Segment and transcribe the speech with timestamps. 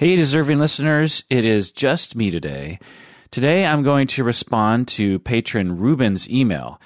[0.00, 2.78] Hey, deserving listeners, it is just me today.
[3.30, 6.80] Today I'm going to respond to patron Ruben's email.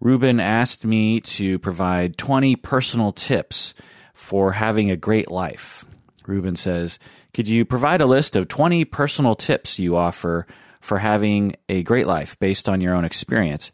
[0.00, 3.74] Ruben asked me to provide 20 personal tips
[4.12, 5.84] for having a great life.
[6.26, 6.98] Ruben says,
[7.32, 10.44] Could you provide a list of 20 personal tips you offer
[10.80, 13.70] for having a great life based on your own experience?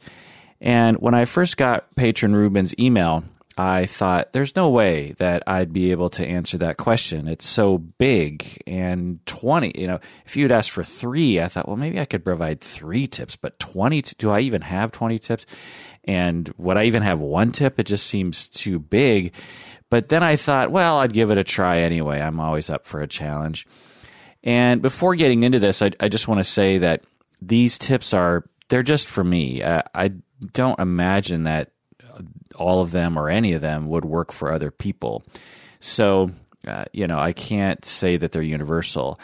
[0.60, 3.24] And when I first got patron Ruben's email,
[3.56, 7.28] I thought there's no way that I'd be able to answer that question.
[7.28, 11.76] It's so big and 20, you know, if you'd asked for three, I thought, well,
[11.76, 15.46] maybe I could provide three tips, but 20, do I even have 20 tips?
[16.02, 17.78] And would I even have one tip?
[17.78, 19.32] It just seems too big.
[19.88, 22.20] But then I thought, well, I'd give it a try anyway.
[22.20, 23.68] I'm always up for a challenge.
[24.42, 27.04] And before getting into this, I, I just want to say that
[27.40, 29.62] these tips are, they're just for me.
[29.62, 30.14] Uh, I
[30.52, 31.70] don't imagine that
[32.54, 35.24] all of them or any of them would work for other people.
[35.80, 36.30] So,
[36.66, 39.20] uh, you know, I can't say that they're universal.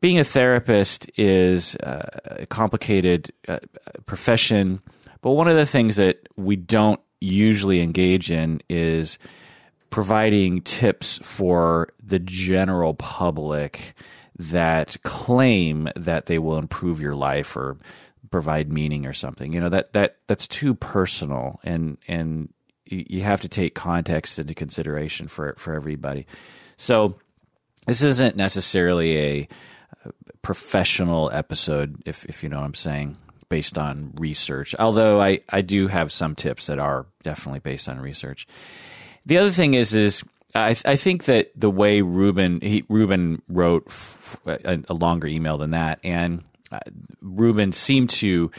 [0.00, 3.58] Being a therapist is uh, a complicated uh,
[4.04, 4.80] profession,
[5.22, 9.18] but one of the things that we don't usually engage in is
[9.90, 13.94] providing tips for the general public
[14.38, 17.78] that claim that they will improve your life or
[18.30, 19.52] provide meaning or something.
[19.52, 22.52] You know that that that's too personal, and and
[22.86, 26.26] you have to take context into consideration for for everybody.
[26.76, 27.16] So
[27.86, 29.48] this isn't necessarily a
[30.42, 33.16] professional episode, if if you know what I'm saying,
[33.48, 34.74] based on research.
[34.78, 38.46] Although I I do have some tips that are definitely based on research.
[39.24, 40.22] The other thing is is
[40.54, 43.88] I I think that the way Ruben he Ruben wrote
[44.46, 46.80] a, a longer email than that, and uh,
[47.20, 48.50] Ruben seemed to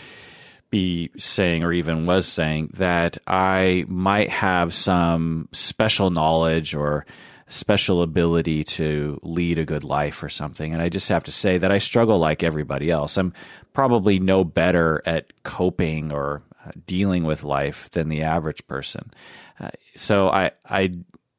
[0.70, 7.06] be saying, or even was saying, that I might have some special knowledge or
[7.48, 10.74] special ability to lead a good life or something.
[10.74, 13.18] And I just have to say that I struggle like everybody else.
[13.18, 13.34] I'm
[13.74, 19.12] probably no better at coping or uh, dealing with life than the average person.
[19.60, 20.98] Uh, so I, I,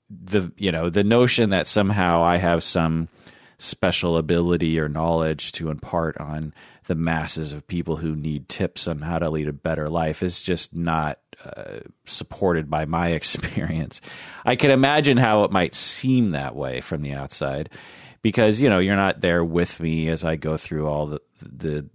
[0.09, 3.09] the, you know, the notion that somehow I have some
[3.59, 6.55] special ability or knowledge to impart on
[6.89, 10.41] the masses of people who need tips on how to lead a better life is
[10.41, 14.01] just not uh, supported by my experience.
[14.45, 17.71] I can imagine how it might seem that way from the outside
[18.23, 21.89] because you know you're not there with me as I go through all the the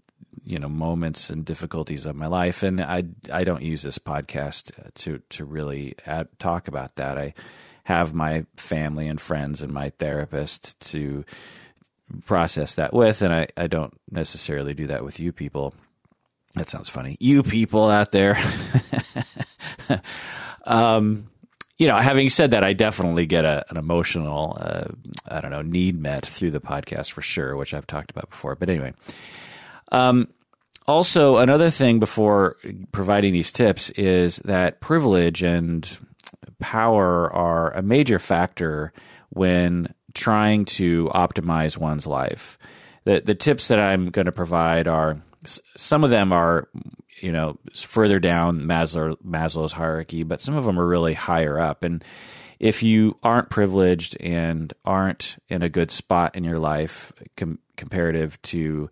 [0.43, 4.71] you know moments and difficulties of my life and I I don't use this podcast
[4.93, 7.17] to to really add, talk about that.
[7.17, 7.33] I
[7.85, 11.25] have my family and friends and my therapist to
[12.25, 15.73] process that with, and I, I don't necessarily do that with you people.
[16.55, 17.17] That sounds funny.
[17.19, 18.37] You people out there.
[20.65, 21.27] um,
[21.77, 24.85] you know, having said that, I definitely get a, an emotional, uh,
[25.27, 28.55] I don't know, need met through the podcast for sure, which I've talked about before.
[28.55, 28.93] But anyway,
[29.91, 30.27] um,
[30.87, 32.57] also another thing before
[32.91, 35.97] providing these tips is that privilege and
[36.59, 38.93] power are a major factor
[39.29, 42.57] when trying to optimize one's life.
[43.05, 45.21] The the tips that I'm going to provide are
[45.75, 46.69] some of them are
[47.21, 51.83] you know further down Maslow, Maslow's hierarchy, but some of them are really higher up.
[51.83, 52.03] And
[52.59, 58.41] if you aren't privileged and aren't in a good spot in your life com- comparative
[58.43, 58.89] to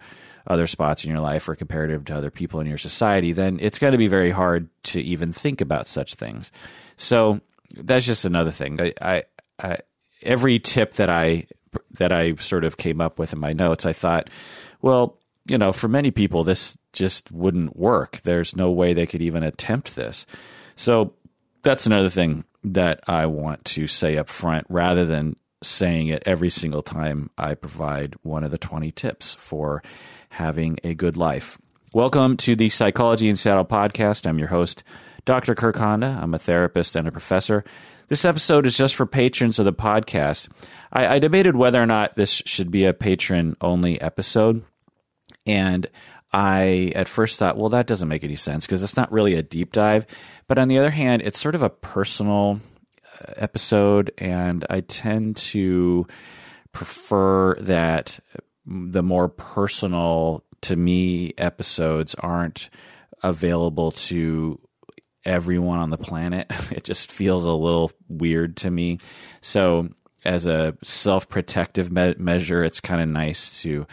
[0.48, 3.80] other spots in your life or comparative to other people in your society, then it's
[3.80, 6.52] going to be very hard to even think about such things.
[6.98, 7.40] So
[7.76, 8.82] that's just another thing.
[8.82, 9.24] I, I,
[9.60, 9.78] I
[10.24, 11.48] every tip that I
[11.92, 14.30] that I sort of came up with in my notes, I thought,
[14.82, 15.18] well,
[15.48, 18.22] you know, for many people, this just wouldn't work.
[18.24, 20.26] There's no way they could even attempt this.
[20.76, 21.14] So
[21.64, 26.50] that's another thing that I want to say up front rather than saying it every
[26.50, 29.84] single time I provide one of the 20 tips for
[30.30, 31.60] having a good life.
[31.94, 34.26] Welcome to the Psychology in Seattle podcast.
[34.28, 34.84] I'm your host,
[35.26, 35.56] Dr.
[35.56, 36.20] Kirk Honda.
[36.22, 37.64] I'm a therapist and a professor.
[38.12, 40.50] This episode is just for patrons of the podcast.
[40.92, 44.66] I, I debated whether or not this should be a patron only episode.
[45.46, 45.88] And
[46.34, 49.42] I at first thought, well, that doesn't make any sense because it's not really a
[49.42, 50.06] deep dive.
[50.50, 52.60] But on the other hand, it's sort of a personal
[53.22, 56.06] uh, episode, and I tend to
[56.74, 58.20] prefer that
[58.66, 62.70] the more personal to me episodes aren't
[63.24, 64.60] available to
[65.26, 66.52] everyone on the planet.
[66.72, 69.00] It just feels a little weird to me.
[69.42, 69.90] So,
[70.24, 73.86] as a self protective me- measure, it's kind of nice to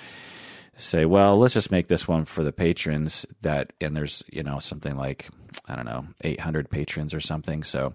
[0.76, 4.58] say, well, let's just make this one for the patrons that, and there's, you know,
[4.60, 5.28] something like
[5.66, 7.62] I don't know, 800 patrons or something.
[7.62, 7.94] So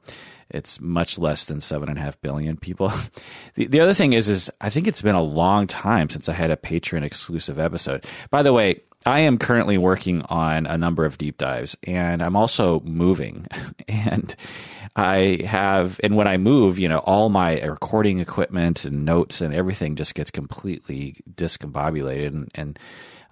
[0.50, 2.92] it's much less than seven and a half billion people.
[3.56, 6.34] the, the other thing is, is I think it's been a long time since I
[6.34, 8.06] had a patron exclusive episode.
[8.30, 12.36] By the way, I am currently working on a number of deep dives and I'm
[12.36, 13.48] also moving
[13.88, 14.36] and
[14.96, 19.54] I have, and when I move, you know, all my recording equipment and notes and
[19.54, 22.80] everything just gets completely discombobulated and, and,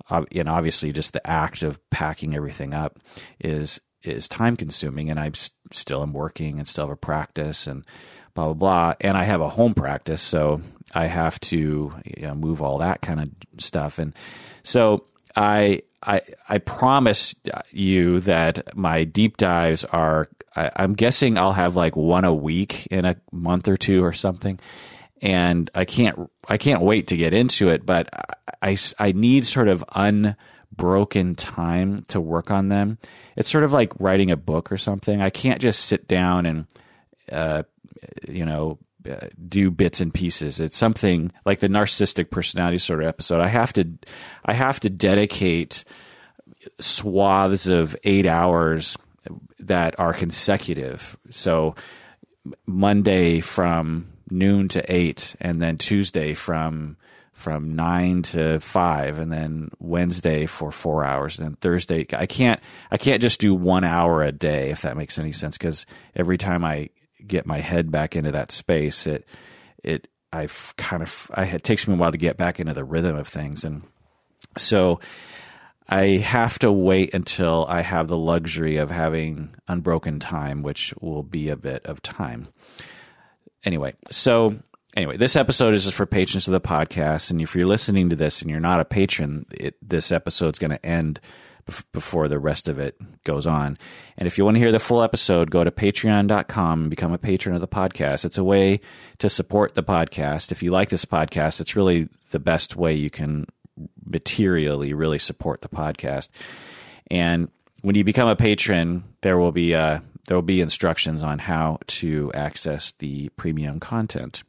[0.10, 3.00] uh, and obviously just the act of packing everything up
[3.40, 5.34] is, is time consuming and I'm
[5.72, 7.86] still am working and still have a practice and
[8.34, 8.94] blah, blah, blah.
[9.00, 10.22] And I have a home practice.
[10.22, 10.62] So
[10.94, 13.30] I have to you know, move all that kind of
[13.64, 14.00] stuff.
[14.00, 14.16] And
[14.64, 15.06] so,
[15.36, 17.36] I I I promise
[17.72, 20.30] you that my deep dives are.
[20.56, 24.14] I, I'm guessing I'll have like one a week in a month or two or
[24.14, 24.60] something,
[25.22, 27.86] and I can't I can't wait to get into it.
[27.86, 28.10] But
[28.62, 32.98] I I need sort of unbroken time to work on them.
[33.36, 35.22] It's sort of like writing a book or something.
[35.22, 36.66] I can't just sit down and
[37.32, 37.64] uh,
[38.28, 38.80] you know
[39.48, 40.60] do bits and pieces.
[40.60, 43.42] It's something like the narcissistic personality sort of episode.
[43.42, 43.88] I have to,
[44.46, 45.84] I have to dedicate
[46.80, 48.98] swaths of eight hours
[49.60, 51.18] that are consecutive.
[51.30, 51.76] So
[52.66, 56.98] Monday from noon to eight, and then Tuesday from
[57.34, 62.06] from nine to five, and then Wednesday for four hours, and then Thursday.
[62.14, 62.60] I can't
[62.92, 66.38] I can't just do one hour a day if that makes any sense because every
[66.38, 66.90] time I
[67.28, 69.26] get my head back into that space, it
[69.84, 72.84] it I've kind of I, it takes me a while to get back into the
[72.84, 73.84] rhythm of things, and
[74.58, 75.00] so
[75.90, 81.24] I have to wait until I have the luxury of having unbroken time, which will
[81.24, 82.48] be a bit of time.
[83.64, 84.56] Anyway, so
[84.96, 88.16] anyway, this episode is just for patrons of the podcast, and if you're listening to
[88.16, 91.20] this and you're not a patron, it, this episode's going to end
[91.92, 93.78] before the rest of it goes on.
[94.18, 97.18] And if you want to hear the full episode, go to patreon.com and become a
[97.18, 98.26] patron of the podcast.
[98.26, 98.82] It's a way
[99.20, 100.52] to support the podcast.
[100.52, 103.46] If you like this podcast, it's really the best way you can
[104.06, 106.30] materially really support the podcast.
[107.10, 107.50] And
[107.82, 111.80] when you become a patron, there will be uh, there will be instructions on how
[111.88, 114.44] to access the premium content.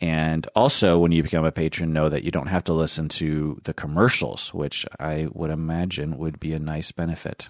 [0.00, 3.60] And also, when you become a patron, know that you don't have to listen to
[3.64, 7.48] the commercials, which I would imagine would be a nice benefit.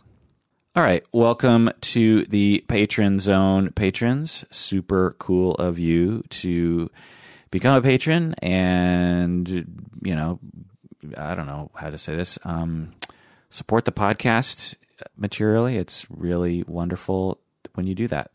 [0.74, 4.46] All right, welcome to the Patron Zone patrons.
[4.50, 6.90] Super cool of you to
[7.50, 9.48] become a patron and,
[10.02, 10.38] you know,
[11.16, 12.92] I don't know how to say this, um,
[13.50, 14.74] support the podcast
[15.16, 15.76] materially.
[15.76, 17.40] It's really wonderful
[17.74, 18.30] when you do that.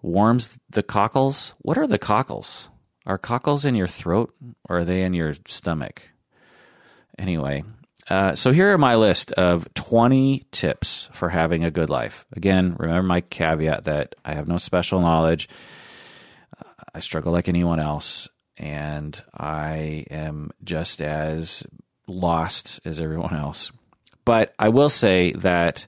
[0.00, 1.54] Warms the cockles.
[1.58, 2.68] What are the cockles?
[3.06, 4.34] Are cockles in your throat
[4.68, 6.02] or are they in your stomach?
[7.18, 7.64] Anyway,
[8.10, 12.24] uh, so here are my list of 20 tips for having a good life.
[12.32, 15.48] Again, remember my caveat that I have no special knowledge.
[16.58, 21.64] Uh, I struggle like anyone else, and I am just as
[22.06, 23.72] lost as everyone else.
[24.24, 25.86] But I will say that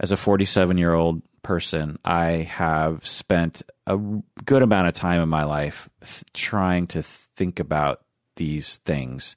[0.00, 3.98] as a 47 year old person, I have spent a
[4.44, 8.00] good amount of time in my life th- trying to think about
[8.36, 9.36] these things.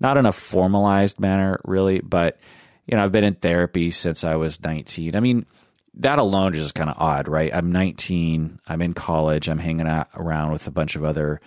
[0.00, 2.38] Not in a formalized manner, really, but
[2.86, 5.14] you know, I've been in therapy since I was 19.
[5.14, 5.46] I mean,
[5.94, 7.54] that alone is just kind of odd, right?
[7.54, 11.40] I'm 19, I'm in college, I'm hanging out around with a bunch of other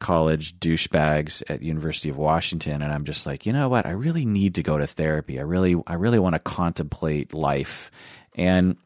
[0.00, 3.86] college douchebags at University of Washington and I'm just like, you know what?
[3.86, 5.38] I really need to go to therapy.
[5.38, 7.90] I really I really want to contemplate life.
[8.36, 8.76] And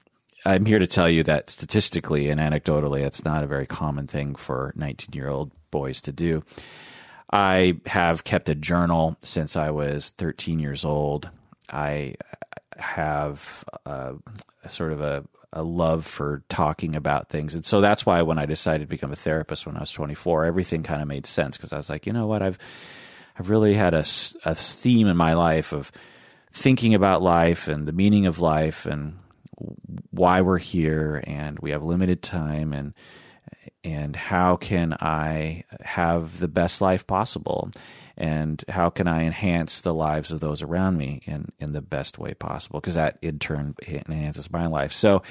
[0.45, 4.35] I'm here to tell you that statistically and anecdotally, it's not a very common thing
[4.35, 6.43] for 19 year old boys to do.
[7.31, 11.29] I have kept a journal since I was 13 years old.
[11.71, 12.15] I
[12.77, 14.15] have a,
[14.65, 17.55] a sort of a, a love for talking about things.
[17.55, 20.47] And so that's why when I decided to become a therapist when I was 24,
[20.47, 22.43] everything kind of made sense because I was like, you know what?
[22.43, 22.59] I've,
[23.39, 24.05] I've really had a,
[24.45, 25.93] a theme in my life of
[26.53, 29.19] thinking about life and the meaning of life and
[30.11, 32.95] why we're here and we have limited time and
[33.85, 37.71] and how can I have the best life possible?
[38.17, 42.19] And how can I enhance the lives of those around me in in the best
[42.19, 42.81] way possible?
[42.81, 44.93] Because that in turn enhances my life.
[44.93, 45.23] So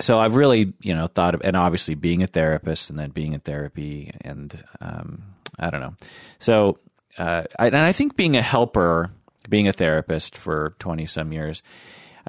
[0.00, 3.34] so I've really you know thought of and obviously being a therapist and then being
[3.34, 5.22] in therapy and um,
[5.58, 5.94] I don't know.
[6.38, 6.78] So
[7.18, 9.10] uh, I, and I think being a helper
[9.48, 11.62] being a therapist for 20 some years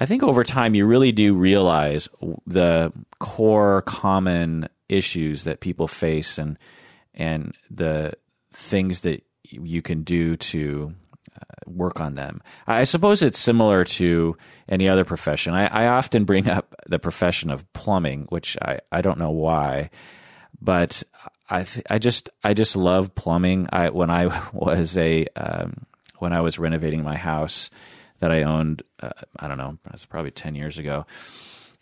[0.00, 2.08] I think over time you really do realize
[2.46, 6.58] the core common issues that people face and
[7.14, 8.14] and the
[8.50, 10.94] things that you can do to
[11.66, 12.42] work on them.
[12.66, 14.36] I suppose it's similar to
[14.68, 15.54] any other profession.
[15.54, 19.90] I, I often bring up the profession of plumbing, which I, I don't know why,
[20.60, 21.02] but
[21.48, 23.68] I th- I just I just love plumbing.
[23.72, 25.86] I when I was a um,
[26.18, 27.70] when I was renovating my house
[28.20, 31.06] that I owned, uh, I don't know, that's probably ten years ago.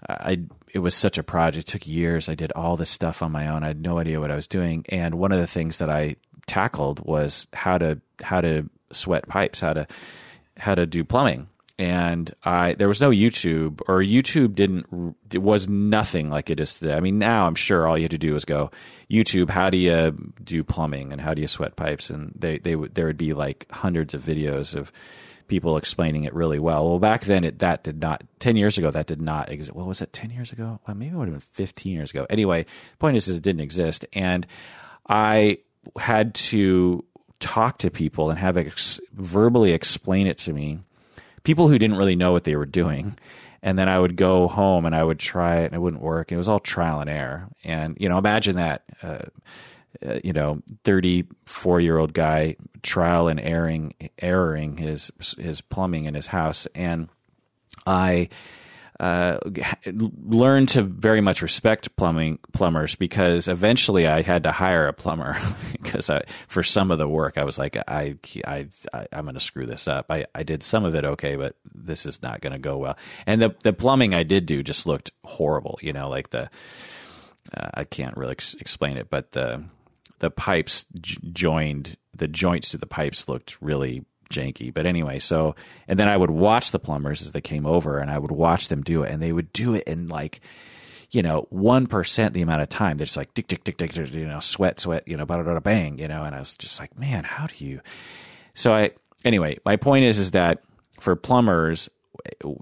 [0.08, 0.40] I
[0.72, 1.68] it was such a project.
[1.68, 2.28] It took years.
[2.28, 3.64] I did all this stuff on my own.
[3.64, 4.84] I had no idea what I was doing.
[4.90, 6.16] And one of the things that I
[6.46, 9.86] tackled was how to how to sweat pipes, how to
[10.56, 11.48] how to do plumbing.
[11.80, 16.78] And I there was no YouTube or YouTube didn't it was nothing like it is
[16.78, 16.94] today.
[16.94, 18.70] I mean now I'm sure all you had to do was go
[19.10, 22.76] YouTube how do you do plumbing and how do you sweat pipes and they they
[22.76, 24.92] would there would be like hundreds of videos of
[25.48, 26.88] people explaining it really well.
[26.88, 28.22] Well, back then it that did not.
[28.38, 29.74] Ten years ago, that did not exist.
[29.74, 30.78] Well, was it ten years ago?
[30.86, 32.26] Well, maybe it would have been fifteen years ago.
[32.30, 34.46] Anyway, the point is, is it didn't exist, and
[35.08, 35.58] I
[35.98, 37.04] had to
[37.40, 40.80] talk to people and have ex- verbally explain it to me.
[41.44, 43.16] People who didn't really know what they were doing.
[43.60, 46.30] And then I would go home and I would try it and it wouldn't work.
[46.30, 47.48] It was all trial and error.
[47.64, 48.84] And, you know, imagine that.
[49.02, 49.26] Uh,
[50.04, 56.14] uh, you know, 34 year old guy trial and erring, erroring his, his plumbing in
[56.14, 56.66] his house.
[56.74, 57.08] And
[57.86, 58.28] I,
[59.00, 59.38] uh,
[59.86, 65.36] learned to very much respect plumbing plumbers because eventually I had to hire a plumber
[65.72, 69.34] because I, for some of the work I was like I I, I am going
[69.34, 70.06] to screw this up.
[70.10, 72.98] I, I did some of it okay, but this is not going to go well.
[73.24, 75.78] And the the plumbing I did do just looked horrible.
[75.80, 76.50] You know, like the
[77.56, 79.62] uh, I can't really ex- explain it, but the
[80.18, 84.72] the pipes j- joined the joints to the pipes looked really janky.
[84.72, 85.54] But anyway, so
[85.86, 88.68] and then I would watch the plumbers as they came over, and I would watch
[88.68, 90.40] them do it, and they would do it in like
[91.10, 92.96] you know one percent the amount of time.
[92.96, 95.62] They're just like tick tick tick tick, you know, sweat sweat, you know, bada bada
[95.62, 96.24] bang, you know.
[96.24, 97.80] And I was just like, man, how do you?
[98.54, 98.90] So I
[99.24, 100.62] anyway, my point is is that
[101.00, 101.88] for plumbers,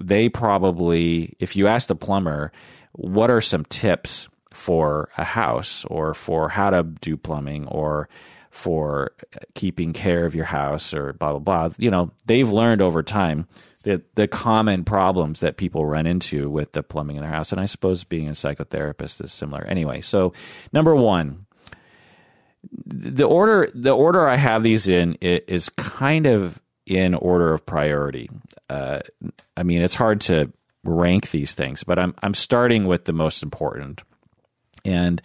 [0.01, 2.53] they probably if you ask the plumber,
[2.93, 8.09] what are some tips for a house or for how to do plumbing or
[8.51, 9.13] for
[9.55, 11.75] keeping care of your house or blah blah blah.
[11.79, 13.47] You know, they've learned over time
[13.83, 17.53] the the common problems that people run into with the plumbing in their house.
[17.53, 19.63] And I suppose being a psychotherapist is similar.
[19.65, 20.33] Anyway, so
[20.73, 21.47] number one,
[22.87, 28.31] the order the order I have these in is kind of in order of priority.
[28.71, 29.01] Uh,
[29.57, 30.51] I mean, it's hard to
[30.83, 34.01] rank these things, but I'm I'm starting with the most important.
[34.87, 35.21] And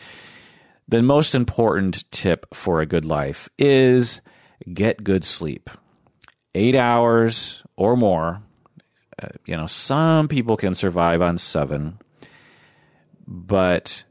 [0.87, 4.21] the most important tip for a good life is
[4.73, 5.69] get good sleep.
[6.53, 8.41] Eight hours or more.
[9.21, 11.99] Uh, you know, some people can survive on seven,
[13.27, 14.03] but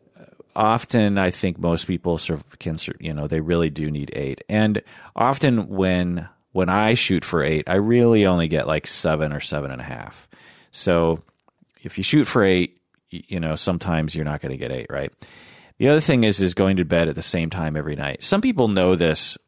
[0.55, 2.19] often I think most people
[2.59, 4.43] can, you know, they really do need eight.
[4.49, 4.83] And
[5.15, 9.71] often when when I shoot for eight, I really only get like seven or seven
[9.71, 10.29] and a half.
[10.73, 11.23] So
[11.83, 12.80] if you shoot for eight,
[13.11, 15.13] you know, sometimes you're not going to get eight, right?
[15.79, 18.23] The other thing is is going to bed at the same time every night.
[18.23, 19.39] Some people know this,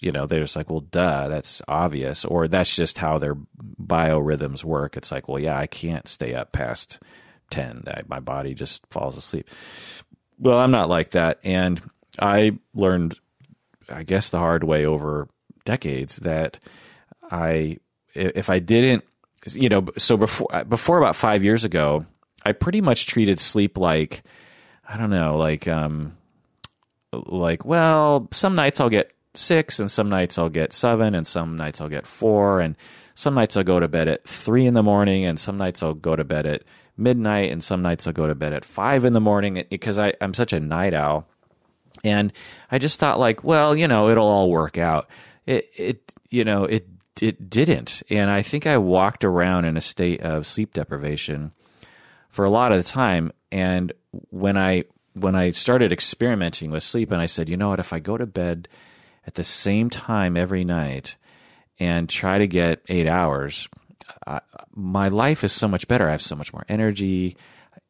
[0.00, 3.36] you know, they're just like, well, duh, that's obvious, or that's just how their
[3.80, 4.96] biorhythms work.
[4.96, 6.98] It's like, well, yeah, I can't stay up past
[7.50, 7.84] ten.
[8.08, 9.48] My body just falls asleep.
[10.40, 11.80] Well, I'm not like that, and
[12.18, 13.18] I learned,
[13.88, 15.28] I guess, the hard way over
[15.64, 16.58] decades that
[17.30, 17.78] I,
[18.12, 19.04] if I didn't,
[19.52, 22.06] you know, so before before about five years ago,
[22.46, 24.22] I pretty much treated sleep like
[24.88, 26.16] I don't know, like um,
[27.12, 31.56] like well, some nights I'll get six, and some nights I'll get seven, and some
[31.56, 32.76] nights I'll get four, and
[33.16, 35.94] some nights I'll go to bed at three in the morning, and some nights I'll
[35.94, 36.62] go to bed at
[36.96, 40.12] midnight, and some nights I'll go to bed at five in the morning because I,
[40.20, 41.26] I'm such a night owl.
[42.04, 42.32] And
[42.70, 45.08] I just thought, like, well, you know, it'll all work out.
[45.46, 46.86] It, it, you know, it,
[47.20, 48.04] it didn't.
[48.08, 51.52] And I think I walked around in a state of sleep deprivation
[52.36, 53.32] for a lot of the time.
[53.50, 53.94] And
[54.28, 57.94] when I when I started experimenting with sleep, and I said, you know what, if
[57.94, 58.68] I go to bed
[59.26, 61.16] at the same time every night
[61.80, 63.70] and try to get eight hours,
[64.26, 64.40] I,
[64.74, 66.06] my life is so much better.
[66.06, 67.38] I have so much more energy.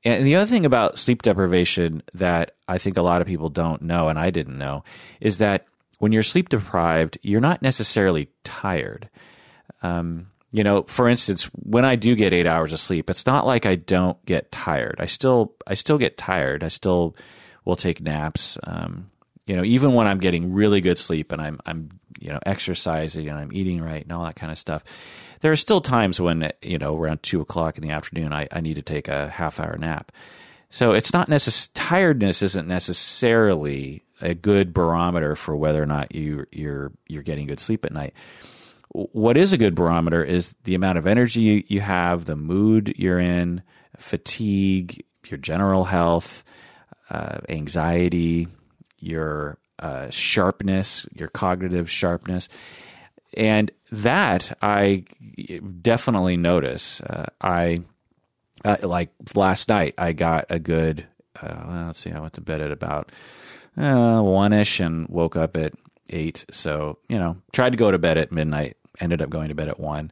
[0.05, 3.83] And the other thing about sleep deprivation that I think a lot of people don't
[3.83, 4.85] know, and I didn't know,
[5.21, 5.67] is that
[5.99, 9.11] when you're sleep deprived, you're not necessarily tired.
[9.83, 13.47] Um, you know, for instance, when I do get eight hours of sleep, it's not
[13.47, 14.97] like I don't get tired.
[14.99, 16.63] I still, I still get tired.
[16.63, 17.17] I still
[17.65, 18.57] will take naps.
[18.65, 19.11] Um,
[19.47, 23.29] you know, even when I'm getting really good sleep and I'm, I'm, you know, exercising
[23.29, 24.83] and I'm eating right and all that kind of stuff.
[25.41, 28.61] There are still times when, you know, around two o'clock in the afternoon, I, I
[28.61, 30.11] need to take a half hour nap.
[30.71, 36.47] So it's not necess- tiredness isn't necessarily a good barometer for whether or not you
[36.51, 38.15] you're you're getting good sleep at night
[38.97, 43.19] what is a good barometer is the amount of energy you, have, the mood you're
[43.19, 43.63] in,
[43.99, 46.45] fatigue, your general health,
[47.11, 48.49] uh, anxiety,
[48.99, 52.49] your uh, sharpness, your cognitive sharpness.
[53.35, 55.05] And that I
[55.83, 57.03] definitely notice.
[57.03, 57.81] Uh, I
[58.65, 59.95] uh, like last night.
[59.99, 61.07] I got a good.
[61.41, 62.13] Uh, well, let's see.
[62.13, 63.13] I went to bed at about
[63.77, 65.75] uh, one ish and woke up at
[66.09, 66.47] eight.
[66.51, 68.77] So you know, tried to go to bed at midnight.
[69.01, 70.11] Ended up going to bed at one.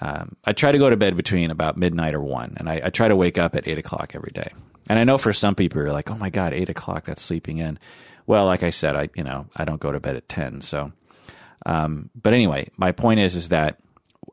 [0.00, 2.90] Um, I try to go to bed between about midnight or one, and I, I,
[2.90, 4.48] try to wake up at eight o'clock every day.
[4.88, 7.04] And I know for some people, you're like, "Oh my god, eight o'clock?
[7.04, 7.78] That's sleeping in."
[8.26, 10.60] Well, like I said, I you know I don't go to bed at ten.
[10.60, 10.92] So,
[11.66, 13.78] um, but anyway, my point is is that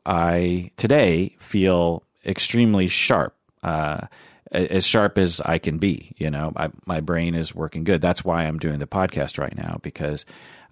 [0.04, 4.06] I today feel extremely sharp, uh,
[4.50, 6.14] as sharp as I can be.
[6.16, 8.00] You know, I, my brain is working good.
[8.00, 10.24] That's why I'm doing the podcast right now because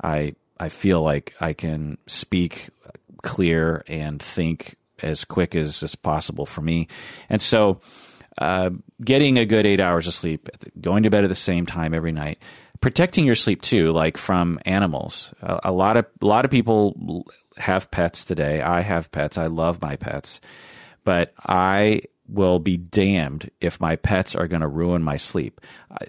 [0.03, 2.71] I I feel like I can speak
[3.23, 6.89] clear and think as quick as is possible for me.
[7.29, 7.81] And so,
[8.39, 8.71] uh,
[9.05, 10.49] getting a good eight hours of sleep,
[10.81, 12.43] going to bed at the same time every night,
[12.81, 15.33] protecting your sleep too, like from animals.
[15.43, 18.61] A, a lot of a lot of people have pets today.
[18.61, 19.39] I have pets.
[19.39, 20.41] I love my pets,
[21.05, 25.61] but I will be damned if my pets are going to ruin my sleep.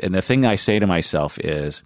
[0.04, 1.82] And the thing I say to myself is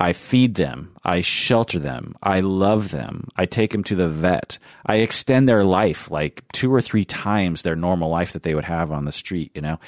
[0.00, 0.94] I feed them.
[1.04, 2.16] I shelter them.
[2.22, 3.28] I love them.
[3.36, 4.58] I take them to the vet.
[4.86, 8.64] I extend their life like two or three times their normal life that they would
[8.64, 9.78] have on the street, you know?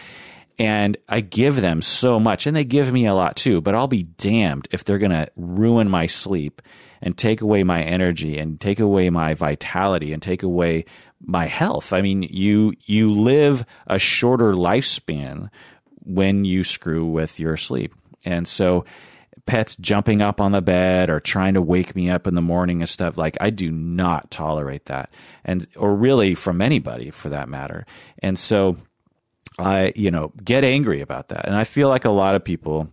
[0.59, 3.89] And I give them so much and they give me a lot too, but I'll
[3.89, 6.63] be damned if they're going to ruin my sleep
[7.03, 10.85] and take away my energy and take away my vitality and take away
[11.21, 11.93] my health.
[11.93, 15.51] I mean, you, you live a shorter lifespan
[16.05, 17.95] when you screw with your sleep.
[18.25, 18.85] And so,
[19.47, 22.81] pets jumping up on the bed or trying to wake me up in the morning
[22.81, 25.11] and stuff like I do not tolerate that
[25.45, 27.85] and or really from anybody for that matter.
[28.21, 28.77] And so
[29.59, 31.47] I, you know, get angry about that.
[31.47, 32.89] And I feel like a lot of people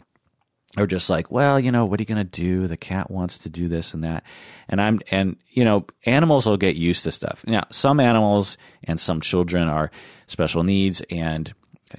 [0.77, 2.67] are just like, well, you know, what are you going to do?
[2.67, 4.23] The cat wants to do this and that.
[4.69, 7.43] And I'm, and, you know, animals will get used to stuff.
[7.45, 9.91] Now, some animals and some children are
[10.27, 11.01] special needs.
[11.09, 11.53] And,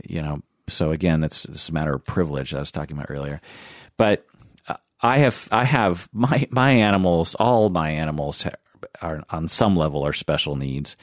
[0.05, 3.41] you know, so again, that's, that's a matter of privilege I was talking about earlier.
[3.99, 4.27] But
[5.03, 7.35] I have I have my my animals.
[7.35, 8.47] All my animals
[9.01, 10.97] are on some level are special needs,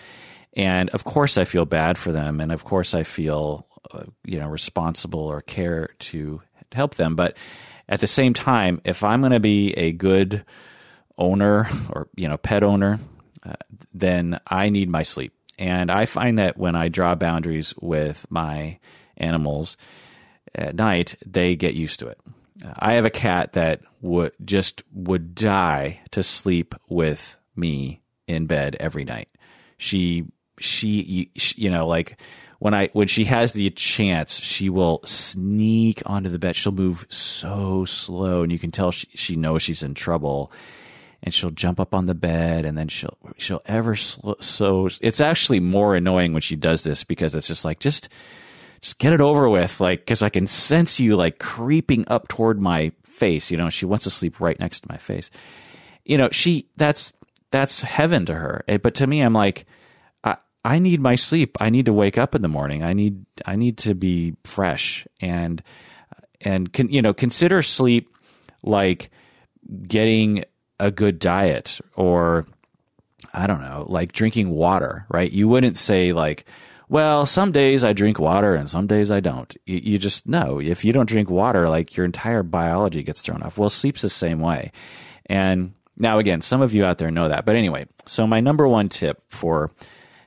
[0.54, 4.40] and of course I feel bad for them, and of course I feel uh, you
[4.40, 7.16] know responsible or care to help them.
[7.16, 7.36] But
[7.90, 10.46] at the same time, if I'm going to be a good
[11.18, 13.00] owner or you know pet owner,
[13.44, 13.54] uh,
[13.94, 15.34] then I need my sleep.
[15.58, 18.80] And I find that when I draw boundaries with my
[19.18, 19.76] animals
[20.56, 22.18] at night, they get used to it.
[22.78, 28.76] I have a cat that would just would die to sleep with me in bed
[28.80, 29.30] every night.
[29.78, 30.26] She
[30.60, 32.18] she you know like
[32.60, 36.56] when I when she has the chance, she will sneak onto the bed.
[36.56, 40.52] She'll move so slow, and you can tell she, she knows she's in trouble.
[41.22, 44.90] And she'll jump up on the bed, and then she'll she'll ever so.
[45.02, 48.08] It's actually more annoying when she does this because it's just like just
[48.82, 52.62] just get it over with, like, because I can sense you like creeping up toward
[52.62, 53.52] my face.
[53.52, 55.30] You know, she wants to sleep right next to my face.
[56.06, 57.14] You know, she that's
[57.52, 58.64] that's heaven to her.
[58.68, 59.66] Eh, but to me, I'm like,
[60.24, 61.58] I I need my sleep.
[61.60, 62.84] I need to wake up in the morning.
[62.84, 65.62] I need I need to be fresh and
[66.42, 68.10] and can you know consider sleep
[68.64, 69.12] like
[69.88, 70.46] getting
[70.80, 72.48] a good diet or
[73.34, 75.32] I don't know, like drinking water, right?
[75.32, 76.46] You wouldn't say like
[76.90, 79.56] well, some days I drink water and some days I don't.
[79.66, 83.44] You, you, just know if you don't drink water, like your entire biology gets thrown
[83.44, 83.60] off.
[83.60, 84.72] Well, sleep's the same way.
[85.28, 87.46] And now, again, some of you out there know that.
[87.46, 89.72] But anyway, so my number one tip for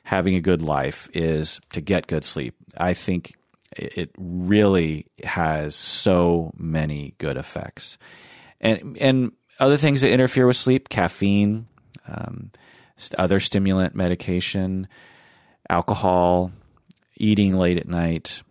[0.05, 2.55] having a good life is to get good sleep.
[2.77, 3.35] I think
[3.77, 7.99] it really has so many good effects.
[8.61, 11.67] And, and other things that interfere with sleep, caffeine,
[12.07, 12.53] um,
[13.19, 14.87] other stimulant medication,
[15.69, 16.53] alcohol,
[17.17, 18.43] eating late at night,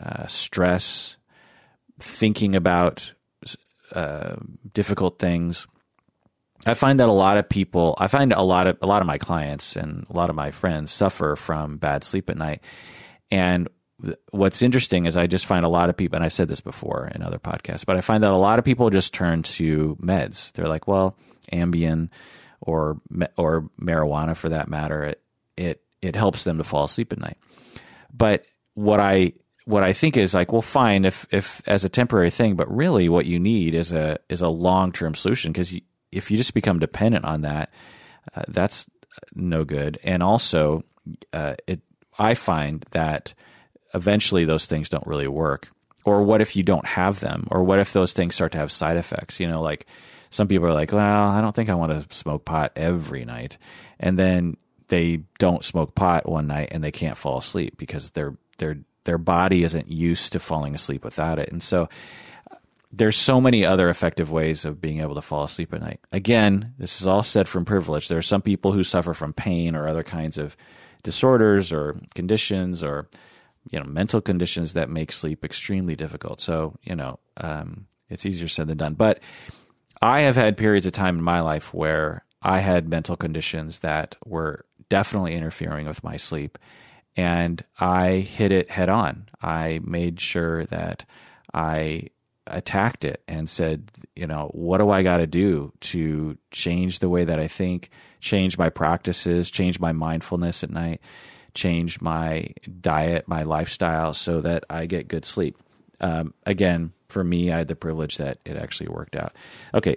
[0.00, 1.16] uh, stress,
[1.98, 3.14] thinking about
[3.92, 4.36] uh,
[4.72, 5.66] difficult things.
[6.66, 9.06] I find that a lot of people, I find a lot of a lot of
[9.06, 12.62] my clients and a lot of my friends suffer from bad sleep at night.
[13.30, 13.68] And
[14.30, 17.10] what's interesting is I just find a lot of people, and I said this before
[17.14, 20.52] in other podcasts, but I find that a lot of people just turn to meds.
[20.52, 21.16] They're like, well,
[21.52, 22.08] Ambien
[22.60, 23.00] or
[23.36, 25.22] or marijuana for that matter, it
[25.56, 27.38] it it helps them to fall asleep at night.
[28.12, 29.32] But what I
[29.64, 33.08] what I think is like, well, fine if if as a temporary thing, but really
[33.08, 35.78] what you need is a is a long term solution because
[36.12, 37.70] if you just become dependent on that,
[38.36, 38.88] uh, that's
[39.34, 39.98] no good.
[40.04, 40.84] And also,
[41.32, 41.80] uh, it
[42.18, 43.34] I find that
[43.92, 45.70] eventually those things don't really work.
[46.04, 47.48] Or what if you don't have them?
[47.50, 49.40] Or what if those things start to have side effects?
[49.40, 49.86] You know, like
[50.28, 53.56] some people are like, well, I don't think I want to smoke pot every night.
[53.98, 54.58] And then
[54.94, 59.18] they don't smoke pot one night and they can't fall asleep because their their their
[59.18, 61.50] body isn't used to falling asleep without it.
[61.50, 61.88] And so
[62.92, 65.98] there's so many other effective ways of being able to fall asleep at night.
[66.12, 68.06] Again, this is all said from privilege.
[68.06, 70.56] There are some people who suffer from pain or other kinds of
[71.02, 73.08] disorders or conditions or
[73.68, 76.40] you know mental conditions that make sleep extremely difficult.
[76.40, 78.94] So you know um, it's easier said than done.
[78.94, 79.18] But
[80.00, 84.16] I have had periods of time in my life where I had mental conditions that
[84.26, 86.58] were definitely interfering with my sleep,
[87.16, 89.28] and I hit it head on.
[89.42, 91.04] I made sure that
[91.52, 92.08] I
[92.46, 97.08] attacked it and said, you know, what do I got to do to change the
[97.08, 101.00] way that I think, change my practices, change my mindfulness at night,
[101.54, 102.48] change my
[102.80, 105.56] diet, my lifestyle so that I get good sleep.
[106.00, 109.34] Um, again, for me, I had the privilege that it actually worked out.
[109.72, 109.96] Okay,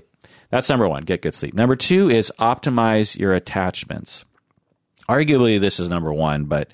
[0.50, 1.54] that's number one, get good sleep.
[1.54, 4.24] Number two is optimize your attachments.
[5.10, 6.72] Arguably, this is number one, but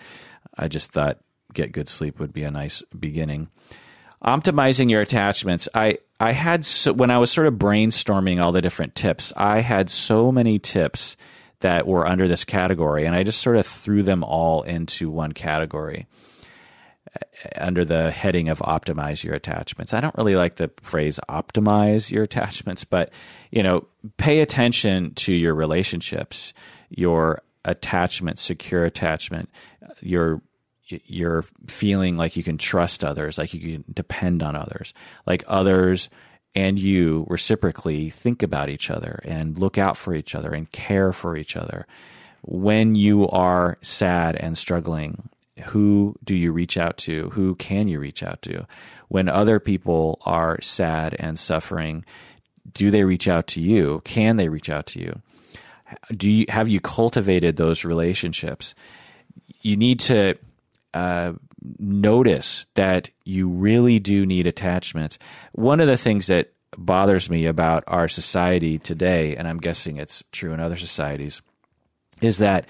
[0.57, 1.19] I just thought
[1.53, 3.49] get good sleep would be a nice beginning
[4.23, 5.67] optimizing your attachments.
[5.73, 9.59] I I had so, when I was sort of brainstorming all the different tips, I
[9.59, 11.17] had so many tips
[11.59, 15.31] that were under this category, and I just sort of threw them all into one
[15.31, 16.07] category
[17.15, 17.19] uh,
[17.57, 19.93] under the heading of optimize your attachments.
[19.93, 23.11] I don't really like the phrase optimize your attachments, but
[23.51, 26.53] you know, pay attention to your relationships,
[26.89, 29.49] your attachment, secure attachment,
[30.01, 30.41] your
[30.85, 34.93] you're feeling like you can trust others, like you can depend on others,
[35.25, 36.09] like others
[36.55, 41.11] and you reciprocally think about each other and look out for each other and care
[41.11, 41.87] for each other.
[42.41, 45.29] When you are sad and struggling,
[45.65, 47.29] who do you reach out to?
[47.31, 48.67] Who can you reach out to?
[49.07, 52.05] When other people are sad and suffering,
[52.71, 54.01] do they reach out to you?
[54.03, 55.21] Can they reach out to you?
[56.15, 58.75] Do you have you cultivated those relationships?
[59.61, 60.35] You need to
[60.93, 61.33] uh,
[61.79, 65.17] notice that you really do need attachments.
[65.53, 70.23] One of the things that bothers me about our society today, and I'm guessing it's
[70.31, 71.41] true in other societies,
[72.21, 72.67] is that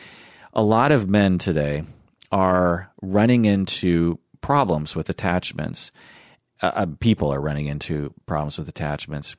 [0.53, 1.83] a lot of men today
[2.31, 5.91] are running into problems with attachments.
[6.61, 9.35] Uh, uh people are running into problems with attachments.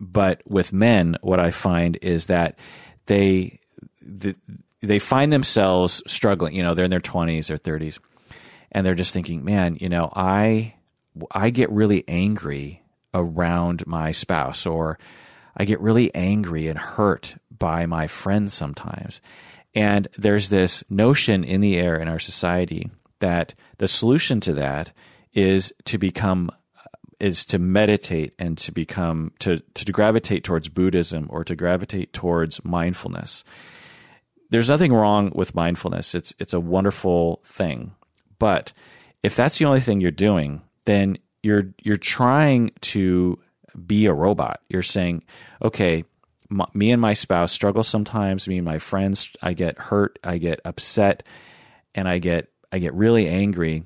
[0.00, 2.58] But with men, what I find is that
[3.06, 3.60] they
[4.00, 4.34] the,
[4.80, 6.54] they find themselves struggling.
[6.54, 7.98] You know, they're in their 20s or 30s
[8.72, 10.74] and they're just thinking, man, you know, I
[11.30, 12.82] I get really angry
[13.14, 14.98] around my spouse or
[15.56, 19.20] I get really angry and hurt by my friends sometimes.
[19.74, 24.92] And there's this notion in the air in our society that the solution to that
[25.32, 26.50] is to become
[27.22, 32.62] is to meditate and to become to to gravitate towards Buddhism or to gravitate towards
[32.64, 33.44] mindfulness.
[34.50, 36.16] There's nothing wrong with mindfulness.
[36.16, 37.94] It's it's a wonderful thing.
[38.40, 38.72] But
[39.22, 43.38] if that's the only thing you're doing, then you're you're trying to
[43.86, 44.60] be a robot.
[44.68, 45.22] You're saying,
[45.62, 46.04] okay,
[46.74, 48.48] me and my spouse struggle sometimes.
[48.48, 51.22] Me and my friends, I get hurt, I get upset,
[51.94, 53.84] and I get I get really angry.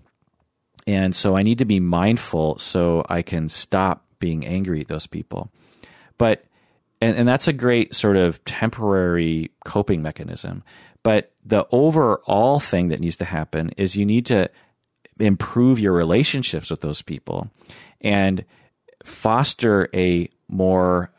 [0.87, 5.07] And so I need to be mindful so I can stop being angry at those
[5.07, 5.51] people.
[6.19, 6.45] But
[7.01, 10.63] and, and that's a great sort of temporary coping mechanism.
[11.03, 14.51] But the overall thing that needs to happen is you need to
[15.19, 17.51] improve your relationships with those people
[18.01, 18.45] and
[19.05, 21.11] foster a more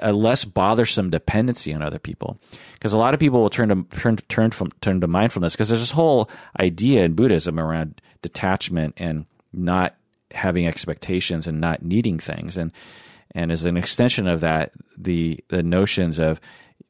[0.00, 2.38] a less bothersome dependency on other people
[2.74, 5.68] because a lot of people will turn to turn turn from turn to mindfulness because
[5.68, 9.94] there's this whole idea in Buddhism around detachment and not
[10.32, 12.72] having expectations and not needing things and
[13.32, 16.40] and as an extension of that the the notions of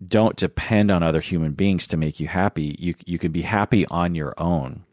[0.07, 2.77] don't depend on other human beings to make you happy.
[2.79, 4.85] You you can be happy on your own.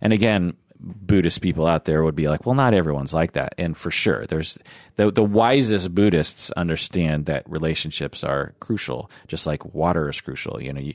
[0.00, 3.54] And again, Buddhist people out there would be like, well, not everyone's like that.
[3.56, 4.58] And for sure, there's
[4.96, 10.60] the the wisest Buddhists understand that relationships are crucial, just like water is crucial.
[10.60, 10.94] You know, you,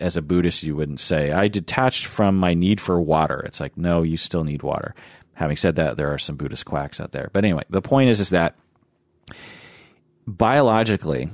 [0.00, 3.40] as a Buddhist, you wouldn't say, I detached from my need for water.
[3.40, 4.94] It's like, no, you still need water.
[5.34, 7.28] Having said that, there are some Buddhist quacks out there.
[7.32, 8.54] But anyway, the point is, is that
[10.26, 11.28] biologically,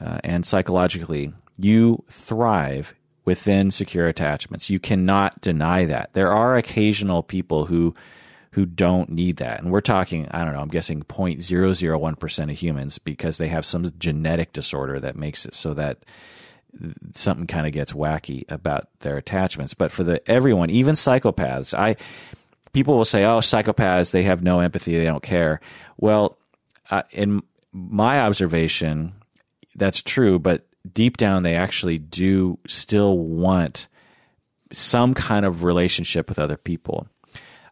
[0.00, 2.94] uh, and psychologically, you thrive
[3.26, 4.70] within secure attachments.
[4.70, 6.14] You cannot deny that.
[6.14, 7.94] There are occasional people who
[8.52, 9.60] who don't need that.
[9.60, 13.92] And we're talking, I don't know, I'm guessing 0.001% of humans because they have some
[13.98, 15.98] genetic disorder that makes it so that
[17.12, 19.74] something kind of gets wacky about their attachments.
[19.74, 21.96] But for the everyone, even psychopaths, I
[22.72, 25.60] people will say, "Oh, psychopaths, they have no empathy, they don't care."
[25.98, 26.38] Well,
[26.90, 29.12] uh, in my observation,
[29.74, 33.88] that's true, but deep down, they actually do still want
[34.72, 37.06] some kind of relationship with other people.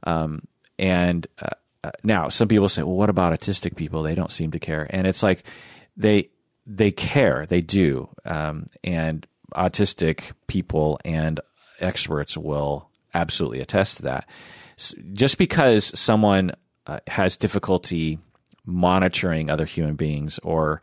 [0.04, 0.42] Um,
[0.78, 1.48] and uh,
[1.82, 4.02] uh, now, some people say, "Well, what about autistic people?
[4.02, 5.44] They don't seem to care." And it's like
[5.96, 6.30] they
[6.66, 11.40] they care, they do, um, and autistic people and
[11.80, 14.28] experts will absolutely attest to that.
[15.12, 16.52] Just because someone
[16.86, 18.18] uh, has difficulty
[18.64, 20.80] monitoring other human beings or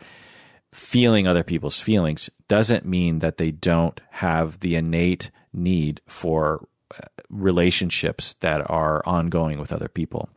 [0.73, 7.07] feeling other people's feelings doesn't mean that they don't have the innate need for uh,
[7.29, 10.29] relationships that are ongoing with other people.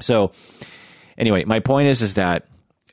[0.00, 0.32] So,
[1.16, 2.46] anyway, my point is is that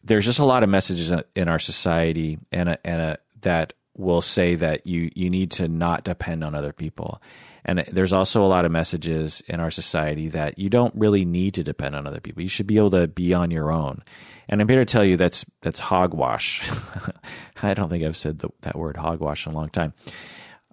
[0.03, 4.21] there's just a lot of messages in our society and a, and a, that will
[4.21, 7.21] say that you you need to not depend on other people.
[7.63, 11.53] And there's also a lot of messages in our society that you don't really need
[11.55, 12.41] to depend on other people.
[12.41, 14.03] You should be able to be on your own.
[14.52, 16.70] And I'm here to tell you that's that's hogwash.
[17.64, 19.94] I don't think I've said the, that word hogwash in a long time,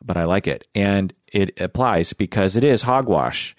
[0.02, 3.54] but I like it, and it applies because it is hogwash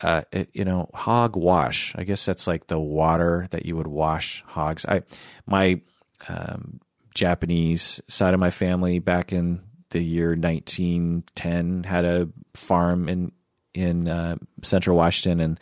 [0.00, 1.94] uh, it, you know, hog wash.
[1.96, 4.84] I guess that's like the water that you would wash hogs.
[4.86, 5.02] I,
[5.46, 5.80] my
[6.28, 6.80] um,
[7.14, 13.32] Japanese side of my family back in the year 1910 had a farm in
[13.72, 15.60] in uh, central Washington, and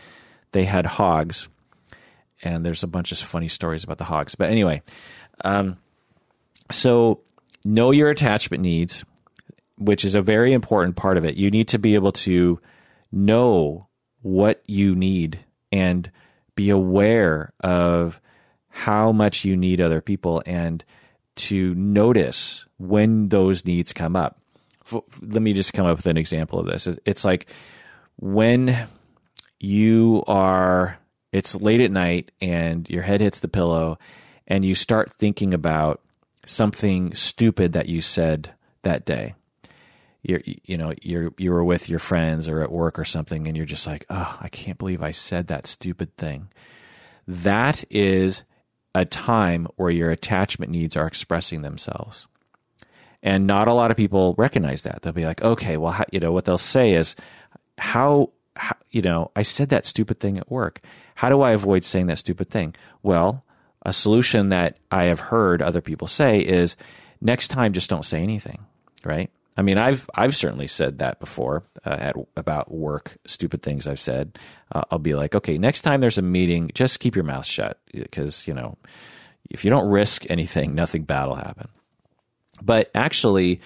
[0.52, 1.48] they had hogs.
[2.44, 4.34] And there's a bunch of funny stories about the hogs.
[4.34, 4.82] But anyway,
[5.44, 5.78] um,
[6.70, 7.20] so
[7.64, 9.04] know your attachment needs,
[9.76, 11.36] which is a very important part of it.
[11.36, 12.60] You need to be able to
[13.10, 13.88] know
[14.22, 16.10] what you need and
[16.54, 18.20] be aware of
[18.68, 20.84] how much you need other people and
[21.36, 24.38] to notice when those needs come up.
[25.20, 26.86] Let me just come up with an example of this.
[27.04, 27.46] It's like
[28.16, 28.86] when
[29.58, 30.98] you are,
[31.34, 33.98] it's late at night and your head hits the pillow
[34.46, 36.00] and you start thinking about
[36.46, 39.34] something stupid that you said that day.
[40.22, 43.56] You're you know you're you were with your friends or at work or something and
[43.56, 46.50] you're just like oh i can't believe i said that stupid thing.
[47.26, 48.44] That is
[48.94, 52.28] a time where your attachment needs are expressing themselves.
[53.24, 55.02] And not a lot of people recognize that.
[55.02, 57.16] They'll be like okay well you know what they'll say is
[57.76, 60.80] how, how you know i said that stupid thing at work
[61.14, 63.44] how do i avoid saying that stupid thing well
[63.82, 66.76] a solution that i have heard other people say is
[67.20, 68.64] next time just don't say anything
[69.04, 73.16] right I mean, I've I've certainly said that before uh, at about work.
[73.26, 74.38] Stupid things I've said.
[74.72, 77.78] Uh, I'll be like, okay, next time there's a meeting, just keep your mouth shut
[77.92, 78.76] because you know,
[79.48, 81.68] if you don't risk anything, nothing bad will happen.
[82.62, 83.60] But actually,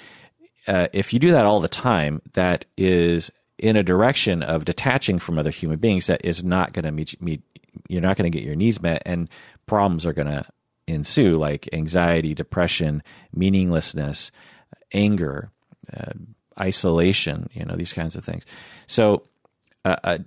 [0.66, 5.18] uh, if you do that all the time, that is in a direction of detaching
[5.18, 6.06] from other human beings.
[6.06, 7.42] That is not going to meet meet.
[7.88, 9.28] You're not going to get your needs met, and
[9.66, 10.44] problems are going to
[10.86, 13.02] ensue, like anxiety, depression,
[13.34, 14.30] meaninglessness,
[14.92, 15.50] anger
[15.94, 16.12] uh,
[16.58, 18.44] isolation, you know, these kinds of things.
[18.86, 19.24] So
[19.84, 20.18] uh, uh,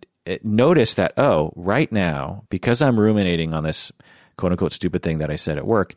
[0.44, 3.92] notice that, oh, right now, because I'm ruminating on this
[4.38, 5.96] quote unquote stupid thing that I said at work,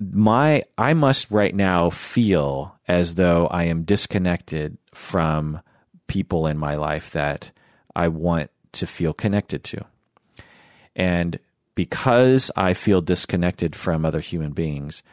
[0.00, 5.60] my I must right now feel as though I am disconnected from
[6.08, 7.52] people in my life that
[7.94, 9.84] I want to feel connected to.
[10.96, 11.38] And
[11.74, 15.04] because I feel disconnected from other human beings,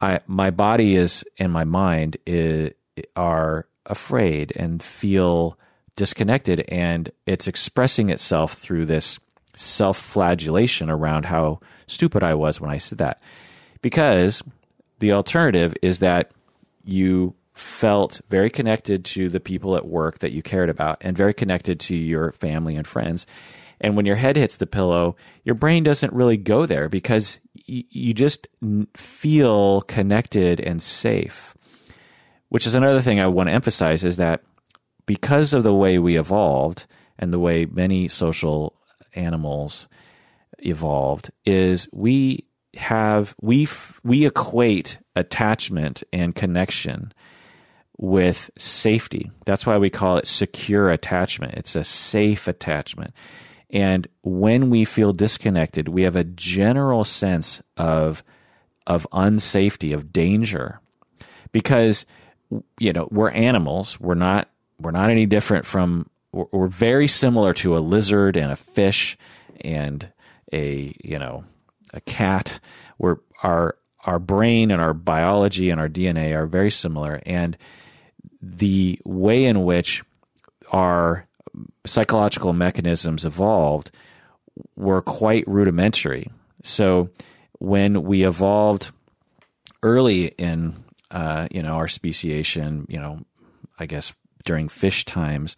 [0.00, 2.72] I my body is and my mind is,
[3.14, 5.58] are afraid and feel
[5.96, 9.18] disconnected and it's expressing itself through this
[9.54, 13.20] self-flagellation around how stupid I was when I said that.
[13.82, 14.42] Because
[15.00, 16.30] the alternative is that
[16.84, 21.34] you felt very connected to the people at work that you cared about and very
[21.34, 23.26] connected to your family and friends.
[23.80, 28.14] And when your head hits the pillow, your brain doesn't really go there because you
[28.14, 28.48] just
[28.96, 31.54] feel connected and safe
[32.48, 34.42] which is another thing I want to emphasize is that
[35.06, 36.86] because of the way we evolved
[37.18, 38.74] and the way many social
[39.14, 39.88] animals
[40.60, 43.66] evolved is we have we
[44.04, 47.12] we equate attachment and connection
[47.98, 49.30] with safety.
[49.44, 51.54] That's why we call it secure attachment.
[51.54, 53.12] It's a safe attachment.
[53.70, 58.22] And when we feel disconnected, we have a general sense of
[58.86, 60.80] of unsafety, of danger.
[61.52, 62.06] Because
[62.78, 64.00] you know, we're animals.
[64.00, 64.48] We're not
[64.80, 69.18] we're not any different from we're, very similar to a lizard and a fish
[69.60, 70.10] and
[70.52, 71.44] a you know
[71.92, 72.60] a cat.
[72.96, 77.56] We're our our brain and our biology and our DNA are very similar, and
[78.40, 80.02] the way in which
[80.72, 81.26] our
[81.84, 83.90] psychological mechanisms evolved
[84.76, 86.30] were quite rudimentary.
[86.62, 87.10] So
[87.58, 88.90] when we evolved
[89.82, 90.74] early in
[91.10, 93.20] uh, you know our speciation, you know,
[93.78, 94.12] I guess
[94.44, 95.56] during fish times,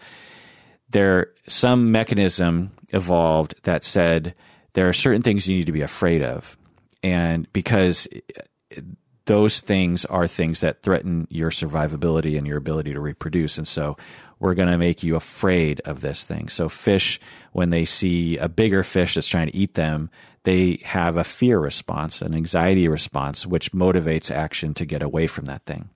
[0.91, 4.35] there some mechanism evolved that said
[4.75, 6.57] there are certain things you need to be afraid of,
[7.03, 8.07] and because
[9.31, 13.97] those things are things that threaten your survivability and your ability to reproduce, and so
[14.41, 16.49] we're going to make you afraid of this thing.
[16.49, 17.21] So fish,
[17.53, 20.11] when they see a bigger fish that's trying to eat them,
[20.43, 25.45] they have a fear response, an anxiety response, which motivates action to get away from
[25.45, 25.91] that thing.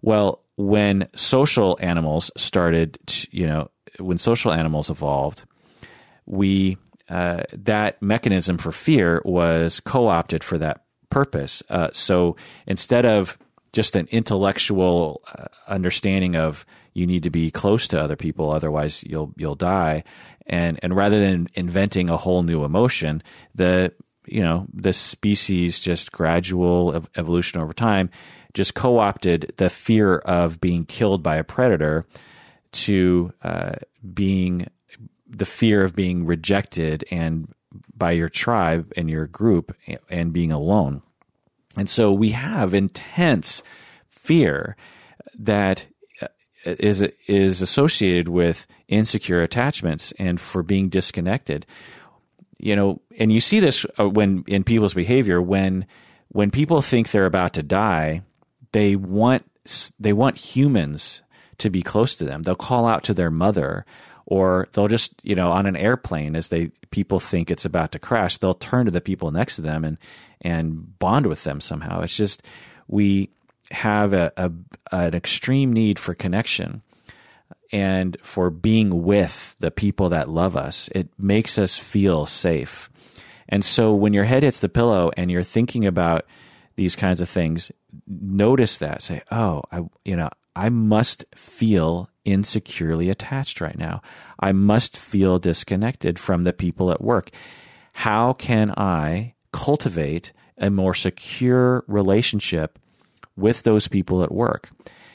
[0.00, 3.00] Well, when social animals started,
[3.32, 5.42] you know, when social animals evolved,
[6.24, 11.62] we uh, that mechanism for fear was co-opted for that purpose.
[11.68, 13.38] Uh, so instead of
[13.72, 19.04] just an intellectual uh, understanding of you need to be close to other people, otherwise
[19.04, 20.04] you'll you'll die.
[20.46, 23.22] And and rather than inventing a whole new emotion,
[23.54, 23.92] the
[24.26, 28.10] you know the species just gradual evolution over time
[28.54, 32.06] just co-opted the fear of being killed by a predator
[32.72, 33.72] to uh,
[34.14, 34.66] being
[35.28, 37.52] the fear of being rejected and
[37.96, 39.76] by your tribe and your group
[40.08, 41.02] and being alone.
[41.76, 43.62] And so we have intense
[44.08, 44.76] fear
[45.38, 45.86] that
[46.64, 51.66] is is associated with insecure attachments and for being disconnected.
[52.58, 55.86] You know, and you see this uh, when in people's behavior when
[56.28, 58.22] when people think they're about to die,
[58.72, 59.44] they want
[59.98, 61.22] they want humans
[61.58, 62.42] to be close to them.
[62.42, 63.84] They'll call out to their mother
[64.30, 67.98] or they'll just, you know, on an airplane as they people think it's about to
[67.98, 69.96] crash, they'll turn to the people next to them and
[70.42, 72.02] and bond with them somehow.
[72.02, 72.42] It's just
[72.86, 73.30] we
[73.70, 74.52] have a, a,
[74.92, 76.82] an extreme need for connection
[77.72, 80.90] and for being with the people that love us.
[80.94, 82.90] It makes us feel safe.
[83.48, 86.26] And so when your head hits the pillow and you're thinking about
[86.76, 87.72] these kinds of things,
[88.06, 89.02] notice that.
[89.02, 94.02] Say, oh, I, you know, I must feel insecurely attached right now.
[94.38, 97.30] I must feel disconnected from the people at work.
[97.92, 102.78] How can I cultivate a more secure relationship
[103.36, 104.70] with those people at work.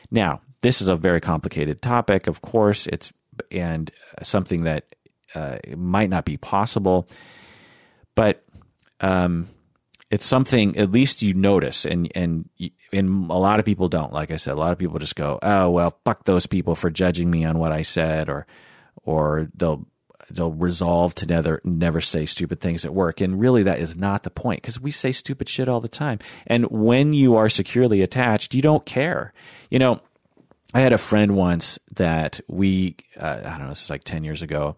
[0.10, 3.12] Now, this is a very complicated topic, of course, it's
[3.52, 4.95] and something that
[5.36, 7.10] uh, might not be possible,
[8.15, 8.43] but
[9.02, 9.49] um,
[10.13, 12.47] it's something at least you notice, and and
[12.91, 14.13] and a lot of people don't.
[14.13, 16.91] Like I said, a lot of people just go, "Oh well, fuck those people for
[16.91, 18.45] judging me on what I said," or
[19.02, 19.88] or they'll
[20.30, 23.21] they'll resolve to never never say stupid things at work.
[23.21, 26.19] And really that is not the point because we say stupid shit all the time.
[26.45, 29.34] And when you are securely attached you don't care.
[29.71, 29.99] You know
[30.76, 34.23] i had a friend once that we uh, i don't know this is like 10
[34.23, 34.78] years ago.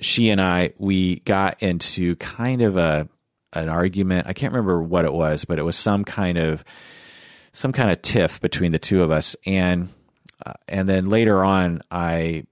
[0.00, 3.08] She and i we got into kind of a
[3.52, 6.64] an argument i can't remember what it was but it was some kind of
[7.52, 9.88] some kind of tiff between the two of us and
[10.44, 12.44] uh, and then later on i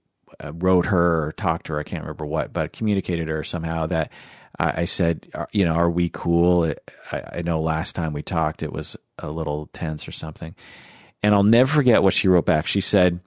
[0.43, 1.79] uh, wrote her or talked to her.
[1.79, 4.11] I can't remember what, but communicated her somehow that
[4.59, 6.73] I, I said, you know, are we cool?
[7.11, 10.53] I, I know last time we talked, it was a little tense or something.
[11.23, 12.67] And I'll never forget what she wrote back.
[12.67, 13.19] She said,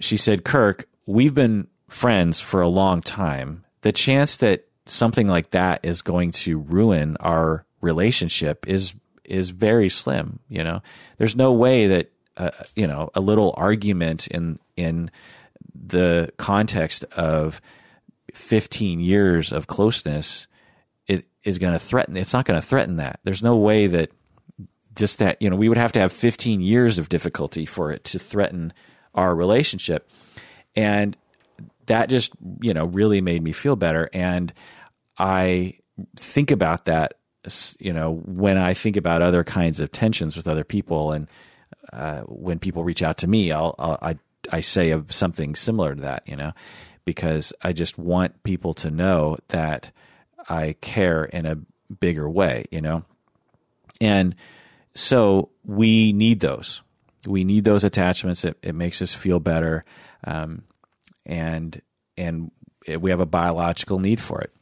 [0.00, 3.64] she said, Kirk, we've been friends for a long time.
[3.82, 8.94] The chance that something like that is going to ruin our relationship is
[9.24, 10.38] is very slim.
[10.48, 10.82] You know,
[11.18, 15.10] there's no way that uh, you know a little argument in in
[15.74, 17.60] the context of
[18.34, 20.46] 15 years of closeness
[21.06, 23.20] it is going to threaten it's not going to threaten that.
[23.24, 24.10] There's no way that
[24.94, 28.04] just that you know we would have to have 15 years of difficulty for it
[28.04, 28.72] to threaten
[29.14, 30.10] our relationship.
[30.74, 31.16] And
[31.86, 34.10] that just you know really made me feel better.
[34.12, 34.52] And
[35.18, 35.74] i
[36.16, 37.14] think about that
[37.78, 41.28] you know when i think about other kinds of tensions with other people and
[41.92, 44.16] uh, when people reach out to me I'll, I'll i
[44.52, 46.52] I say something similar to that, you know,
[47.04, 49.92] because I just want people to know that
[50.48, 51.58] I care in a
[52.00, 53.04] bigger way, you know.
[54.00, 54.34] And
[54.94, 56.82] so we need those.
[57.26, 58.44] We need those attachments.
[58.44, 59.84] It, it makes us feel better,
[60.24, 60.62] um,
[61.24, 61.80] and
[62.16, 62.52] and
[63.00, 64.52] we have a biological need for it.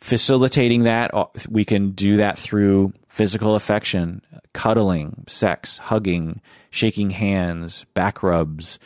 [0.00, 4.22] Facilitating that, uh, we can do that through physical affection,
[4.52, 6.40] cuddling, sex, hugging,
[6.70, 8.78] shaking hands, back rubs,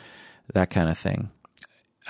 [0.53, 1.31] that kind of thing.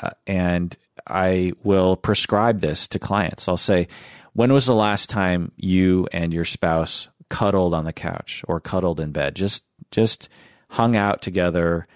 [0.00, 0.76] Uh, and
[1.06, 3.48] I will prescribe this to clients.
[3.48, 3.88] I'll say,
[4.32, 9.00] when was the last time you and your spouse cuddled on the couch or cuddled
[9.00, 9.34] in bed?
[9.34, 10.28] Just just
[10.70, 11.86] hung out together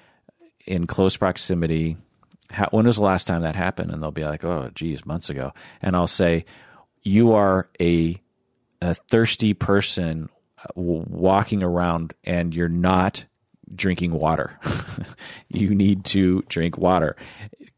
[0.66, 1.96] in close proximity.
[2.50, 3.90] How, when was the last time that happened?
[3.90, 5.52] And they'll be like, "Oh, geez, months ago."
[5.82, 6.44] And I'll say,
[7.08, 8.20] "You are a
[8.80, 10.28] a thirsty person
[10.58, 13.24] uh, walking around, and you're not
[13.74, 14.58] drinking water.
[15.48, 17.16] you need to drink water.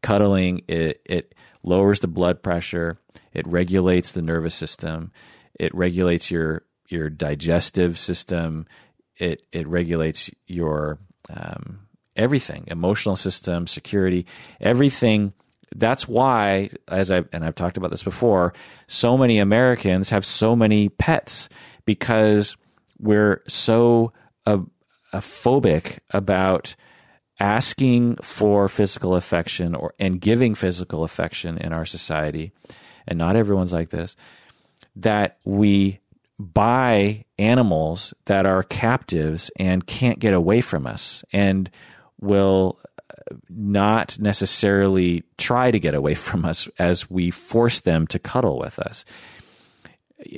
[0.01, 2.99] Cuddling it it lowers the blood pressure.
[3.33, 5.11] It regulates the nervous system.
[5.59, 8.67] It regulates your your digestive system.
[9.15, 14.25] It it regulates your um, everything, emotional system, security,
[14.59, 15.33] everything.
[15.75, 18.53] That's why, as I and I've talked about this before,
[18.87, 21.49] so many Americans have so many pets
[21.85, 22.57] because
[22.99, 24.11] we're so
[24.45, 24.59] uh,
[25.13, 26.75] phobic about
[27.39, 32.51] asking for physical affection or and giving physical affection in our society,
[33.07, 34.15] and not everyone's like this,
[34.95, 35.99] that we
[36.37, 41.69] buy animals that are captives and can't get away from us and
[42.19, 42.79] will
[43.49, 48.79] not necessarily try to get away from us as we force them to cuddle with
[48.79, 49.05] us.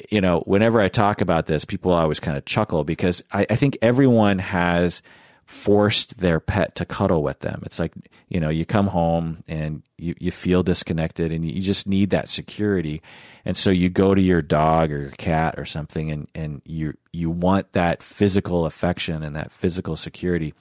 [0.10, 3.56] You know, whenever I talk about this, people always kind of chuckle because I, I
[3.56, 5.02] think everyone has
[5.46, 7.62] forced their pet to cuddle with them.
[7.66, 7.94] It's like,
[8.30, 12.30] you know, you come home and you, you feel disconnected and you just need that
[12.30, 13.02] security.
[13.44, 16.94] And so you go to your dog or your cat or something and, and you,
[17.12, 20.54] you want that physical affection and that physical security.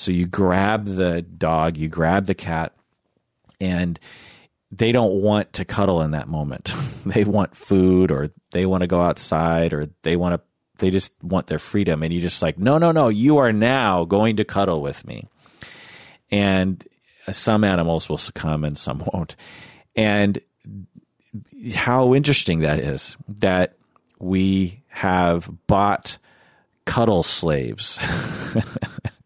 [0.00, 2.72] So you grab the dog, you grab the cat,
[3.60, 4.00] and
[4.70, 6.72] they don't want to cuddle in that moment.
[7.04, 10.40] they want food or they want to go outside or they want to
[10.78, 14.06] they just want their freedom and you just like no no no you are now
[14.06, 15.28] going to cuddle with me.
[16.30, 16.82] And
[17.30, 19.36] some animals will succumb and some won't.
[19.94, 20.40] And
[21.74, 23.76] how interesting that is that
[24.18, 26.16] we have bought
[26.86, 27.98] cuddle slaves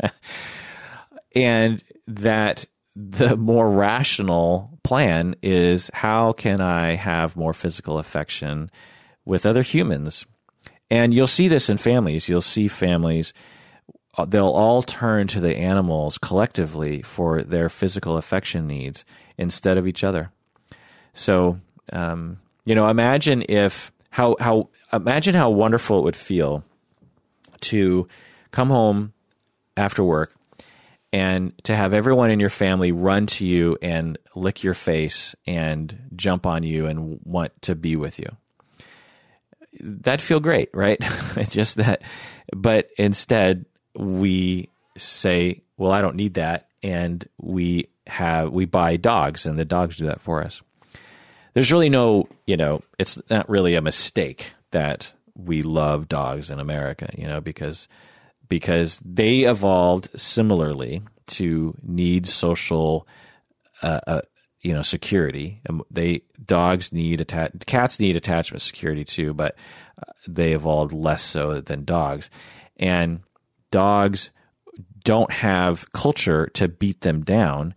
[1.34, 8.70] and that the more rational plan is how can I have more physical affection
[9.24, 10.26] with other humans
[10.90, 12.28] and you'll see this in families.
[12.28, 13.32] You'll see families,
[14.18, 19.04] uh, they'll all turn to the animals collectively for their physical affection needs
[19.38, 20.32] instead of each other.
[21.12, 21.60] So,
[21.92, 26.64] um, you know, imagine if, how, how, imagine how wonderful it would feel
[27.60, 28.08] to
[28.50, 29.12] come home
[29.80, 30.34] after work
[31.12, 36.10] and to have everyone in your family run to you and lick your face and
[36.14, 38.36] jump on you and want to be with you
[39.82, 41.00] that'd feel great, right?
[41.48, 42.02] Just that.
[42.54, 46.68] But instead, we say, well, I don't need that.
[46.82, 50.62] And we have, we buy dogs and the dogs do that for us.
[51.54, 56.60] There's really no, you know, it's not really a mistake that we love dogs in
[56.60, 57.88] America, you know, because,
[58.50, 63.08] because they evolved similarly to need social,
[63.82, 64.20] uh, uh,
[64.60, 65.62] you know security.
[65.90, 69.56] They dogs need atta- cats need attachment security too, but
[69.96, 72.28] uh, they evolved less so than dogs.
[72.76, 73.20] And
[73.70, 74.30] dogs
[75.02, 77.74] don't have culture to beat them down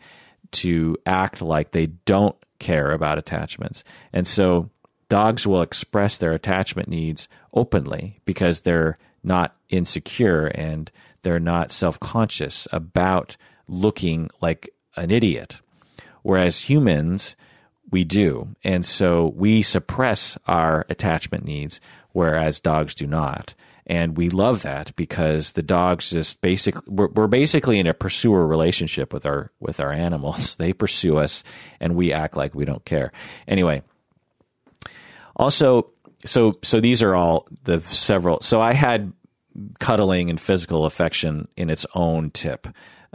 [0.51, 3.83] to act like they don't care about attachments.
[4.11, 4.69] And so
[5.09, 12.67] dogs will express their attachment needs openly because they're not insecure and they're not self-conscious
[12.71, 15.61] about looking like an idiot
[16.23, 17.35] Whereas humans,
[17.91, 18.55] we do.
[18.63, 21.79] And so we suppress our attachment needs,
[22.13, 23.53] whereas dogs do not.
[23.85, 28.47] And we love that because the dogs just basically, we're, we're basically in a pursuer
[28.47, 30.55] relationship with our, with our animals.
[30.63, 31.43] They pursue us
[31.81, 33.11] and we act like we don't care.
[33.45, 33.83] Anyway,
[35.35, 35.91] also,
[36.25, 39.13] so, so these are all the several, so I had
[39.79, 42.67] cuddling and physical affection in its own tip.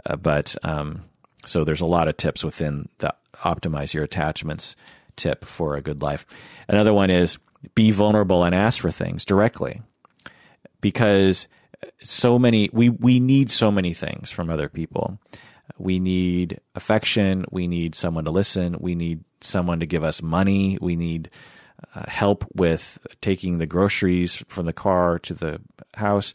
[0.05, 1.03] Uh, but um,
[1.45, 4.75] so there's a lot of tips within the optimize your attachments
[5.15, 6.25] tip for a good life.
[6.67, 7.37] Another one is
[7.75, 9.81] be vulnerable and ask for things directly
[10.81, 11.47] because
[12.01, 15.19] so many we we need so many things from other people.
[15.77, 20.77] We need affection, we need someone to listen, we need someone to give us money,
[20.81, 21.29] we need
[21.95, 25.61] uh, help with taking the groceries from the car to the
[25.93, 26.33] house.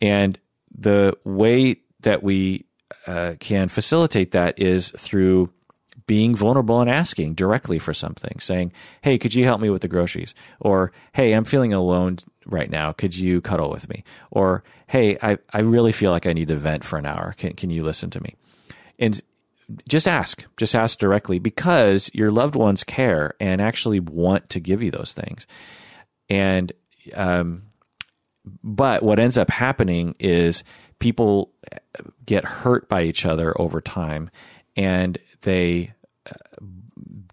[0.00, 0.38] And
[0.76, 2.66] the way that we
[3.06, 5.50] uh, can facilitate that is through
[6.06, 8.72] being vulnerable and asking directly for something, saying,
[9.02, 10.34] Hey, could you help me with the groceries?
[10.60, 12.92] Or, Hey, I'm feeling alone right now.
[12.92, 14.04] Could you cuddle with me?
[14.30, 17.34] Or, Hey, I, I really feel like I need to vent for an hour.
[17.38, 18.36] Can, can you listen to me?
[18.98, 19.20] And
[19.88, 24.82] just ask, just ask directly because your loved ones care and actually want to give
[24.82, 25.46] you those things.
[26.28, 26.72] And,
[27.14, 27.64] um,
[28.62, 30.64] but what ends up happening is
[30.98, 31.52] people
[32.26, 34.30] get hurt by each other over time
[34.76, 35.94] and they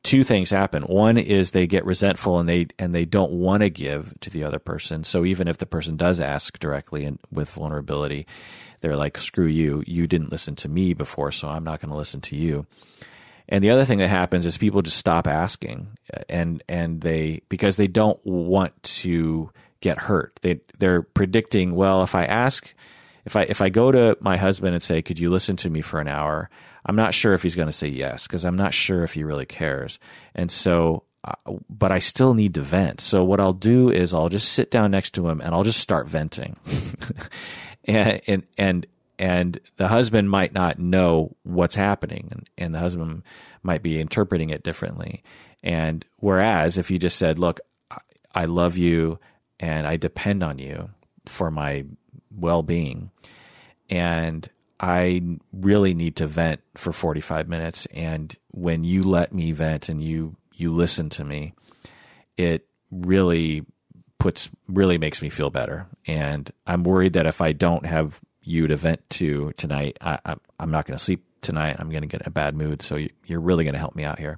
[0.03, 0.83] two things happen.
[0.83, 4.43] One is they get resentful and they and they don't want to give to the
[4.43, 5.03] other person.
[5.03, 8.25] So even if the person does ask directly and with vulnerability,
[8.81, 9.83] they're like, "Screw you!
[9.87, 12.65] You didn't listen to me before, so I'm not going to listen to you."
[13.49, 15.97] And the other thing that happens is people just stop asking,
[16.29, 19.51] and and they because they don't want to
[19.81, 20.39] get hurt.
[20.41, 22.73] They they're predicting, well, if I ask,
[23.25, 25.81] if I if I go to my husband and say, "Could you listen to me
[25.81, 26.49] for an hour?"
[26.85, 29.23] I'm not sure if he's going to say yes because I'm not sure if he
[29.23, 29.99] really cares.
[30.33, 31.33] And so, uh,
[31.69, 33.01] but I still need to vent.
[33.01, 35.79] So what I'll do is I'll just sit down next to him and I'll just
[35.79, 36.57] start venting.
[37.85, 38.87] and, and, and,
[39.19, 43.23] and the husband might not know what's happening and, and the husband
[43.63, 45.23] might be interpreting it differently.
[45.63, 47.59] And whereas if you just said, look,
[48.33, 49.19] I love you
[49.59, 50.89] and I depend on you
[51.25, 51.85] for my
[52.35, 53.11] well being.
[53.89, 55.21] And I
[55.53, 57.85] really need to vent for 45 minutes.
[57.93, 61.53] And when you let me vent and you, you listen to me,
[62.37, 63.65] it really
[64.21, 65.87] puts, really makes me feel better.
[66.05, 70.35] And I'm worried that if I don't have you to vent to tonight, I, I,
[70.59, 71.77] am not going to sleep tonight.
[71.79, 72.83] I'm going to get in a bad mood.
[72.83, 74.37] So you're really going to help me out here.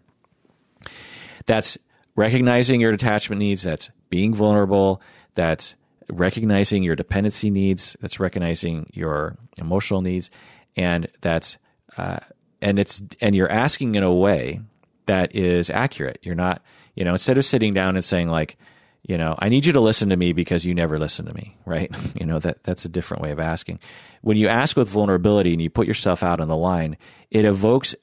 [1.45, 1.77] That's
[2.15, 3.63] recognizing your attachment needs.
[3.63, 5.01] That's being vulnerable.
[5.35, 5.75] That's
[6.09, 7.97] recognizing your dependency needs.
[7.99, 10.29] That's recognizing your emotional needs,
[10.77, 11.57] and that's
[11.97, 12.19] uh,
[12.61, 14.61] and it's and you're asking in a way
[15.07, 16.19] that is accurate.
[16.21, 16.61] You're not,
[16.95, 18.57] you know, instead of sitting down and saying like,
[19.03, 21.57] you know, I need you to listen to me because you never listen to me,
[21.65, 21.93] right?
[22.19, 23.79] you know, that that's a different way of asking.
[24.21, 26.97] When you ask with vulnerability and you put yourself out on the line,
[27.29, 27.95] it evokes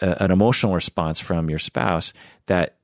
[0.00, 2.12] a, an emotional response from your spouse
[2.46, 2.76] that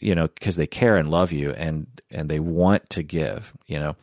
[0.00, 3.78] you know because they care and love you and and they want to give you
[3.78, 3.94] know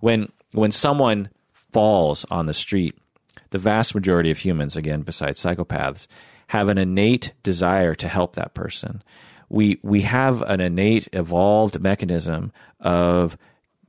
[0.00, 1.30] when when someone
[1.72, 2.94] falls on the street
[3.50, 6.06] the vast majority of humans again besides psychopaths
[6.48, 9.02] have an innate desire to help that person
[9.52, 13.36] we we have an innate evolved mechanism of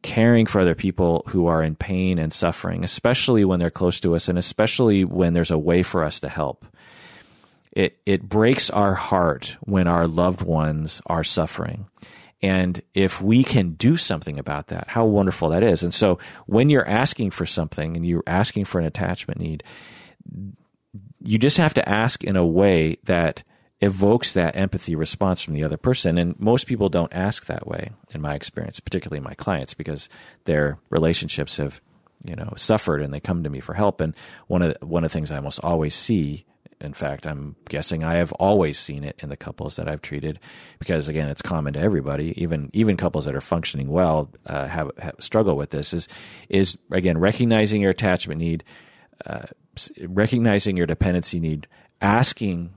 [0.01, 4.15] caring for other people who are in pain and suffering especially when they're close to
[4.15, 6.65] us and especially when there's a way for us to help
[7.73, 11.87] it it breaks our heart when our loved ones are suffering.
[12.41, 15.81] And if we can do something about that, how wonderful that is.
[15.81, 19.63] And so when you're asking for something and you're asking for an attachment need,
[21.19, 23.43] you just have to ask in a way that
[23.83, 26.17] evokes that empathy response from the other person.
[26.17, 30.09] And most people don't ask that way, in my experience, particularly my clients, because
[30.45, 31.81] their relationships have,
[32.23, 34.01] you know, suffered and they come to me for help.
[34.01, 34.15] And
[34.47, 36.45] one of the, one of the things I almost always see
[36.81, 40.39] in fact, I'm guessing I have always seen it in the couples that I've treated,
[40.79, 42.33] because again, it's common to everybody.
[42.41, 45.93] Even even couples that are functioning well uh, have, have, struggle with this.
[45.93, 46.09] Is
[46.49, 48.65] is again recognizing your attachment need,
[49.25, 49.43] uh,
[50.01, 51.67] recognizing your dependency need,
[52.01, 52.73] asking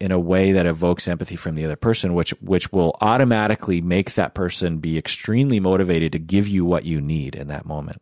[0.00, 4.14] in a way that evokes empathy from the other person, which which will automatically make
[4.14, 8.00] that person be extremely motivated to give you what you need in that moment.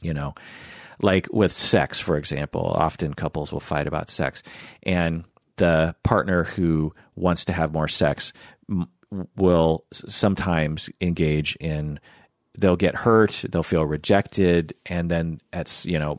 [0.00, 0.34] You know,
[1.00, 4.42] like with sex, for example, often couples will fight about sex,
[4.82, 5.24] and
[5.56, 8.32] the partner who wants to have more sex
[9.36, 12.00] will sometimes engage in
[12.56, 16.18] they'll get hurt, they'll feel rejected, and then at you know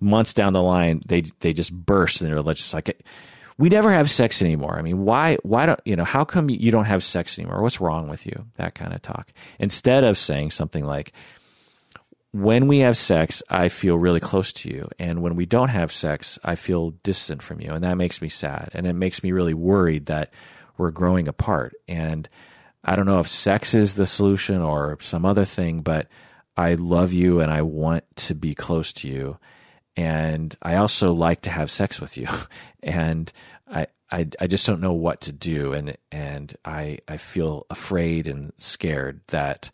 [0.00, 3.04] months down the line they they just burst and they're just like
[3.58, 4.78] we never have sex anymore.
[4.78, 7.62] I mean, why why don't you know how come you don't have sex anymore?
[7.62, 8.46] What's wrong with you?
[8.56, 9.32] That kind of talk.
[9.58, 11.12] Instead of saying something like,
[12.32, 14.88] when we have sex, I feel really close to you.
[14.98, 17.72] And when we don't have sex, I feel distant from you.
[17.72, 18.70] And that makes me sad.
[18.74, 20.32] And it makes me really worried that
[20.76, 21.74] we're growing apart.
[21.88, 22.28] And
[22.84, 26.06] I don't know if sex is the solution or some other thing, but
[26.56, 29.38] I love you and I want to be close to you.
[29.98, 32.28] And I also like to have sex with you.
[32.84, 33.32] and
[33.68, 35.72] I, I, I just don't know what to do.
[35.72, 39.72] And, and I, I feel afraid and scared that,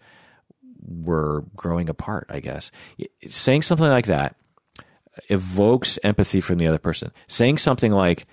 [0.87, 2.71] we're growing apart, I guess.
[3.27, 4.37] Saying something like that
[5.29, 7.11] evokes empathy from the other person.
[7.27, 8.27] Saying something like,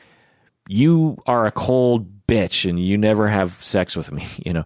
[0.68, 4.66] you are a cold bitch and you never have sex with me, you know,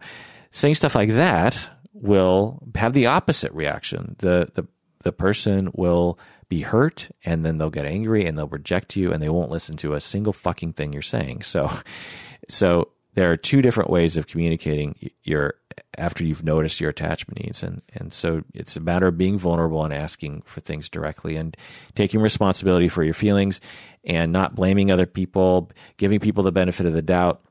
[0.52, 4.16] saying stuff like that will have the opposite reaction.
[4.20, 4.68] The, the,
[5.04, 6.20] the person will
[6.50, 9.76] be hurt and then they'll get angry and they'll reject you and they won't listen
[9.78, 11.42] to a single fucking thing you're saying.
[11.42, 11.72] So,
[12.50, 15.56] so there are two different ways of communicating your
[15.98, 19.84] after you've noticed your attachment needs and and so it's a matter of being vulnerable
[19.84, 21.58] and asking for things directly and
[21.96, 23.60] taking responsibility for your feelings
[24.04, 27.42] and not blaming other people giving people the benefit of the doubt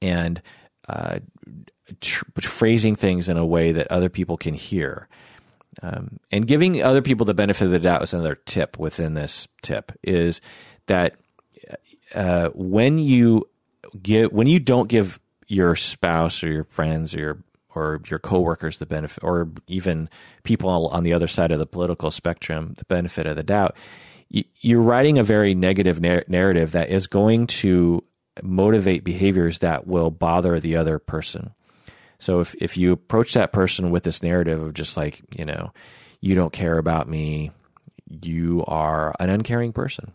[0.00, 0.40] and
[0.88, 1.18] uh,
[2.00, 5.08] tr- phrasing things in a way that other people can hear
[5.82, 9.48] um, and giving other people the benefit of the doubt is another tip within this
[9.62, 10.40] tip is
[10.86, 11.16] that
[12.14, 13.48] uh, when you
[14.02, 18.78] give when you don't give your spouse or your friends or your or your coworkers
[18.78, 20.08] the benefit or even
[20.42, 23.76] people on the other side of the political spectrum the benefit of the doubt
[24.28, 28.02] you're writing a very negative narrative that is going to
[28.42, 31.54] motivate behaviors that will bother the other person
[32.18, 35.72] so if if you approach that person with this narrative of just like you know
[36.20, 37.50] you don't care about me
[38.22, 40.12] you are an uncaring person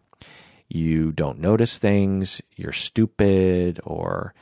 [0.74, 4.34] you don't notice things, you're stupid, or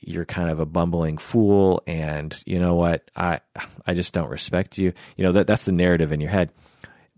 [0.00, 3.10] you're kind of a bumbling fool, and you know what?
[3.14, 3.40] I
[3.86, 4.94] I just don't respect you.
[5.18, 6.50] You know that that's the narrative in your head.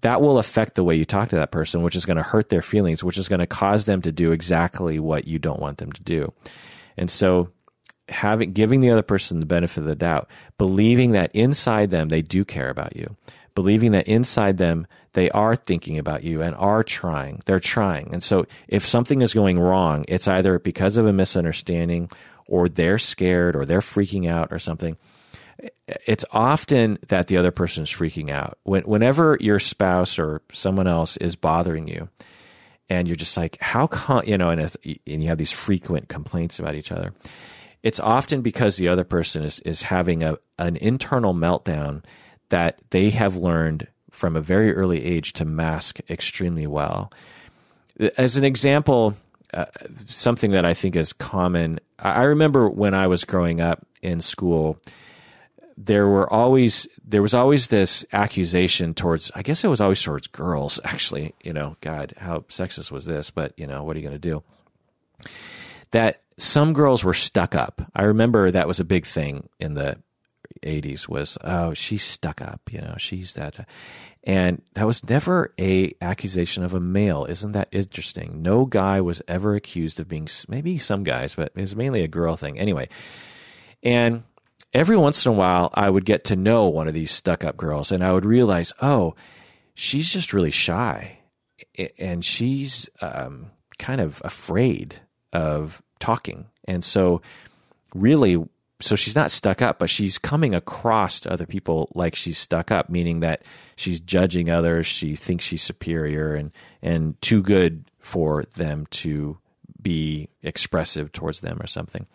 [0.00, 2.48] That will affect the way you talk to that person, which is going to hurt
[2.48, 5.78] their feelings, which is going to cause them to do exactly what you don't want
[5.78, 6.32] them to do.
[6.96, 7.50] And so
[8.08, 12.22] having giving the other person the benefit of the doubt, believing that inside them they
[12.22, 13.16] do care about you,
[13.54, 17.40] believing that inside them they are thinking about you and are trying.
[17.46, 18.12] They're trying.
[18.12, 22.10] And so if something is going wrong, it's either because of a misunderstanding
[22.46, 24.96] or they're scared or they're freaking out or something.
[26.06, 28.58] It's often that the other person is freaking out.
[28.62, 32.08] When, whenever your spouse or someone else is bothering you,
[32.88, 36.58] and you're just like, how come, you know, and, and you have these frequent complaints
[36.58, 37.12] about each other,
[37.82, 42.04] it's often because the other person is, is having a, an internal meltdown
[42.48, 47.12] that they have learned from a very early age to mask extremely well.
[48.16, 49.16] As an example,
[49.52, 49.66] uh,
[50.06, 54.80] something that I think is common, I remember when I was growing up in school,
[55.76, 60.26] there were always there was always this accusation towards I guess it was always towards
[60.26, 61.34] girls actually.
[61.44, 63.30] You know god how sexist was this?
[63.30, 64.42] But you know what are you going to do
[65.90, 67.82] that some girls were stuck up.
[67.94, 69.98] I remember that was a big thing in the
[70.62, 73.68] 80s was oh she's stuck up you know she's that
[74.24, 77.26] and that was never a accusation of a male.
[77.26, 78.42] Isn't that interesting?
[78.42, 82.08] No guy was ever accused of being maybe some guys but it was mainly a
[82.08, 82.58] girl thing.
[82.58, 82.88] Anyway
[83.82, 84.24] and
[84.72, 87.56] every once in a while i would get to know one of these stuck up
[87.56, 89.14] girls and i would realize oh
[89.74, 91.18] she's just really shy
[91.98, 95.00] and she's um, kind of afraid
[95.32, 97.20] of talking and so
[97.94, 98.42] really
[98.80, 102.70] so she's not stuck up, but she's coming across to other people like she's stuck
[102.70, 103.42] up, meaning that
[103.74, 104.86] she's judging others.
[104.86, 109.38] She thinks she's superior and and too good for them to
[109.82, 112.06] be expressive towards them or something.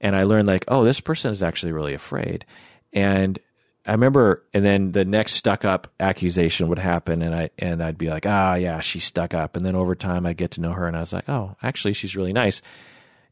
[0.00, 2.44] And I learned like, oh, this person is actually really afraid.
[2.92, 3.38] And
[3.84, 7.98] I remember, and then the next stuck up accusation would happen, and I and I'd
[7.98, 9.56] be like, ah, yeah, she's stuck up.
[9.56, 11.92] And then over time, I get to know her, and I was like, oh, actually,
[11.92, 12.62] she's really nice.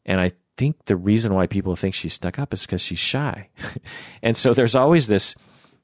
[0.05, 3.49] And I think the reason why people think she's stuck up is because she's shy.
[4.21, 5.35] and so there's always this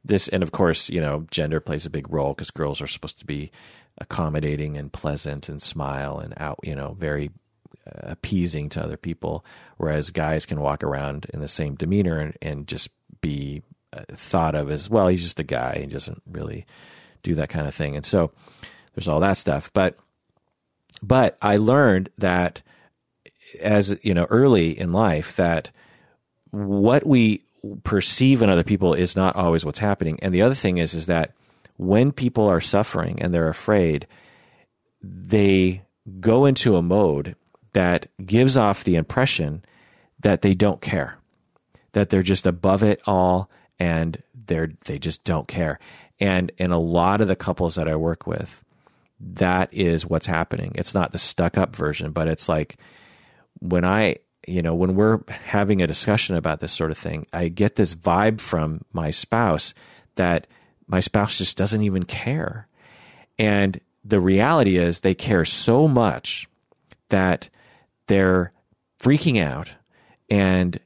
[0.04, 3.20] this and of course, you know, gender plays a big role because girls are supposed
[3.20, 3.52] to be
[4.00, 7.32] accommodating and pleasant and smile and out, you know, very
[7.88, 9.46] uh, appeasing to other people,
[9.78, 12.90] whereas guys can walk around in the same demeanor and, and just
[13.22, 13.64] be
[14.12, 15.08] thought of as well.
[15.08, 15.80] He's just a guy.
[15.80, 16.66] He doesn't really
[17.24, 17.96] do that kind of thing.
[17.96, 18.32] And so
[18.94, 19.72] there's all that stuff.
[19.74, 19.98] But
[21.02, 22.62] but I learned that
[23.62, 25.72] as you know early in life that
[26.52, 27.44] what we
[27.84, 31.06] perceive in other people is not always what's happening and the other thing is is
[31.06, 31.32] that
[31.78, 34.08] when people are suffering and they're afraid
[35.02, 35.82] they
[36.20, 37.36] go into a mode
[37.74, 39.64] that gives off the impression
[40.20, 41.18] that they don't care
[41.94, 43.50] that they're just above it all
[43.80, 45.80] and they're they just don't care
[46.20, 48.64] and in a lot of the couples that I work with
[49.20, 52.78] that is what's happening it's not the stuck up version but it's like
[53.60, 54.18] when I,
[54.48, 57.96] you know, when we're having a discussion about this sort of thing, I get this
[57.96, 59.74] vibe from my spouse
[60.16, 60.48] that
[60.88, 62.68] my spouse just doesn't even care.
[63.38, 66.48] And the reality is they care so much
[67.10, 67.50] that
[68.08, 68.54] they're
[69.00, 69.74] freaking out
[70.30, 70.80] and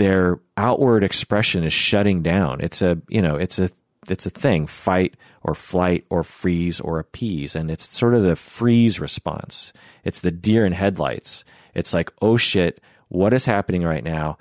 [0.00, 2.60] their outward expression is shutting down.
[2.60, 3.70] It's a, you know, it's a
[4.08, 8.36] it's a thing, fight or flight or freeze or appease and it's sort of the
[8.36, 9.72] freeze response.
[10.04, 11.44] It's the deer in headlights
[11.74, 14.38] it's like, oh shit, what is happening right now?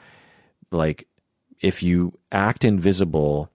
[0.71, 1.07] Like,
[1.61, 3.51] if you act invisible,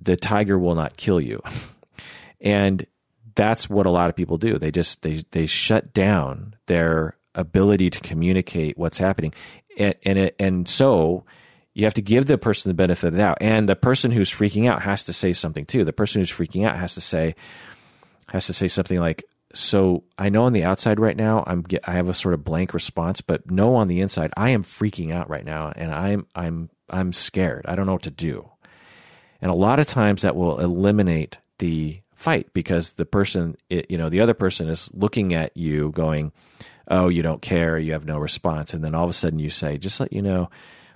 [0.00, 1.42] the tiger will not kill you.
[2.40, 2.86] and
[3.34, 4.58] that's what a lot of people do.
[4.58, 9.34] They just they they shut down their ability to communicate what's happening.
[9.76, 11.24] And and, it, and so
[11.74, 14.30] you have to give the person the benefit of the doubt, and the person who's
[14.30, 15.84] freaking out has to say something too.
[15.84, 17.34] The person who's freaking out has to say
[18.28, 21.92] has to say something like, "So I know on the outside right now, I'm I
[21.92, 25.28] have a sort of blank response, but no, on the inside, I am freaking out
[25.28, 27.66] right now, and I'm I'm I'm scared.
[27.68, 28.50] I don't know what to do."
[29.42, 34.08] And a lot of times that will eliminate the fight because the person, you know,
[34.08, 36.32] the other person is looking at you going,
[36.88, 38.74] oh, you don't care, you have no response.
[38.74, 40.50] And then all of a sudden you say, just let you know,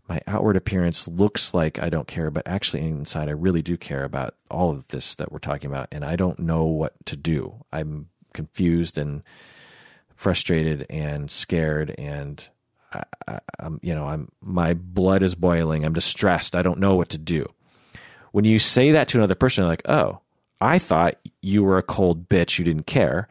[0.08, 4.04] my outward appearance looks like I don't care, but actually inside I really do care
[4.04, 5.88] about all of this that we're talking about.
[5.92, 7.64] And I don't know what to do.
[7.72, 9.22] I'm confused and
[10.16, 12.48] frustrated and scared and
[12.92, 15.84] I, am you know, I'm my blood is boiling.
[15.84, 16.56] I'm distressed.
[16.56, 17.46] I don't know what to do.
[18.32, 20.20] When you say that to another person, like, oh,
[20.60, 23.28] I thought you were a cold bitch, you didn't care,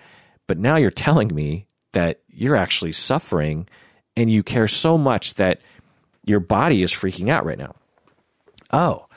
[0.48, 3.68] but now you're telling me that you're actually suffering
[4.16, 5.62] and you care so much that
[6.26, 7.76] your body is freaking out right now.
[8.72, 9.08] Oh,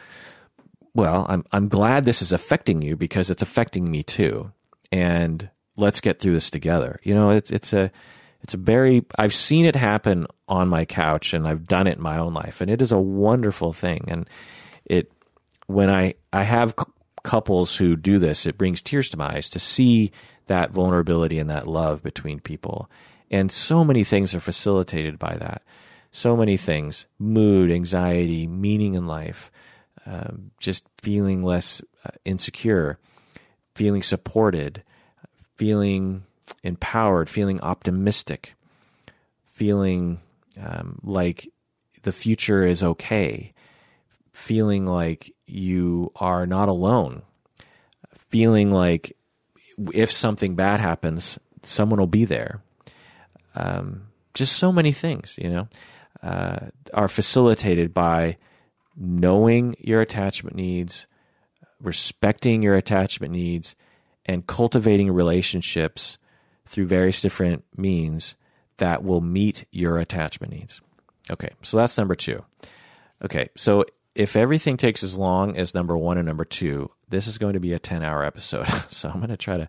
[0.94, 4.52] well, I'm I'm glad this is affecting you because it's affecting me too.
[4.90, 6.98] And let's get through this together.
[7.02, 7.90] You know, it's it's a
[8.42, 12.02] it's a very I've seen it happen on my couch and I've done it in
[12.02, 14.28] my own life and it is a wonderful thing and
[14.84, 15.10] it
[15.66, 16.74] when I I have
[17.22, 20.10] couples who do this, it brings tears to my eyes to see
[20.46, 22.90] that vulnerability and that love between people.
[23.30, 25.62] And so many things are facilitated by that.
[26.10, 29.50] So many things mood, anxiety, meaning in life,
[30.04, 32.98] um, just feeling less uh, insecure,
[33.74, 34.82] feeling supported,
[35.56, 36.24] feeling
[36.62, 38.54] empowered, feeling optimistic,
[39.52, 40.20] feeling
[40.62, 41.48] um, like
[42.02, 43.52] the future is okay,
[44.32, 47.22] feeling like you are not alone,
[48.16, 49.16] feeling like
[49.92, 52.62] if something bad happens, someone will be there.
[53.54, 55.68] Um, just so many things, you know,
[56.22, 58.38] uh, are facilitated by
[58.96, 61.06] knowing your attachment needs,
[61.80, 63.74] respecting your attachment needs,
[64.24, 66.18] and cultivating relationships
[66.66, 68.36] through various different means
[68.78, 70.80] that will meet your attachment needs.
[71.30, 72.44] Okay, so that's number two.
[73.24, 73.84] Okay, so
[74.14, 77.60] if everything takes as long as number one and number two, this is going to
[77.60, 78.66] be a ten hour episode.
[78.90, 79.68] so I'm going to try to.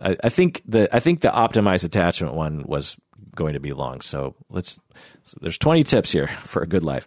[0.00, 2.96] I, I, think the I think the optimized attachment one was
[3.34, 4.00] going to be long.
[4.00, 4.78] So let's.
[5.24, 7.06] So there's 20 tips here for a good life.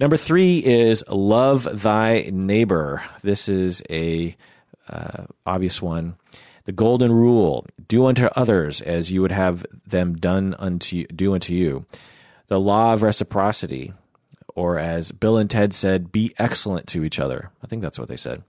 [0.00, 3.02] Number three is love thy neighbor.
[3.22, 4.36] This is a
[4.88, 6.16] uh, obvious one.
[6.66, 11.54] The golden rule: do unto others as you would have them done unto do unto
[11.54, 11.86] you.
[12.48, 13.92] The law of reciprocity
[14.58, 17.52] or as Bill and Ted said, be excellent to each other.
[17.62, 18.42] I think that's what they said.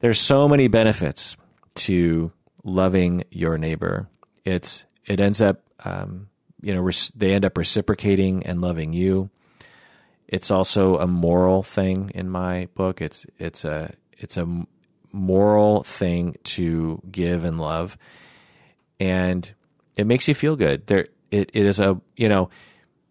[0.00, 1.36] There's so many benefits
[1.74, 2.32] to
[2.64, 4.08] loving your neighbor.
[4.46, 6.30] It's it ends up um,
[6.62, 9.28] you know they end up reciprocating and loving you.
[10.26, 13.02] It's also a moral thing in my book.
[13.02, 14.66] It's it's a it's a
[15.12, 17.98] moral thing to give and love,
[18.98, 19.52] and
[19.94, 20.86] it makes you feel good.
[20.86, 22.48] There, it, it is a you know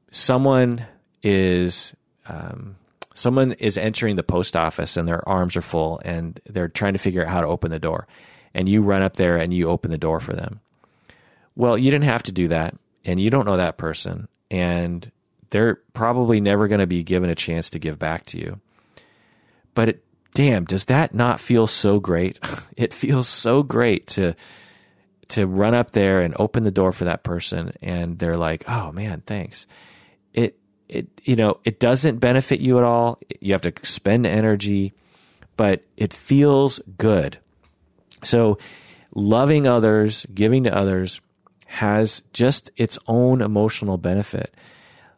[0.09, 0.83] someone
[1.21, 1.93] is
[2.29, 2.75] um,
[3.13, 6.99] someone is entering the post office and their arms are full and they're trying to
[6.99, 8.07] figure out how to open the door.
[8.53, 10.61] And you run up there and you open the door for them.
[11.55, 12.75] Well, you didn't have to do that.
[13.05, 14.27] And you don't know that person.
[14.51, 15.11] And
[15.49, 18.59] they're probably never going to be given a chance to give back to you.
[19.73, 20.03] But it,
[20.33, 22.39] damn, does that not feel so great?
[22.77, 24.35] It feels so great to
[25.29, 28.91] to run up there and open the door for that person and they're like, "Oh
[28.91, 29.65] man, thanks."
[30.31, 30.59] It
[30.89, 33.19] it you know it doesn't benefit you at all.
[33.39, 34.93] You have to spend energy,
[35.55, 37.37] but it feels good.
[38.23, 38.57] So
[39.13, 41.21] loving others, giving to others
[41.67, 44.55] has just its own emotional benefit,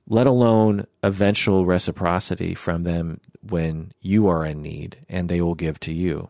[0.08, 5.80] let alone eventual reciprocity from them when you are in need and they will give
[5.82, 6.30] to you.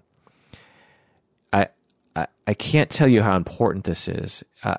[1.53, 1.69] I
[2.15, 4.43] I, I can't tell you how important this is.
[4.63, 4.77] Uh,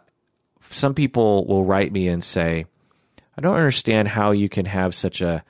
[0.70, 2.66] some people will write me and say,
[3.40, 5.42] I don't understand how you can have such a,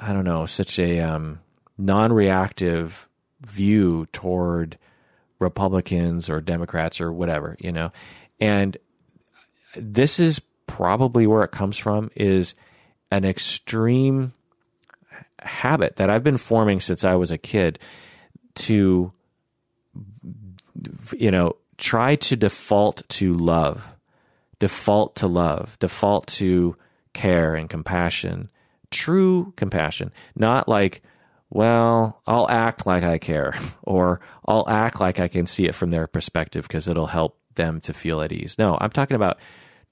[0.00, 1.40] I don't know, such a um,
[1.76, 3.08] non-reactive
[3.40, 4.78] view toward
[5.40, 7.90] Republicans or Democrats or whatever, you know.
[8.38, 8.76] And
[9.74, 12.54] this is probably where it comes from is
[13.10, 14.32] an extreme
[15.40, 17.80] habit that I've been forming since I was a kid
[18.54, 19.10] to
[21.16, 23.95] you know, try to default to love
[24.58, 26.76] default to love, default to
[27.12, 28.48] care and compassion,
[28.90, 31.02] true compassion, not like,
[31.50, 35.90] well, I'll act like I care or I'll act like I can see it from
[35.90, 38.56] their perspective because it'll help them to feel at ease.
[38.58, 39.38] No, I'm talking about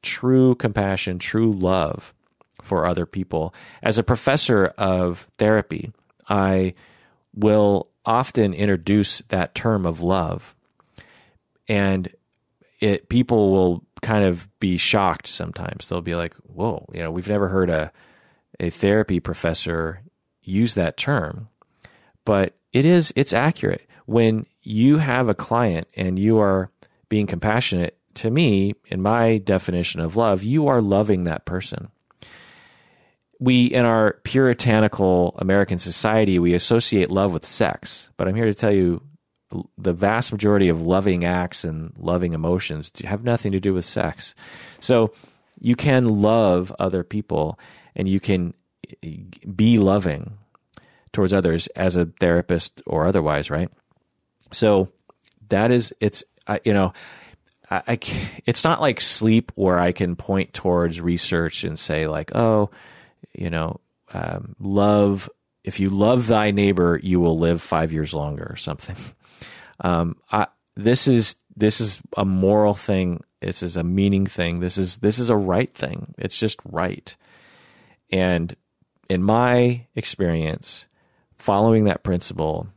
[0.02, 2.14] true compassion, true love
[2.62, 3.54] for other people.
[3.82, 5.92] As a professor of therapy,
[6.28, 6.74] I
[7.34, 10.54] will often introduce that term of love,
[11.68, 12.08] and
[12.80, 15.88] it people will kind of be shocked sometimes.
[15.88, 17.90] They'll be like, "Whoa, you know, we've never heard a
[18.60, 20.02] a therapy professor
[20.42, 21.48] use that term."
[22.24, 23.88] But it is it's accurate.
[24.06, 26.70] When you have a client and you are
[27.08, 31.88] being compassionate, to me, in my definition of love, you are loving that person.
[33.40, 38.08] We, in our puritanical American society, we associate love with sex.
[38.16, 39.02] But I'm here to tell you
[39.78, 44.34] the vast majority of loving acts and loving emotions have nothing to do with sex.
[44.80, 45.12] So
[45.60, 47.58] you can love other people
[47.94, 48.54] and you can
[49.54, 50.38] be loving
[51.12, 53.70] towards others as a therapist or otherwise, right?
[54.52, 54.90] So
[55.48, 56.24] that is, it's,
[56.64, 56.92] you know,
[57.70, 57.98] I, I
[58.46, 62.70] it's not like sleep where I can point towards research and say like, oh,
[63.32, 63.80] you know,
[64.12, 65.30] um, love.
[65.62, 68.96] If you love thy neighbor, you will live five years longer or something.
[69.80, 70.46] Um, I,
[70.76, 73.22] this is this is a moral thing.
[73.40, 74.60] This is a meaning thing.
[74.60, 76.14] This is this is a right thing.
[76.18, 77.14] It's just right.
[78.10, 78.54] And
[79.08, 80.86] in my experience,
[81.38, 82.68] following that principle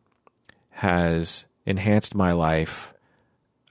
[0.69, 2.93] has enhanced my life.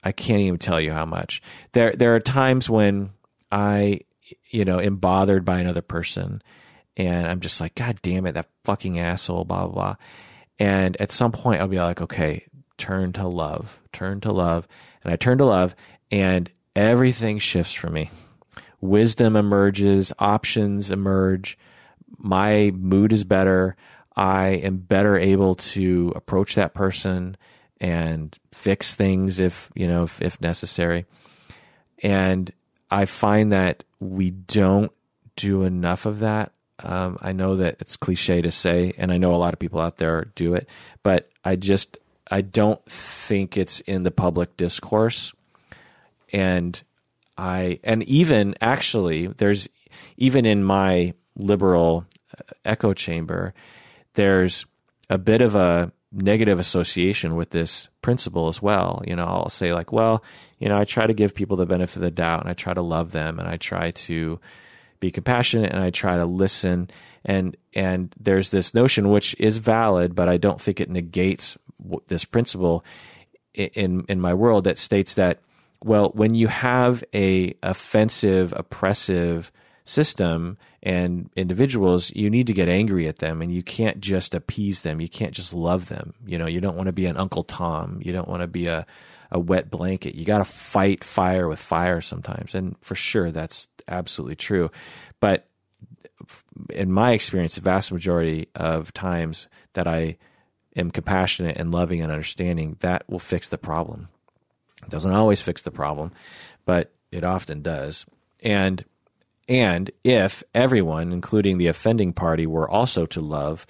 [0.03, 1.41] I can't even tell you how much.
[1.73, 3.11] There there are times when
[3.51, 4.01] I
[4.49, 6.41] you know am bothered by another person
[6.97, 9.95] and I'm just like god damn it that fucking asshole blah blah blah.
[10.59, 12.45] And at some point I'll be like okay,
[12.77, 13.79] turn to love.
[13.91, 14.67] Turn to love.
[15.03, 15.75] And I turn to love
[16.11, 18.09] and everything shifts for me.
[18.79, 21.57] Wisdom emerges, options emerge.
[22.17, 23.75] My mood is better.
[24.15, 27.37] I am better able to approach that person
[27.79, 31.05] and fix things if you know if, if necessary.
[32.01, 32.51] And
[32.89, 34.91] I find that we don't
[35.35, 36.51] do enough of that.
[36.79, 39.79] Um, I know that it's cliche to say, and I know a lot of people
[39.79, 40.69] out there do it,
[41.01, 41.97] but I just
[42.29, 45.33] I don't think it's in the public discourse.
[46.33, 46.81] And
[47.37, 49.69] I and even actually, there's
[50.17, 52.05] even in my liberal
[52.37, 53.53] uh, echo chamber,
[54.13, 54.65] there's
[55.09, 59.03] a bit of a negative association with this principle as well.
[59.05, 60.23] You know, I'll say like, well,
[60.59, 62.73] you know, I try to give people the benefit of the doubt and I try
[62.73, 64.39] to love them and I try to
[64.99, 66.89] be compassionate and I try to listen
[67.23, 71.57] and and there's this notion which is valid, but I don't think it negates
[72.07, 72.83] this principle
[73.53, 75.39] in in my world that states that
[75.83, 79.51] well, when you have a offensive, oppressive
[79.85, 84.81] system and individuals, you need to get angry at them and you can't just appease
[84.81, 84.99] them.
[84.99, 86.13] You can't just love them.
[86.25, 87.99] You know, you don't want to be an Uncle Tom.
[88.03, 88.85] You don't want to be a,
[89.31, 90.15] a wet blanket.
[90.15, 92.55] You got to fight fire with fire sometimes.
[92.55, 94.71] And for sure, that's absolutely true.
[95.19, 95.47] But
[96.69, 100.17] in my experience, the vast majority of times that I
[100.77, 104.07] am compassionate and loving and understanding, that will fix the problem.
[104.83, 106.11] It doesn't always fix the problem,
[106.65, 108.05] but it often does.
[108.41, 108.85] And
[109.49, 113.65] and if everyone, including the offending party, were also to love,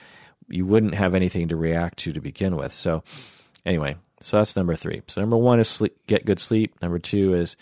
[0.49, 2.71] you wouldn't have anything to react to to begin with.
[2.71, 3.03] So,
[3.65, 5.03] anyway, so that's number three.
[5.07, 6.73] So, number one is sleep, get good sleep.
[6.81, 7.55] Number two is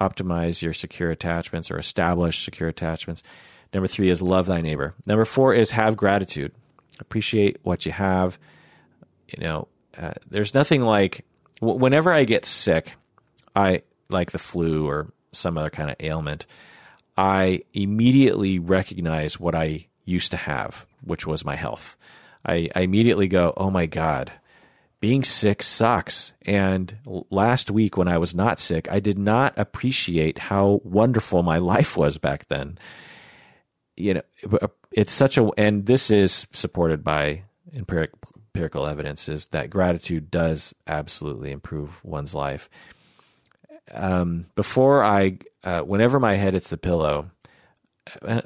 [0.00, 3.22] optimize your secure attachments or establish secure attachments.
[3.74, 4.94] Number three is love thy neighbor.
[5.04, 6.52] Number four is have gratitude.
[7.00, 8.38] Appreciate what you have.
[9.28, 9.68] You know,
[9.98, 11.24] uh, there's nothing like
[11.60, 12.94] whenever I get sick,
[13.54, 16.46] I like the flu or some other kind of ailment.
[17.16, 21.96] I immediately recognize what I used to have, which was my health.
[22.44, 24.32] I, I immediately go, oh my God,
[25.00, 26.32] being sick sucks.
[26.42, 26.96] And
[27.30, 31.96] last week, when I was not sick, I did not appreciate how wonderful my life
[31.96, 32.78] was back then.
[33.96, 34.22] You know,
[34.60, 38.10] uh, it's such a, and this is supported by empiric,
[38.56, 42.70] empirical evidence, is that gratitude does absolutely improve one's life.
[43.92, 47.30] Um, before I uh, whenever my head hits the pillow,
[48.22, 48.40] uh,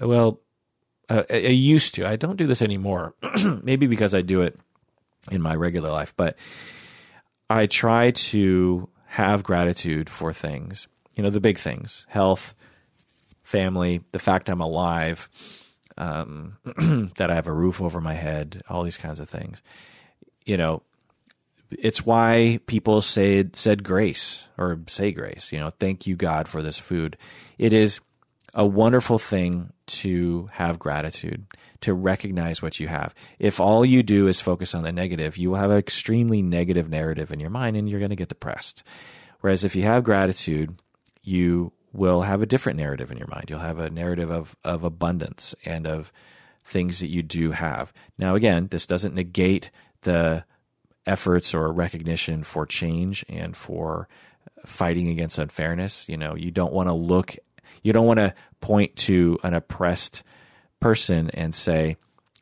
[0.00, 0.40] well,
[1.08, 2.06] uh, I used to.
[2.06, 3.14] I don't do this anymore.
[3.62, 4.58] Maybe because I do it
[5.30, 6.36] in my regular life, but
[7.48, 10.88] I try to have gratitude for things.
[11.14, 12.54] You know, the big things: health,
[13.42, 15.28] family, the fact I'm alive,
[16.00, 16.56] um,
[17.16, 19.62] that I have a roof over my head, all these kinds of things.
[20.46, 20.82] You know,
[21.70, 25.52] it's why people say said grace or say grace.
[25.52, 27.16] You know, thank you God for this food.
[27.58, 28.00] It is
[28.54, 31.46] a wonderful thing to have gratitude,
[31.82, 33.14] to recognize what you have.
[33.38, 36.88] If all you do is focus on the negative, you will have an extremely negative
[36.88, 38.82] narrative in your mind and you're going to get depressed.
[39.40, 40.80] Whereas if you have gratitude,
[41.22, 43.46] you will have a different narrative in your mind.
[43.48, 46.12] You'll have a narrative of, of abundance and of
[46.64, 47.92] things that you do have.
[48.18, 49.70] Now, again, this doesn't negate
[50.02, 50.44] the
[51.06, 54.08] efforts or recognition for change and for
[54.64, 56.08] fighting against unfairness.
[56.08, 57.36] You know, you don't want to look,
[57.82, 60.22] you don't want to point to an oppressed
[60.78, 61.96] person and say,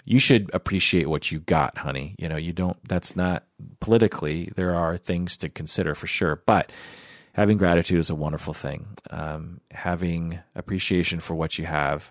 [0.04, 2.14] you should appreciate what you got, honey.
[2.18, 3.44] You know, you don't, that's not
[3.80, 6.42] politically, there are things to consider for sure.
[6.46, 6.72] But
[7.32, 8.88] having gratitude is a wonderful thing.
[9.10, 12.10] Um, having appreciation for what you have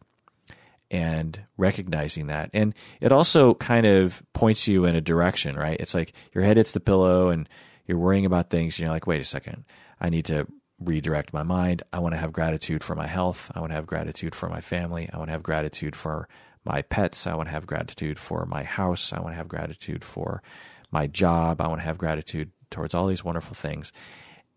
[0.90, 2.50] and recognizing that.
[2.54, 5.80] And it also kind of points you in a direction, right?
[5.80, 7.48] It's like your head hits the pillow and
[7.86, 8.76] you're worrying about things.
[8.76, 9.66] And you're like, wait a second,
[10.00, 10.48] I need to
[10.80, 11.84] redirect my mind.
[11.92, 13.52] I want to have gratitude for my health.
[13.54, 15.10] I want to have gratitude for my family.
[15.12, 16.28] I want to have gratitude for
[16.64, 17.26] my pets.
[17.26, 19.12] I want to have gratitude for my house.
[19.12, 20.44] I want to have gratitude for
[20.92, 21.62] my job.
[21.62, 23.92] I want to have gratitude towards all these wonderful things.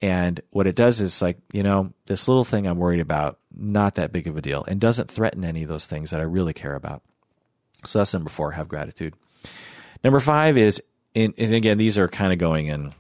[0.03, 3.96] And what it does is like, you know, this little thing I'm worried about, not
[3.96, 6.55] that big of a deal and doesn't threaten any of those things that I really
[6.55, 7.03] care about.
[7.84, 9.14] So that's number four, have gratitude.
[10.03, 10.82] Number five is,
[11.14, 12.92] and again, these are kind of going in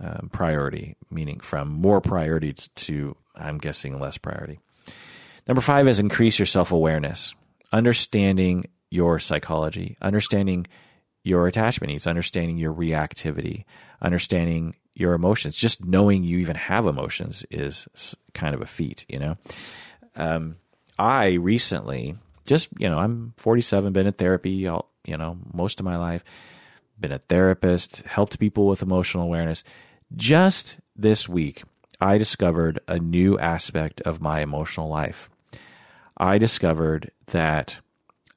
[0.00, 4.60] um, priority, meaning from more priority to, I'm guessing, less priority.
[5.48, 7.34] Number five is increase your self awareness,
[7.72, 10.66] understanding your psychology, understanding
[11.22, 13.64] your attachment needs, understanding your reactivity,
[14.00, 15.56] understanding your emotions.
[15.56, 19.36] Just knowing you even have emotions is kind of a feat, you know.
[20.16, 20.56] Um,
[20.98, 22.16] I recently,
[22.46, 26.24] just you know, I'm 47, been in therapy, all, you know, most of my life,
[26.98, 29.64] been a therapist, helped people with emotional awareness.
[30.14, 31.64] Just this week,
[32.00, 35.28] I discovered a new aspect of my emotional life.
[36.16, 37.78] I discovered that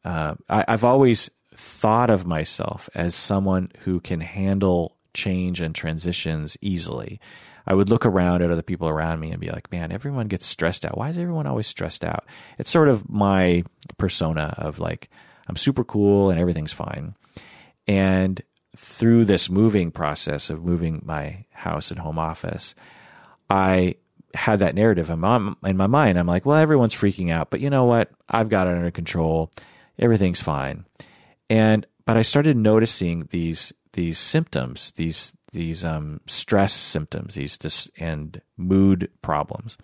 [0.04, 6.56] uh, I, I've always thought of myself as someone who can handle change and transitions
[6.62, 7.20] easily.
[7.66, 10.46] I would look around at other people around me and be like, man, everyone gets
[10.46, 10.98] stressed out.
[10.98, 12.26] Why is everyone always stressed out?
[12.58, 13.64] It's sort of my
[13.98, 15.10] persona of like,
[15.48, 17.16] I'm super cool and everything's fine.
[17.88, 18.42] And
[18.78, 22.76] through this moving process of moving my house and home office,
[23.50, 23.96] I
[24.34, 26.20] had that narrative in my, in my mind.
[26.20, 28.12] I'm like, well, everyone's freaking out, but you know what?
[28.30, 29.50] I've got it under control.
[30.00, 30.86] Everything's fine.
[31.50, 37.90] And but I started noticing these these symptoms, these these um, stress symptoms, these dis-
[37.98, 39.76] and mood problems.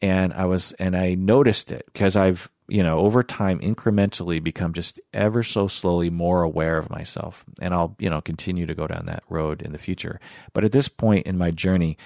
[0.00, 4.72] And I was and I noticed it because I've you know over time incrementally become
[4.72, 8.86] just ever so slowly more aware of myself, and I'll you know continue to go
[8.86, 10.18] down that road in the future.
[10.54, 11.98] But at this point in my journey,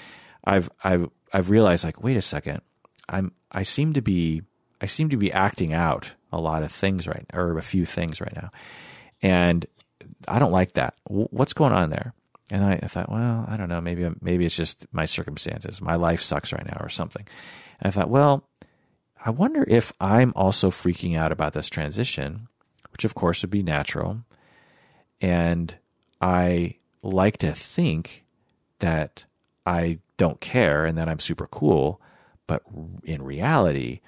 [0.45, 2.63] I've I've I've realized like wait a second,
[3.09, 4.43] I'm I seem to be
[4.81, 8.21] I seem to be acting out a lot of things right or a few things
[8.21, 8.51] right now.
[9.23, 9.67] And
[10.27, 10.95] I don't like that.
[11.07, 12.12] What's going on there?
[12.51, 13.81] And I, I, thought, well, I don't know.
[13.81, 15.81] Maybe maybe it's just my circumstances.
[15.81, 17.27] My life sucks right now, or something.
[17.81, 18.49] And I thought, well,
[19.25, 22.49] I wonder if I'm also freaking out about this transition,
[22.93, 24.23] which of course would be natural.
[25.21, 25.77] And
[26.21, 28.25] I like to think
[28.79, 29.25] that
[29.64, 32.01] I don't care and that I'm super cool,
[32.47, 32.62] but
[33.03, 34.01] in reality,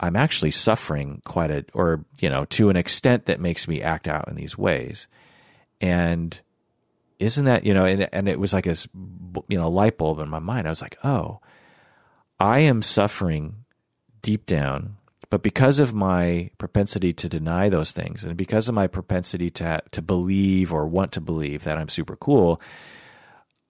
[0.00, 4.08] I'm actually suffering quite a, or, you know, to an extent that makes me act
[4.08, 5.06] out in these ways.
[5.80, 6.38] And
[7.18, 8.88] isn't that, you know, and, and it was like this,
[9.48, 10.66] you know, light bulb in my mind.
[10.66, 11.40] I was like, oh,
[12.40, 13.64] I am suffering
[14.20, 14.96] deep down,
[15.30, 19.82] but because of my propensity to deny those things and because of my propensity to,
[19.92, 22.60] to believe or want to believe that I'm super cool,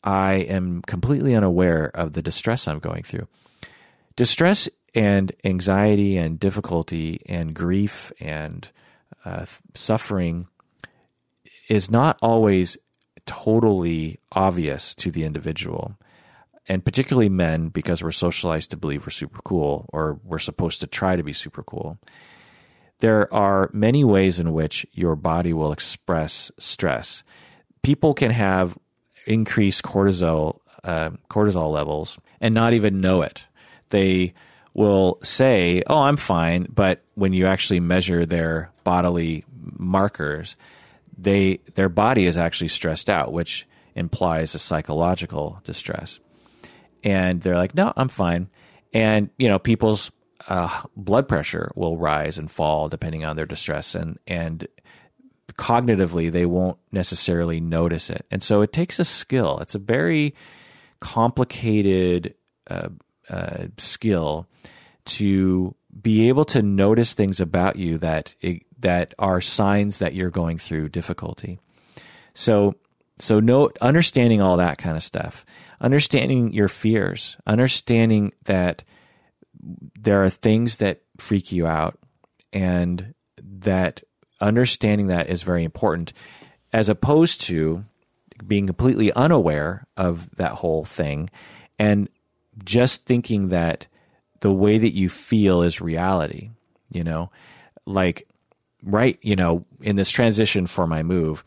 [0.02, 3.26] I am completely unaware of the distress I'm going through.
[4.16, 8.68] Distress and anxiety and difficulty and grief and
[9.24, 10.46] uh, suffering
[11.68, 12.76] is not always
[13.26, 15.96] totally obvious to the individual
[16.66, 20.86] and particularly men because we're socialized to believe we're super cool or we're supposed to
[20.86, 21.98] try to be super cool.
[23.00, 27.22] There are many ways in which your body will express stress.
[27.82, 28.78] People can have
[29.26, 33.46] increased cortisol uh, cortisol levels and not even know it.
[33.90, 34.34] They
[34.74, 39.44] will say, "Oh, I'm fine," but when you actually measure their bodily
[39.78, 40.56] markers,
[41.16, 46.20] they their body is actually stressed out, which implies a psychological distress.
[47.02, 48.48] And they're like, "No, I'm fine."
[48.92, 50.10] And you know, people's
[50.48, 54.66] uh, blood pressure will rise and fall depending on their distress, and and
[55.56, 58.26] cognitively they won't necessarily notice it.
[58.30, 59.58] And so it takes a skill.
[59.60, 60.34] It's a very
[61.00, 62.34] complicated
[62.68, 62.88] uh,
[63.28, 64.46] uh, skill
[65.04, 68.34] to be able to notice things about you that
[68.78, 71.58] that are signs that you're going through difficulty.
[72.34, 72.74] So
[73.18, 75.44] so no understanding all that kind of stuff,
[75.80, 78.82] understanding your fears, understanding that
[79.98, 81.98] there are things that freak you out,
[82.52, 84.02] and that
[84.40, 86.12] understanding that is very important,
[86.72, 87.84] as opposed to
[88.46, 91.30] being completely unaware of that whole thing
[91.78, 92.08] and
[92.62, 93.86] just thinking that
[94.40, 96.50] the way that you feel is reality.
[96.90, 97.30] You know,
[97.86, 98.28] like
[98.82, 101.42] right, you know, in this transition for my move,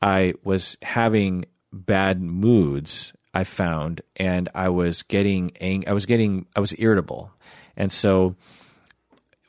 [0.00, 3.12] I was having bad moods.
[3.34, 7.30] I found, and I was getting ang- I was getting I was irritable,
[7.76, 8.36] and so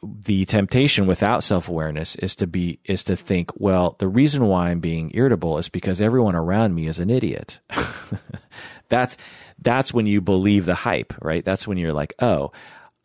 [0.01, 4.79] the temptation without self-awareness is to be is to think well the reason why i'm
[4.79, 7.59] being irritable is because everyone around me is an idiot
[8.89, 9.17] that's
[9.61, 11.43] that's when you believe the hype right?
[11.43, 12.51] That's when you're like oh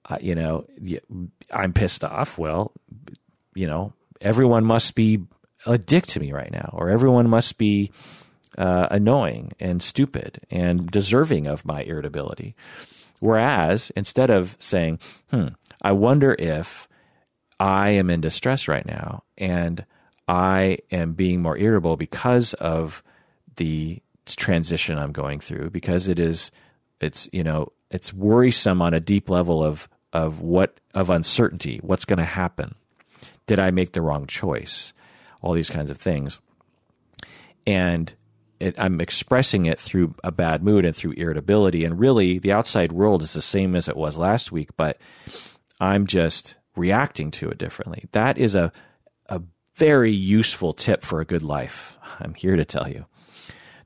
[0.09, 0.67] uh, you know
[1.51, 2.39] i'm pissed off.
[2.39, 2.73] Well
[3.55, 5.21] you know everyone must be
[5.67, 7.91] a dick to me right now or everyone must be
[8.59, 12.55] uh, annoying and stupid and deserving of my irritability.
[13.21, 14.99] Whereas instead of saying
[15.31, 15.49] hmm
[15.83, 16.89] I wonder if
[17.59, 19.85] I am in distress right now and
[20.27, 23.03] I am being more irritable because of
[23.57, 26.51] the transition I'm going through because it is
[27.01, 32.05] it's you know it's worrisome on a deep level of of what of uncertainty what's
[32.05, 32.75] going to happen
[33.47, 34.93] did I make the wrong choice
[35.43, 36.39] all these kinds of things
[37.67, 38.13] and
[38.61, 42.93] it, I'm expressing it through a bad mood and through irritability and really the outside
[42.93, 44.99] world is the same as it was last week but
[45.81, 48.05] I'm just reacting to it differently.
[48.13, 48.73] That is a,
[49.29, 49.43] a
[49.75, 51.97] very useful tip for a good life.
[52.21, 53.07] I'm here to tell you.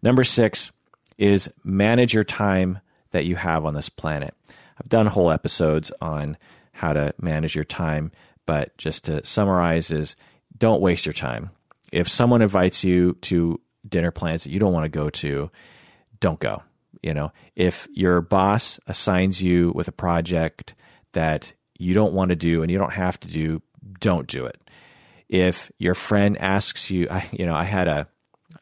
[0.03, 0.71] Number six
[1.17, 2.79] is manage your time
[3.11, 4.35] that you have on this planet.
[4.81, 6.37] I've done whole episodes on
[6.73, 8.13] how to manage your time,
[8.47, 10.15] but just to summarize is
[10.57, 11.51] don't waste your time.
[11.91, 15.51] If someone invites you to dinner plans that you don't want to go to,
[16.21, 16.63] don't go.
[17.03, 20.75] You know, if your boss assigns you with a project
[21.13, 23.63] that you don't want to do and you don't have to do,
[24.01, 24.61] don't do it.
[25.29, 28.09] If your friend asks you, I, you know, I had a,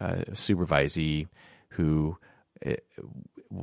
[0.01, 1.29] a supervisee
[1.71, 2.17] who
[2.63, 2.77] eh,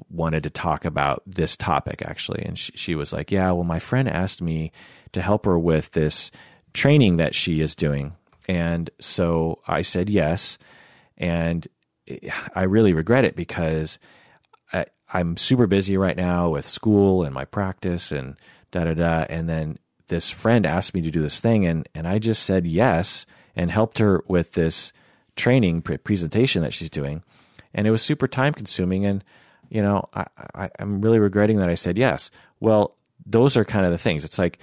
[0.09, 3.79] wanted to talk about this topic actually, and she, she was like, "Yeah, well, my
[3.79, 4.71] friend asked me
[5.11, 6.31] to help her with this
[6.73, 8.15] training that she is doing,
[8.47, 10.57] and so I said yes,
[11.17, 11.67] and
[12.07, 13.99] eh, I really regret it because."
[14.71, 18.35] I, I'm super busy right now with school and my practice and
[18.71, 19.25] da da da.
[19.29, 19.77] And then
[20.07, 23.25] this friend asked me to do this thing, and and I just said yes
[23.55, 24.91] and helped her with this
[25.35, 27.23] training pre- presentation that she's doing,
[27.73, 29.05] and it was super time consuming.
[29.05, 29.23] And
[29.69, 30.25] you know, I,
[30.55, 32.29] I I'm really regretting that I said yes.
[32.59, 34.23] Well, those are kind of the things.
[34.23, 34.59] It's like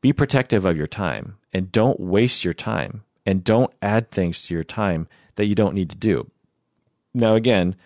[0.00, 4.54] be protective of your time and don't waste your time and don't add things to
[4.54, 5.06] your time
[5.36, 6.30] that you don't need to do.
[7.14, 7.76] Now, again,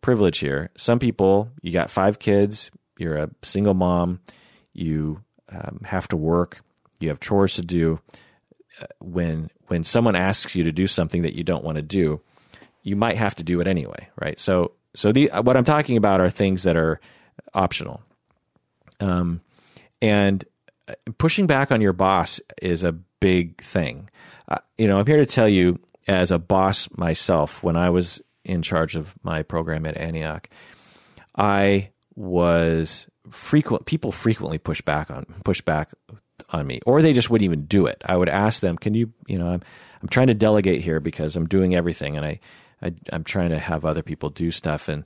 [0.00, 0.70] privilege here.
[0.76, 4.20] Some people, you got five kids, you're a single mom,
[4.72, 6.60] you um, have to work,
[7.00, 8.00] you have chores to do.
[9.00, 12.20] When when someone asks you to do something that you don't want to do,
[12.82, 14.38] you might have to do it anyway, right?
[14.38, 17.00] So so the what I'm talking about are things that are
[17.52, 18.02] optional.
[19.00, 19.40] Um,
[20.00, 20.44] and
[20.88, 24.10] uh, pushing back on your boss is a big thing.
[24.48, 28.20] Uh, you know, I'm here to tell you as a boss myself when I was
[28.44, 30.48] in charge of my program at Antioch,
[31.36, 35.90] I was frequent people frequently push back on push back
[36.50, 38.02] on me or they just wouldn't even do it.
[38.04, 39.62] I would ask them can you you know i'm
[40.02, 42.40] i'm trying to delegate here because i'm doing everything and i,
[42.82, 45.04] I i'm trying to have other people do stuff and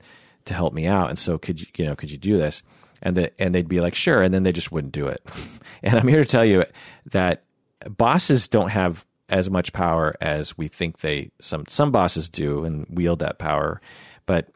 [0.49, 1.09] to help me out.
[1.09, 2.63] And so could you you know could you do this?
[3.01, 4.23] And the, and they'd be like sure.
[4.23, 5.25] And then they just wouldn't do it.
[5.81, 6.65] And i'm here to tell you
[7.13, 7.45] that
[7.89, 12.85] bosses don't have as much power as we think they some some bosses do and
[12.91, 13.81] wield that power.
[14.27, 14.49] But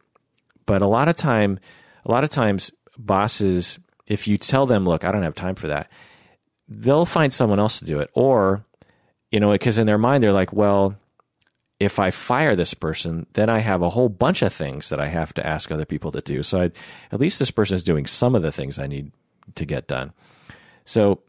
[0.66, 1.60] but a lot of time
[2.04, 3.78] a lot of times bosses,
[4.08, 5.90] if you tell them, look, I don't have time for that,
[6.80, 8.10] they'll find someone else to do it.
[8.14, 8.64] Or,
[9.30, 10.96] you know, because in their mind, they're like, well,
[11.80, 15.08] if I fire this person, then I have a whole bunch of things that I
[15.08, 16.42] have to ask other people to do.
[16.42, 16.70] So I,
[17.10, 19.10] at least this person is doing some of the things I need
[19.56, 20.12] to get done.
[20.84, 21.22] So,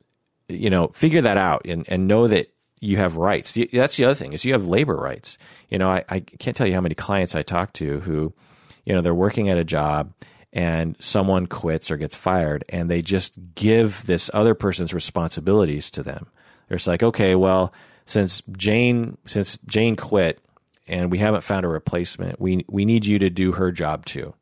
[0.48, 2.48] you know, figure that out and, and know that
[2.80, 3.58] you have rights.
[3.72, 5.38] That's the other thing is you have labor rights.
[5.70, 8.34] You know, I, I can't tell you how many clients I talk to who,
[8.86, 10.14] you know, they're working at a job
[10.54, 16.04] and someone quits or gets fired and they just give this other person's responsibilities to
[16.04, 16.28] them.
[16.70, 17.74] They're just like, okay, well,
[18.06, 20.40] since Jane since Jane quit
[20.88, 24.34] and we haven't found a replacement, we we need you to do her job too.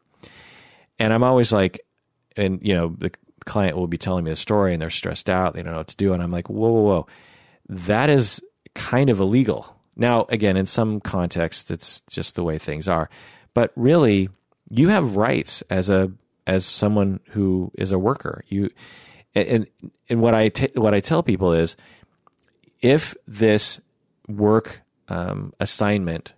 [1.00, 1.80] And I'm always like,
[2.36, 3.12] and you know, the
[3.46, 5.88] client will be telling me the story and they're stressed out, they don't know what
[5.88, 7.08] to do, and I'm like, whoa, whoa, whoa,
[7.70, 8.42] that is
[8.76, 9.76] kind of illegal.
[9.96, 13.10] Now, again, in some contexts, it's just the way things are,
[13.54, 14.30] but really
[14.72, 16.12] you have rights as a
[16.48, 18.44] as someone who is a worker.
[18.48, 18.70] You
[19.36, 19.68] and
[20.10, 21.76] and what I t- what I tell people is,
[22.82, 23.80] if this
[24.28, 26.34] work um, assignment,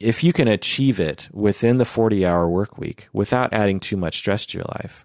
[0.00, 4.18] if you can achieve it within the forty hour work week without adding too much
[4.18, 5.04] stress to your life,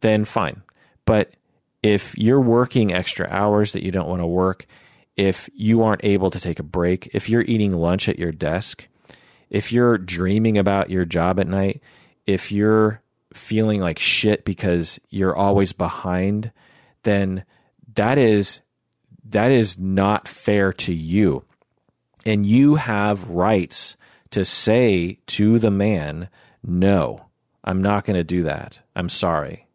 [0.00, 0.62] then fine.
[1.04, 1.32] But
[1.82, 4.66] if you're working extra hours that you don't want to work,
[5.16, 8.88] if you aren't able to take a break, if you're eating lunch at your desk,
[9.50, 11.82] if you're dreaming about your job at night,
[12.26, 13.02] if you're
[13.32, 16.52] feeling like shit because you're always behind,
[17.02, 17.44] then
[17.94, 18.60] that is
[19.30, 21.44] that is not fair to you.
[22.24, 23.96] And you have rights
[24.30, 26.28] to say to the man,
[26.62, 27.26] "No,
[27.64, 28.80] I'm not going to do that.
[28.94, 29.66] I'm sorry.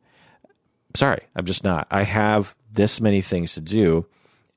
[0.96, 1.88] Sorry, I'm just not.
[1.90, 4.06] I have this many things to do,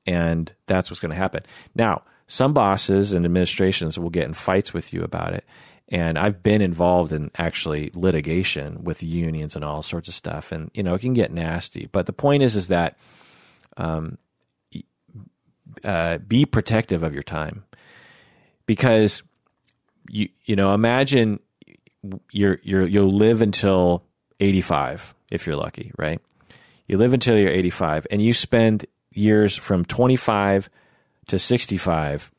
[0.05, 4.73] and that's what's going to happen." Now, some bosses and administrations will get in fights
[4.73, 5.45] with you about it
[5.89, 10.69] and I've been involved in actually litigation with unions and all sorts of stuff, and
[10.73, 11.87] you know it can get nasty.
[11.91, 12.97] But the point is, is that
[13.77, 14.17] um,
[15.83, 17.63] uh, be protective of your time
[18.65, 19.23] because
[20.09, 21.39] you you know imagine
[22.31, 24.03] you're you're you'll live until
[24.41, 26.19] 85 if you're lucky, right?
[26.87, 30.69] You live until you're 85, and you spend years from 25
[31.27, 32.31] to 65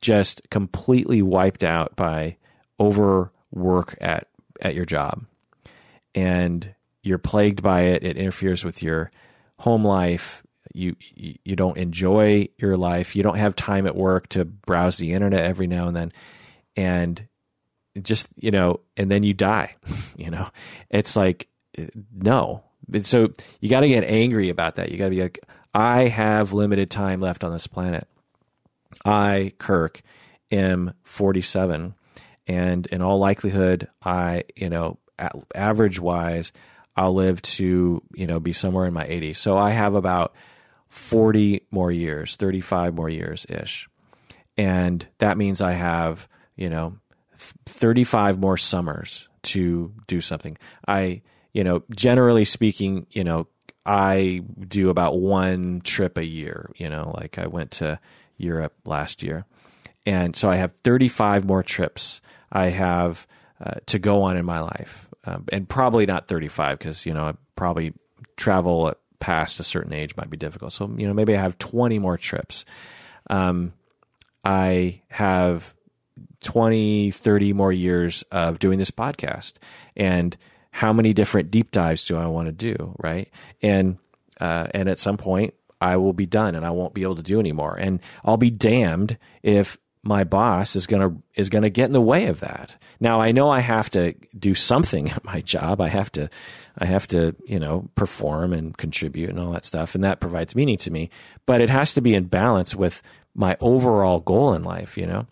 [0.00, 2.36] just completely wiped out by
[2.78, 4.28] overwork at
[4.60, 5.24] at your job.
[6.14, 8.04] And you're plagued by it.
[8.04, 9.10] It interferes with your
[9.60, 10.42] home life.
[10.74, 13.16] You you don't enjoy your life.
[13.16, 16.12] You don't have time at work to browse the internet every now and then.
[16.76, 17.26] And
[18.02, 19.76] just you know and then you die
[20.16, 20.48] you know.
[20.90, 21.48] It's like
[22.12, 22.62] no.
[23.02, 23.30] So
[23.60, 24.90] you got to get angry about that.
[24.90, 25.40] You got to be like
[25.76, 28.06] i have limited time left on this planet
[29.04, 30.02] i kirk
[30.50, 31.94] am 47
[32.46, 34.98] and in all likelihood, I you know
[35.54, 36.52] average wise,
[36.96, 39.36] I'll live to you know be somewhere in my 80s.
[39.36, 40.34] So I have about
[40.88, 43.88] 40 more years, 35 more years ish,
[44.56, 46.96] and that means I have you know
[47.66, 50.58] 35 more summers to do something.
[50.86, 51.22] I
[51.52, 53.46] you know generally speaking, you know
[53.86, 56.70] I do about one trip a year.
[56.76, 57.98] You know, like I went to
[58.36, 59.44] Europe last year.
[60.06, 62.20] And so I have 35 more trips
[62.52, 63.26] I have
[63.62, 67.24] uh, to go on in my life, um, and probably not 35 because you know
[67.24, 67.92] I probably
[68.36, 70.72] travel past a certain age might be difficult.
[70.72, 72.64] So you know maybe I have 20 more trips.
[73.28, 73.72] Um,
[74.44, 75.74] I have
[76.42, 79.54] 20, 30 more years of doing this podcast,
[79.96, 80.36] and
[80.74, 83.32] how many different deep dives do I want to do, right?
[83.62, 83.96] And
[84.40, 87.22] uh, and at some point I will be done and I won't be able to
[87.22, 87.76] do anymore.
[87.78, 92.26] And I'll be damned if my boss is to is to get in the way
[92.26, 92.72] of that.
[92.98, 95.80] Now I know I have to do something at my job.
[95.80, 96.28] I have to
[96.76, 100.56] I have to, you know, perform and contribute and all that stuff and that provides
[100.56, 101.08] meaning to me,
[101.46, 103.00] but it has to be in balance with
[103.32, 105.28] my overall goal in life, you know.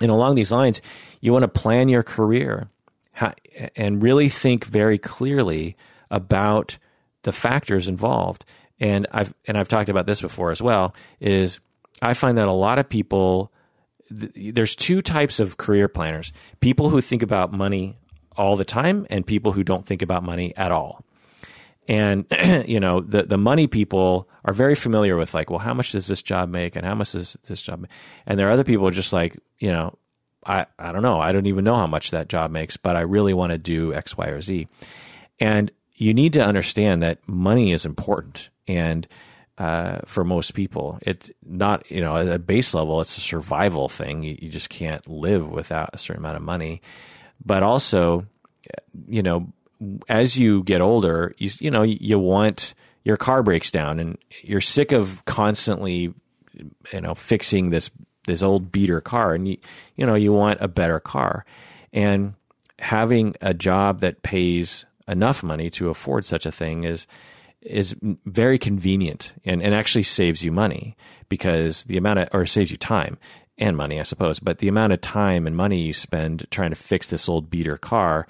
[0.00, 0.80] And along these lines,
[1.20, 2.70] you want to plan your career
[3.76, 5.76] and really think very clearly
[6.10, 6.78] about
[7.22, 8.44] the factors involved.
[8.80, 11.60] And I've and I've talked about this before as well is
[12.02, 13.52] I find that a lot of people
[14.10, 17.96] there's two types of career planners people who think about money
[18.36, 21.02] all the time and people who don't think about money at all
[21.88, 22.26] and
[22.66, 26.06] you know the the money people are very familiar with like well how much does
[26.06, 27.90] this job make and how much does this job make?
[28.26, 29.96] and there are other people just like you know
[30.46, 33.00] i i don't know i don't even know how much that job makes but i
[33.00, 34.68] really want to do x y or z
[35.40, 39.06] and you need to understand that money is important and
[39.58, 40.98] uh, for most people.
[41.02, 44.22] It's not, you know, at a base level, it's a survival thing.
[44.22, 46.82] You, you, just can't live without a certain amount of money.
[47.44, 48.26] But also,
[49.06, 49.52] you know,
[50.08, 54.60] as you get older, you, you know, you want your car breaks down and you're
[54.60, 56.14] sick of constantly,
[56.92, 57.90] you know, fixing this,
[58.26, 59.58] this old beater car and you,
[59.96, 61.44] you know, you want a better car.
[61.92, 62.34] And
[62.78, 67.06] having a job that pays enough money to afford such a thing is,
[67.60, 67.96] is
[68.26, 70.96] very convenient and, and actually saves you money
[71.28, 73.16] because the amount of, or saves you time
[73.56, 76.76] and money, I suppose, but the amount of time and money you spend trying to
[76.76, 78.26] fix this old beater car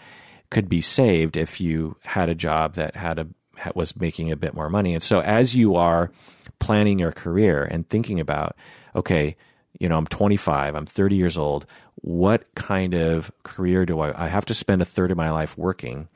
[0.51, 3.27] could be saved if you had a job that had a,
[3.75, 4.95] was making a bit more money.
[4.95, 6.11] And so as you are
[6.59, 8.57] planning your career and thinking about,
[8.95, 9.37] okay,
[9.79, 11.67] you know, I'm 25, I'm 30 years old.
[11.97, 15.57] What kind of career do I, I have to spend a third of my life
[15.57, 16.09] working?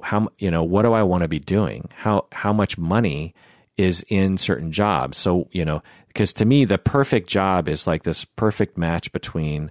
[0.00, 1.88] how you know what do I want to be doing?
[1.94, 3.34] How how much money
[3.76, 5.18] is in certain jobs?
[5.18, 9.70] So you know, because to me the perfect job is like this perfect match between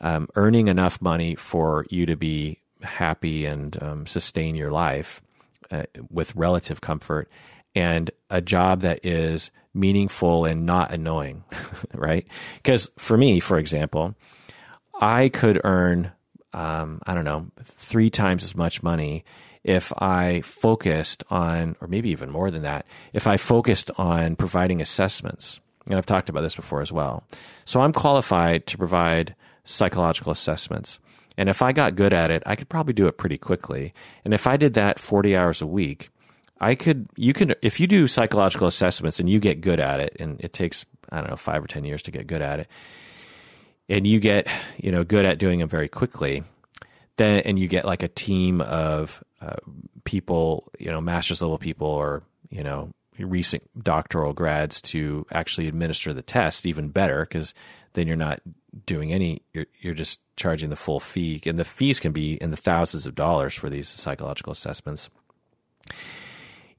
[0.00, 5.20] um, earning enough money for you to be happy and um, sustain your life,
[5.70, 7.28] uh, with relative comfort
[7.74, 11.44] and a job that is meaningful and not annoying,
[11.94, 12.26] right?
[12.56, 14.14] Because for me, for example,
[15.00, 16.12] I could earn,
[16.52, 19.24] um, I don't know, three times as much money
[19.62, 24.80] if I focused on, or maybe even more than that, if I focused on providing
[24.80, 25.60] assessments.
[25.86, 27.24] And I've talked about this before as well.
[27.64, 29.34] So I'm qualified to provide
[29.64, 30.98] psychological assessments.
[31.36, 33.94] And if I got good at it, I could probably do it pretty quickly.
[34.24, 36.10] And if I did that 40 hours a week,
[36.60, 40.16] I could, you can, if you do psychological assessments and you get good at it,
[40.20, 42.68] and it takes, I don't know, five or 10 years to get good at it,
[43.88, 44.46] and you get,
[44.76, 46.42] you know, good at doing them very quickly,
[47.16, 49.56] then, and you get like a team of uh,
[50.04, 56.12] people, you know, master's level people or, you know, recent doctoral grads to actually administer
[56.12, 57.54] the test, even better, because
[57.94, 58.40] then you're not
[58.86, 61.40] doing any, you're, you're just charging the full fee.
[61.46, 65.10] And the fees can be in the thousands of dollars for these psychological assessments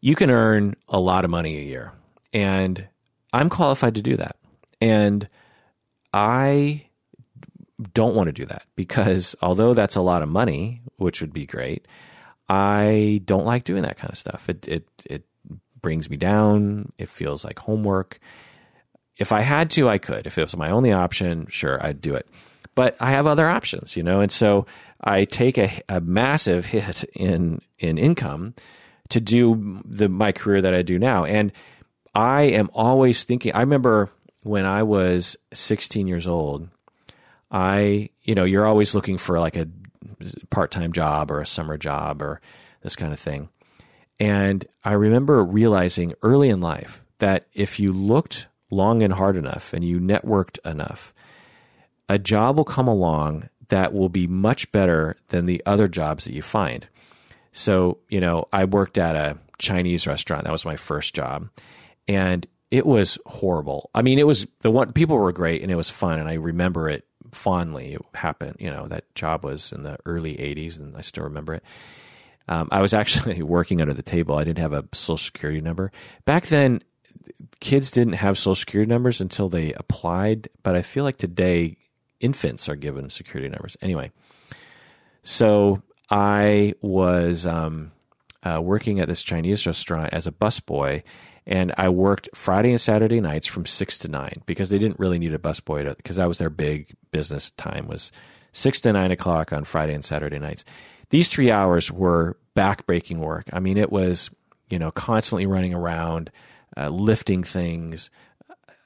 [0.02, 1.94] you can earn a lot of money a year.
[2.34, 2.88] And
[3.32, 4.36] I'm qualified to do that.
[4.82, 5.30] And
[6.12, 6.88] I
[7.94, 11.46] don't want to do that because although that's a lot of money, which would be
[11.46, 11.88] great,
[12.50, 14.50] I don't like doing that kind of stuff.
[14.50, 15.24] It it it
[15.82, 16.92] brings me down.
[16.98, 18.20] It feels like homework.
[19.18, 20.26] If I had to, I could.
[20.26, 22.28] If it was my only option, sure, I'd do it.
[22.74, 24.66] But I have other options, you know, and so
[25.00, 28.56] I take a, a massive hit in in income
[29.12, 31.26] to do the my career that I do now.
[31.26, 31.52] And
[32.14, 33.54] I am always thinking.
[33.54, 34.10] I remember
[34.44, 36.68] when I was 16 years old.
[37.52, 39.68] I, you know, you're always looking for like a
[40.50, 42.42] part time job or a summer job or
[42.82, 43.50] this kind of thing.
[44.20, 49.74] And I remember realizing early in life that if you looked long and hard enough
[49.74, 51.14] and you networked enough,
[52.08, 56.34] a job will come along that will be much better than the other jobs that
[56.34, 56.88] you find.
[57.52, 60.46] So, you know, I worked at a Chinese restaurant.
[60.46, 61.50] That was my first job.
[62.08, 63.90] And it was horrible.
[63.94, 66.36] I mean, it was the one people were great and it was fun and I
[66.36, 67.94] remember it fondly.
[67.94, 71.56] It happened, you know, that job was in the early 80s and I still remember
[71.56, 71.64] it.
[72.48, 74.38] Um, I was actually working under the table.
[74.38, 75.92] I didn't have a social security number.
[76.26, 76.82] Back then,
[77.60, 81.78] kids didn't have social security numbers until they applied, but I feel like today
[82.22, 83.76] infants are given security numbers.
[83.82, 84.12] Anyway,
[85.24, 85.82] so
[86.12, 87.94] I was um,
[88.44, 91.04] uh, working at this Chinese restaurant as a busboy,
[91.48, 95.18] and I worked Friday and Saturday nights from six to nine because they didn't really
[95.18, 98.12] need a busboy because that was their big business time was
[98.52, 100.66] six to nine o'clock on Friday and Saturday nights.
[101.10, 103.46] These three hours were backbreaking work.
[103.54, 104.30] I mean, it was
[104.70, 106.30] you know constantly running around,
[106.76, 108.10] uh, lifting things,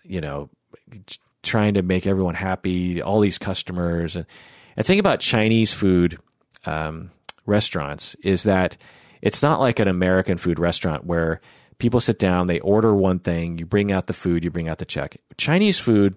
[0.03, 0.49] you know,
[1.41, 4.27] trying to make everyone happy, all these customers, and
[4.77, 6.19] and think about Chinese food.
[6.65, 7.11] Um,
[7.45, 8.77] restaurants is that
[9.21, 11.41] it's not like an American food restaurant where
[11.77, 14.77] people sit down, they order one thing, you bring out the food, you bring out
[14.77, 15.17] the check.
[15.37, 16.15] Chinese food,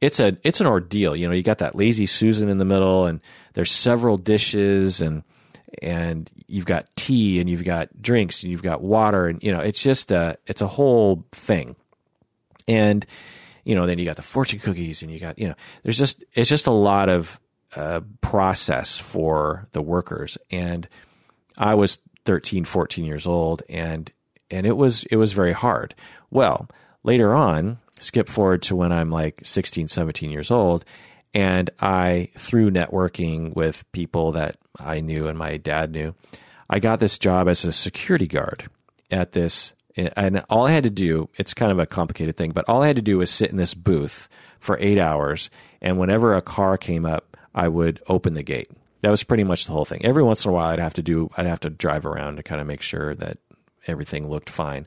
[0.00, 1.16] it's a it's an ordeal.
[1.16, 3.20] You know, you got that lazy Susan in the middle, and
[3.54, 5.22] there's several dishes, and
[5.82, 9.60] and you've got tea, and you've got drinks, and you've got water, and you know,
[9.60, 11.76] it's just a it's a whole thing.
[12.68, 13.06] And
[13.64, 16.24] you know, then you got the fortune cookies, and you got you know, there's just
[16.34, 17.40] it's just a lot of
[17.74, 20.38] uh, process for the workers.
[20.50, 20.88] And
[21.58, 24.10] I was 13, 14 years old, and
[24.50, 25.94] and it was it was very hard.
[26.30, 26.68] Well,
[27.02, 30.84] later on, skip forward to when I'm like 16, 17 years old,
[31.34, 36.14] and I through networking with people that I knew and my dad knew,
[36.68, 38.68] I got this job as a security guard
[39.10, 42.68] at this and all I had to do, it's kind of a complicated thing, but
[42.68, 44.28] all I had to do was sit in this booth
[44.60, 45.48] for eight hours.
[45.80, 48.70] And whenever a car came up, I would open the gate.
[49.00, 50.04] That was pretty much the whole thing.
[50.04, 52.42] Every once in a while, I'd have to do, I'd have to drive around to
[52.42, 53.38] kind of make sure that
[53.86, 54.86] everything looked fine.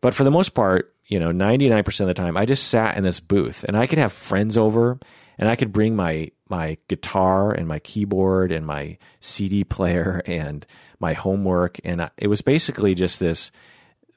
[0.00, 3.04] But for the most part, you know, 99% of the time, I just sat in
[3.04, 4.98] this booth and I could have friends over
[5.38, 10.64] and I could bring my, my guitar and my keyboard and my CD player and
[11.00, 11.80] my homework.
[11.84, 13.50] And it was basically just this,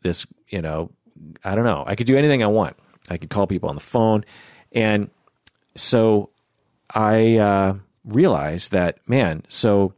[0.04, 0.92] this, you know,
[1.44, 1.84] I don't know.
[1.88, 2.78] I could do anything I want.
[3.10, 4.26] I could call people on the phone.
[4.72, 5.10] And
[5.76, 6.30] so
[6.94, 9.94] I uh, realized that, man, so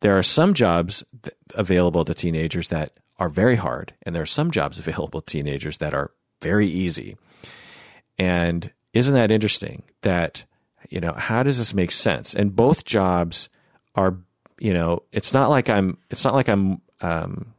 [0.00, 4.26] there are some jobs th- available to teenagers that are very hard, and there are
[4.26, 7.16] some jobs available to teenagers that are very easy.
[8.18, 10.44] And isn't that interesting that,
[10.90, 12.34] you know, how does this make sense?
[12.34, 13.48] And both jobs
[13.94, 14.16] are,
[14.58, 17.54] you know, it's not like I'm, it's not like I'm, um,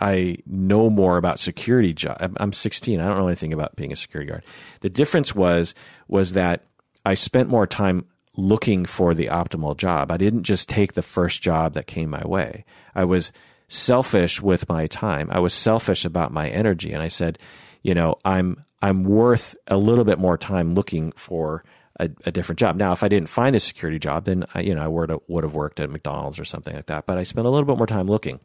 [0.00, 2.34] I know more about security job.
[2.38, 2.98] I'm 16.
[2.98, 4.44] I don't know anything about being a security guard.
[4.80, 5.74] The difference was
[6.08, 6.64] was that
[7.04, 8.06] I spent more time
[8.36, 10.10] looking for the optimal job.
[10.10, 12.64] I didn't just take the first job that came my way.
[12.94, 13.32] I was
[13.68, 15.28] selfish with my time.
[15.30, 17.38] I was selfish about my energy, and I said,
[17.82, 21.64] you know, I'm I'm worth a little bit more time looking for
[21.98, 22.76] a, a different job.
[22.76, 25.20] Now, if I didn't find a security job, then I, you know I would have,
[25.28, 27.06] would have worked at McDonald's or something like that.
[27.06, 28.40] But I spent a little bit more time looking.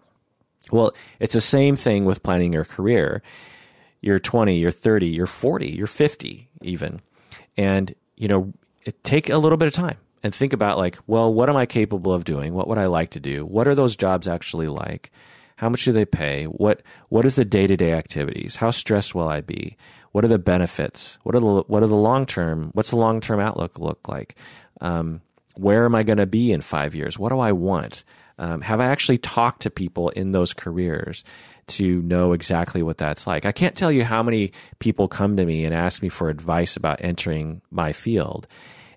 [0.72, 3.22] Well, it's the same thing with planning your career.
[4.02, 7.02] You're 20, you're 30, you're 40, you're 50 even.
[7.58, 8.54] And, you know,
[9.04, 12.14] take a little bit of time and think about like, well, what am I capable
[12.14, 12.54] of doing?
[12.54, 13.46] What would I like to do?
[13.46, 15.12] What are those jobs actually like?
[15.58, 16.46] How much do they pay?
[16.46, 18.58] What what is the day to day activities?
[18.58, 19.78] How stressed will I be?
[20.12, 21.18] What are the benefits?
[21.24, 22.72] What are the what are the long term?
[22.74, 24.36] What's the long term outlook look like?
[24.82, 25.22] Um,
[25.56, 27.18] where am I going to be in five years?
[27.18, 28.04] What do I want?
[28.38, 31.24] Um, have I actually talked to people in those careers
[31.68, 33.46] to know exactly what that's like?
[33.46, 36.78] I can't tell you how many people come to me and ask me for advice
[36.78, 38.48] about entering my field.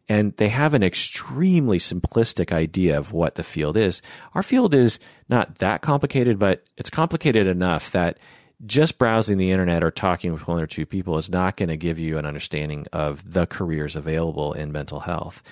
[0.09, 4.01] And they have an extremely simplistic idea of what the field is.
[4.35, 8.19] Our field is not that complicated, but it's complicated enough that
[8.67, 11.77] just browsing the internet or talking with one or two people is not going to
[11.77, 15.43] give you an understanding of the careers available in mental health.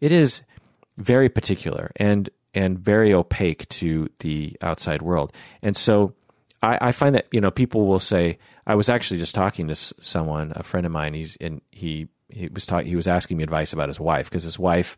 [0.00, 0.42] It is
[0.96, 5.32] very particular and and very opaque to the outside world.
[5.62, 6.14] And so
[6.62, 9.74] I, I find that you know people will say I was actually just talking to
[9.74, 11.14] someone, a friend of mine.
[11.14, 12.88] He's and he he was talking.
[12.88, 14.96] He was asking me advice about his wife because his wife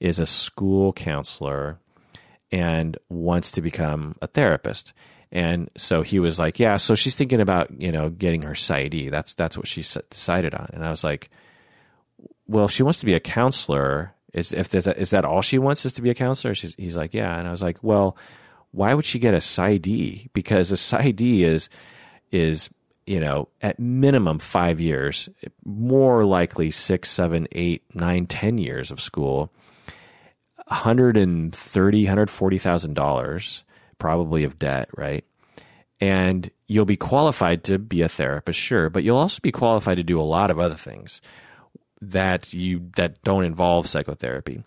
[0.00, 1.78] is a school counselor
[2.52, 4.92] and wants to become a therapist.
[5.32, 9.10] And so he was like, "Yeah, so she's thinking about you know getting her PsyD.
[9.10, 11.30] That's that's what she decided on." And I was like,
[12.46, 15.92] "Well, she wants to be a counselor, is if is that all she wants is
[15.94, 18.16] to be a counselor?" She's, he's like, "Yeah." And I was like, "Well."
[18.76, 20.28] Why would she get a PsyD?
[20.34, 21.70] Because a PsyD is
[22.30, 22.68] is
[23.06, 25.30] you know at minimum five years,
[25.64, 29.50] more likely six, seven, eight, nine, ten years of school.
[30.68, 33.64] Hundred and thirty, hundred forty thousand dollars,
[33.98, 35.24] probably of debt, right?
[35.98, 40.02] And you'll be qualified to be a therapist, sure, but you'll also be qualified to
[40.02, 41.22] do a lot of other things
[42.02, 44.64] that you that don't involve psychotherapy.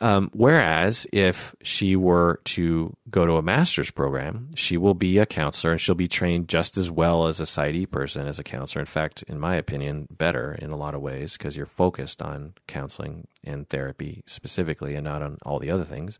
[0.00, 5.26] Um, whereas if she were to go to a master's program, she will be a
[5.26, 8.80] counselor and she'll be trained just as well as a PsyD person as a counselor.
[8.80, 12.54] In fact, in my opinion, better in a lot of ways because you're focused on
[12.68, 16.18] counseling and therapy specifically and not on all the other things.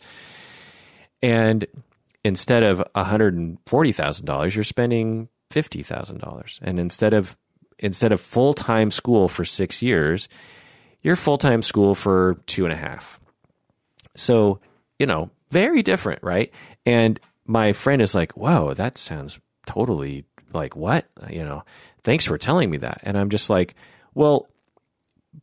[1.22, 1.64] And
[2.24, 6.58] instead of $140,000, you're spending $50,000.
[6.62, 7.36] And instead of
[7.78, 10.28] instead of full time school for six years,
[11.00, 13.20] you're full time school for two and a half
[14.18, 14.60] so,
[14.98, 16.52] you know, very different, right?
[16.84, 21.06] And my friend is like, whoa, that sounds totally like what?
[21.30, 21.64] You know,
[22.02, 23.00] thanks for telling me that.
[23.02, 23.74] And I'm just like,
[24.14, 24.48] well,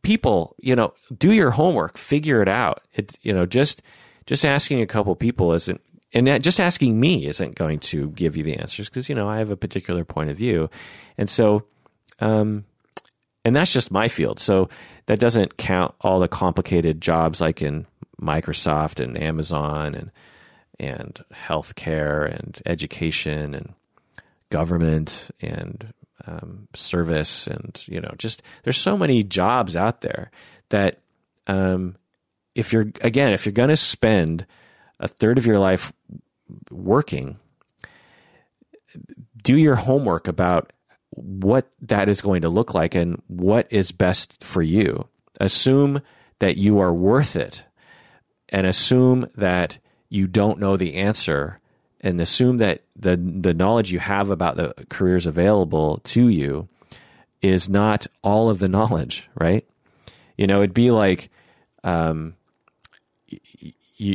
[0.02, 2.82] people, you know, do your homework, figure it out.
[2.94, 3.82] It, you know, just,
[4.26, 5.80] just asking a couple people isn't,
[6.12, 9.38] and just asking me isn't going to give you the answers because, you know, I
[9.38, 10.70] have a particular point of view.
[11.18, 11.64] And so,
[12.20, 12.64] um,
[13.44, 14.40] and that's just my field.
[14.40, 14.68] So
[15.06, 17.86] that doesn't count all the complicated jobs like in
[18.20, 20.10] Microsoft and Amazon and
[20.78, 23.72] and healthcare and education and
[24.50, 25.92] government and
[26.26, 30.30] um, service and you know just there's so many jobs out there
[30.68, 31.00] that
[31.46, 31.96] um,
[32.54, 34.46] if you're again if you're going to spend
[35.00, 35.92] a third of your life
[36.70, 37.38] working
[39.42, 40.72] do your homework about
[41.10, 45.08] what that is going to look like and what is best for you.
[45.40, 46.02] Assume
[46.40, 47.64] that you are worth it
[48.48, 49.78] and assume that
[50.08, 51.60] you don't know the answer
[52.00, 56.68] and assume that the the knowledge you have about the careers available to you
[57.42, 59.66] is not all of the knowledge, right?
[60.36, 61.30] You know, it'd be like
[61.84, 62.34] um,
[63.28, 63.72] you,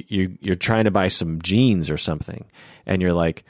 [0.08, 2.46] you you're trying to buy some jeans or something,
[2.86, 3.44] and you're like,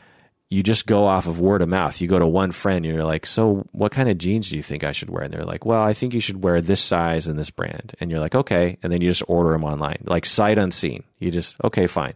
[0.52, 2.02] you just go off of word of mouth.
[2.02, 4.62] You go to one friend and you're like, so what kind of jeans do you
[4.62, 5.24] think I should wear?
[5.24, 7.96] And they're like, well, I think you should wear this size and this brand.
[8.02, 8.78] And you're like, okay.
[8.84, 11.04] And then you just order them online, like sight unseen.
[11.20, 12.16] You just, okay, fine.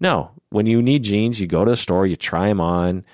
[0.00, 3.04] No, when you need jeans, you go to the store, you try them on,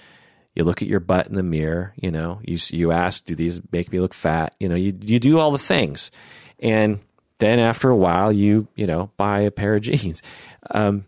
[0.54, 3.60] you look at your butt in the mirror, you know, you, you ask, do these
[3.72, 4.54] make me look fat?
[4.60, 6.12] You know, you, you do all the things.
[6.60, 7.00] And
[7.38, 10.22] then after a while, you, you know, buy a pair of jeans.
[10.70, 11.06] Um,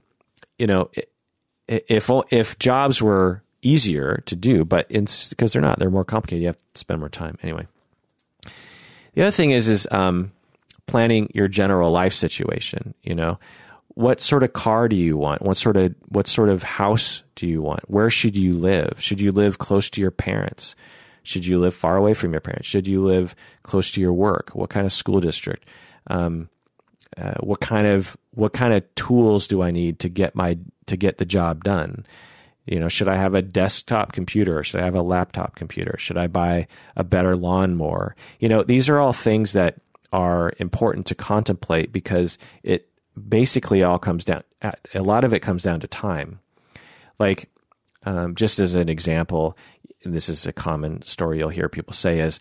[0.59, 1.13] you know, it,
[1.69, 6.43] if if jobs were easier to do, but because they're not, they're more complicated.
[6.43, 7.67] You have to spend more time anyway.
[9.15, 10.33] The other thing is is um,
[10.87, 12.95] planning your general life situation.
[13.03, 13.39] You know,
[13.89, 15.43] what sort of car do you want?
[15.43, 17.91] What sort of what sort of house do you want?
[17.91, 18.95] Where should you live?
[18.99, 20.77] Should you live close to your parents?
[21.23, 22.69] Should you live far away from your parents?
[22.69, 23.35] Should you live
[23.65, 24.51] close to your work?
[24.51, 25.69] What kind of school district?
[26.07, 26.51] Um,
[27.17, 30.97] uh, what kind of what kind of tools do I need to get my to
[30.97, 32.07] get the job done?
[32.67, 34.63] You know, should I have a desktop computer?
[34.63, 35.97] Should I have a laptop computer?
[35.99, 38.15] Should I buy a better lawnmower?
[38.39, 39.77] You know, these are all things that
[40.13, 42.89] are important to contemplate because it
[43.29, 44.43] basically all comes down,
[44.95, 46.41] a lot of it comes down to time.
[47.19, 47.49] Like,
[48.05, 49.57] um, just as an example,
[50.05, 52.39] this is a common story you'll hear people say is,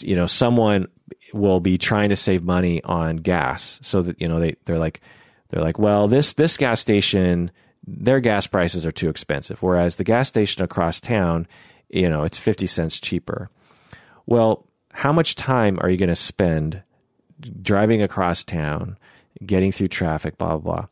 [0.00, 0.88] you know, someone
[1.32, 5.00] will be trying to save money on gas so that, you know, they, they're like,
[5.50, 7.50] they're like, well, this, this gas station,
[7.86, 9.62] their gas prices are too expensive.
[9.62, 11.46] Whereas the gas station across town,
[11.88, 13.50] you know, it's 50 cents cheaper.
[14.26, 16.82] Well, how much time are you going to spend
[17.62, 18.98] driving across town,
[19.44, 20.86] getting through traffic, blah, blah, blah?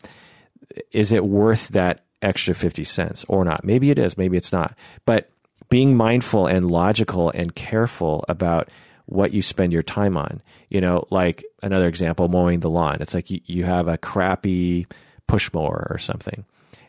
[0.92, 3.64] Is it worth that extra 50 cents or not?
[3.64, 4.76] Maybe it is, maybe it's not.
[5.06, 5.30] But
[5.68, 8.70] being mindful and logical and careful about
[9.08, 10.42] what you spend your time on.
[10.68, 12.98] You know, like another example, mowing the lawn.
[13.00, 14.86] It's like you, you have a crappy
[15.26, 16.44] push mower or something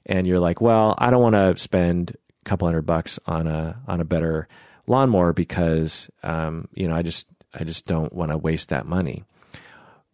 [0.10, 3.80] and you're like, well, I don't want to spend a couple hundred bucks on a
[3.88, 4.48] on a better
[4.88, 9.24] lawnmower because um, you know I just I just don't want to waste that money.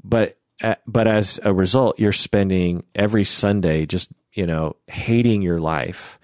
[0.04, 5.60] But uh, but as a result, you're spending every Sunday just you know hating your
[5.60, 6.20] life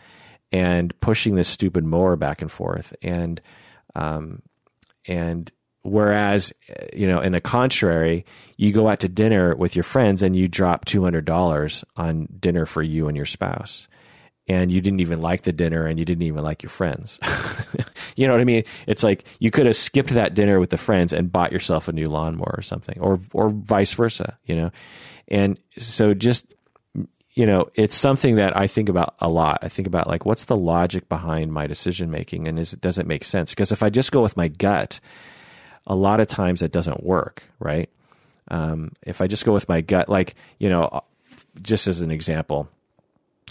[0.52, 3.42] and pushing this stupid mower back and forth and
[3.96, 4.42] um,
[5.08, 5.50] and
[5.84, 8.26] Whereas, eh, you know, in the contrary,
[8.58, 12.84] you go out to dinner with your friends and you drop $200 on dinner for
[12.84, 13.88] you and your spouse.
[14.48, 17.20] And you didn't even like the dinner and you didn't even like your friends.
[18.16, 18.64] you know what I mean?
[18.86, 21.94] It's like you could have skipped that dinner with the friends and bought yourself a
[21.94, 24.72] new lawnmower or something, or, or vice versa, you know?
[25.28, 26.54] And so just,
[27.34, 29.60] you know, it's something that I think about a lot.
[29.62, 32.48] I think about like, what's the logic behind my decision making?
[32.48, 33.52] And is, does it make sense?
[33.52, 35.00] Because if I just go with my gut,
[35.88, 37.90] a lot of times that doesn't work, right?
[38.50, 41.04] Um, if I just go with my gut, like, you know,
[41.62, 42.70] just as an example,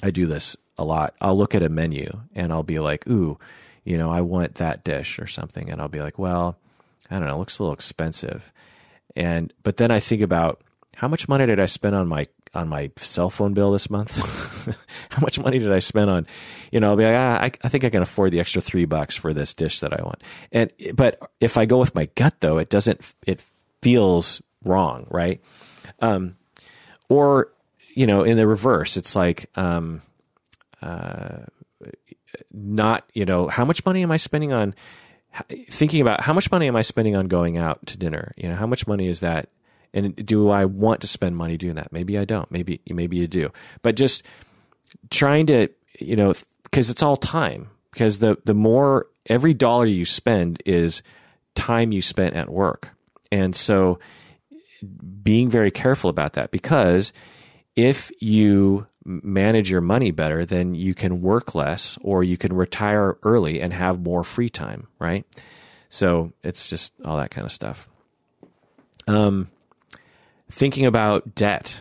[0.02, 1.14] I do this a lot.
[1.20, 3.38] I'll look at a menu and I'll be like, ooh,
[3.84, 5.70] you know, I want that dish or something.
[5.70, 6.56] And I'll be like, well,
[7.10, 8.52] I don't know, it looks a little expensive.
[9.16, 10.62] And, but then I think about
[10.96, 14.16] how much money did I spend on my on my cell phone bill this month?
[15.10, 16.26] How much money did I spend on,
[16.72, 18.84] you know, I'll be like, ah, I, I think I can afford the extra three
[18.84, 20.22] bucks for this dish that I want.
[20.52, 23.40] And, but if I go with my gut though, it doesn't, it
[23.82, 25.40] feels wrong, right?
[26.00, 26.36] Um,
[27.08, 27.52] or,
[27.94, 30.02] you know, in the reverse, it's like, um,
[30.82, 31.44] uh,
[32.52, 34.74] not, you know, how much money am I spending on,
[35.68, 38.32] thinking about how much money am I spending on going out to dinner?
[38.36, 39.48] You know, how much money is that
[39.92, 41.92] and do I want to spend money doing that?
[41.92, 42.50] Maybe I don't.
[42.50, 43.50] Maybe maybe you do.
[43.82, 44.22] But just
[45.10, 45.68] trying to,
[45.98, 46.34] you know,
[46.64, 47.70] because it's all time.
[47.92, 51.02] Because the the more every dollar you spend is
[51.54, 52.90] time you spent at work,
[53.32, 53.98] and so
[55.22, 56.50] being very careful about that.
[56.50, 57.12] Because
[57.74, 63.16] if you manage your money better, then you can work less, or you can retire
[63.22, 64.86] early and have more free time.
[65.00, 65.26] Right.
[65.88, 67.88] So it's just all that kind of stuff.
[69.08, 69.50] Um,
[70.50, 71.80] thinking about debt,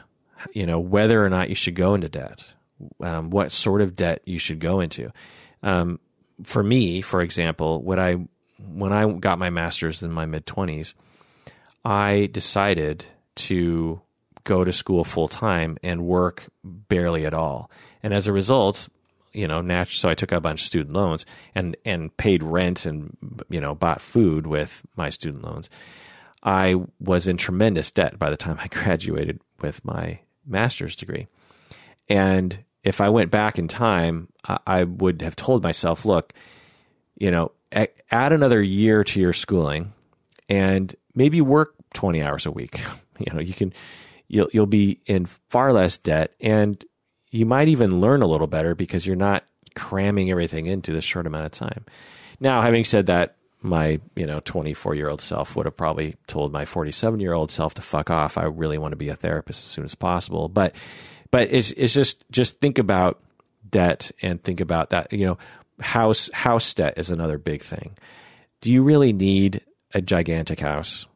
[0.53, 2.45] you know, whether or not you should go into debt,
[3.01, 5.11] um, what sort of debt you should go into.
[5.63, 5.99] Um,
[6.43, 8.15] for me, for example, when I
[8.57, 10.93] when I got my master's in my mid twenties,
[11.83, 13.05] I decided
[13.35, 14.01] to
[14.43, 17.69] go to school full time and work barely at all,
[18.01, 18.87] and as a result,
[19.33, 22.85] you know, so I took out a bunch of student loans and and paid rent
[22.85, 23.15] and
[23.49, 25.69] you know bought food with my student loans.
[26.43, 31.27] I was in tremendous debt by the time I graduated with my master's degree.
[32.07, 36.33] And if I went back in time, I would have told myself, look,
[37.17, 39.93] you know, add another year to your schooling
[40.47, 42.79] and maybe work 20 hours a week.
[43.19, 43.73] You know, you can,
[44.29, 46.81] you'll, you'll be in far less debt and
[47.31, 49.43] you might even learn a little better because you're not
[49.75, 51.85] cramming everything into this short amount of time.
[52.39, 56.53] Now, having said that, my you know 24 year old self would have probably told
[56.53, 58.37] my 47 year old self to fuck off.
[58.37, 60.47] I really want to be a therapist as soon as possible.
[60.47, 60.75] But
[61.31, 63.19] but it's it's just just think about
[63.69, 65.37] debt and think about that you know
[65.79, 67.97] house house debt is another big thing.
[68.61, 69.61] Do you really need
[69.93, 71.07] a gigantic house?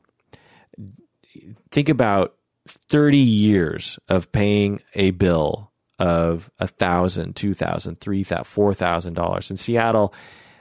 [1.72, 2.36] Think about
[2.68, 9.14] 30 years of paying a bill of a thousand two thousand three thousand four thousand
[9.14, 9.52] dollars.
[9.52, 10.14] In seattle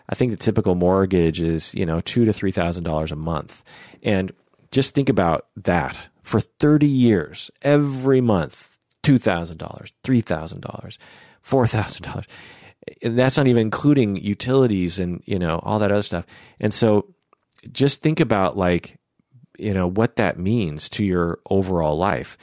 [0.09, 3.63] I think the typical mortgage is, you know, two to three thousand dollars a month.
[4.03, 4.33] And
[4.71, 10.99] just think about that for 30 years, every month, two thousand dollars, three thousand dollars,
[11.41, 12.27] four thousand dollars.
[13.03, 16.27] And that's not even including utilities and, you know, all that other stuff.
[16.59, 17.15] And so
[17.71, 18.99] just think about like,
[19.57, 22.37] you know, what that means to your overall life.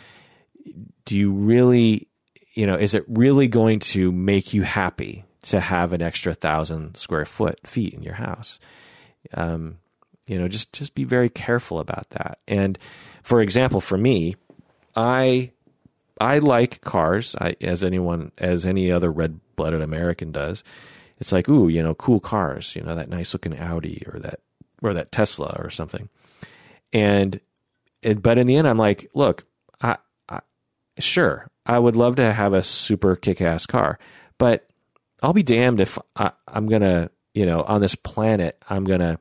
[1.04, 2.08] Do you really,
[2.54, 6.96] you know, is it really going to make you happy to have an extra thousand
[6.96, 8.60] square foot feet in your house.
[9.34, 9.78] Um,
[10.26, 12.40] you know, just just be very careful about that.
[12.48, 12.78] And
[13.24, 14.36] for example, for me,
[14.96, 15.52] I
[16.20, 20.64] I like cars, I, as anyone as any other red blooded American does.
[21.20, 24.40] It's like, ooh, you know, cool cars, you know, that nice looking Audi or that
[24.82, 26.10] or that Tesla or something.
[26.94, 27.40] And,
[28.04, 29.46] and but in the end, I'm like, look,
[29.82, 29.98] I,
[30.30, 30.40] I
[30.98, 34.00] sure I would love to have a super kick ass car,
[34.38, 34.69] but
[35.22, 39.20] I'll be damned if I, I'm gonna, you know, on this planet, I'm gonna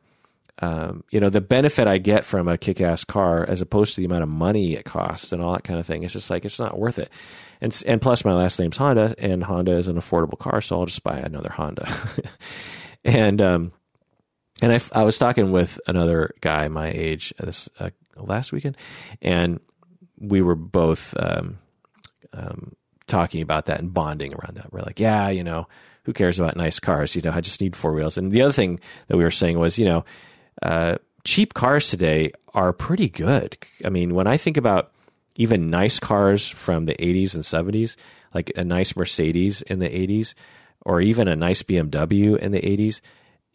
[0.61, 4.07] um, you know, the benefit I get from a kick-ass car as opposed to the
[4.07, 6.59] amount of money it costs and all that kind of thing, it's just like it's
[6.59, 7.11] not worth it.
[7.61, 10.87] And and plus, my last name's Honda, and Honda is an affordable car, so I'll
[10.87, 11.89] just buy another Honda.
[13.05, 13.73] and um,
[14.61, 18.77] and I, I was talking with another guy my age uh, this uh, last weekend,
[19.23, 19.61] and
[20.19, 21.59] we were both um,
[22.33, 22.75] um,
[23.09, 24.73] talking about that and bonding around that.
[24.73, 25.67] We're like, yeah, you know,
[26.05, 27.15] who cares about nice cars?
[27.17, 28.17] You know, I just need four wheels.
[28.17, 30.05] And the other thing that we were saying was, you know
[30.63, 33.59] uh, cheap cars today are pretty good.
[33.85, 34.93] I mean, when I think about
[35.37, 37.97] even nice cars from the 80s and 70s,
[38.35, 40.35] like a nice Mercedes in the 80s,
[40.85, 43.01] or even a nice BMW in the 80s,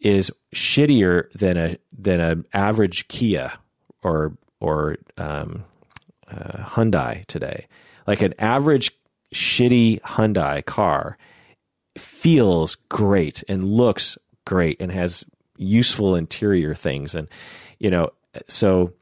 [0.00, 3.52] is shittier than a than an average Kia
[4.02, 5.64] or or um,
[6.30, 7.66] uh, Hyundai today.
[8.06, 8.92] Like an average
[9.34, 11.18] shitty Hyundai car
[11.98, 15.24] feels great and looks great and has
[15.58, 17.14] useful interior things.
[17.14, 17.28] And
[17.78, 18.10] you know
[18.48, 18.92] so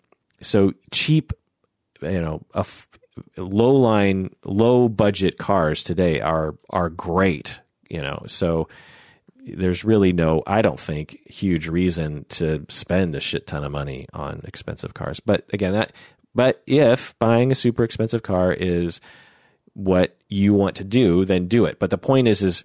[0.41, 1.33] so cheap
[2.01, 2.89] you know a f-
[3.37, 8.23] low line low budget cars today are are great you know.
[8.27, 8.69] So
[9.45, 14.07] there's really no i don't think huge reason to spend a shit ton of money
[14.13, 15.21] on expensive cars.
[15.21, 15.93] But again that
[16.35, 19.01] but if buying a super expensive car is
[19.75, 21.79] what you want to do then do it.
[21.79, 22.65] But the point is is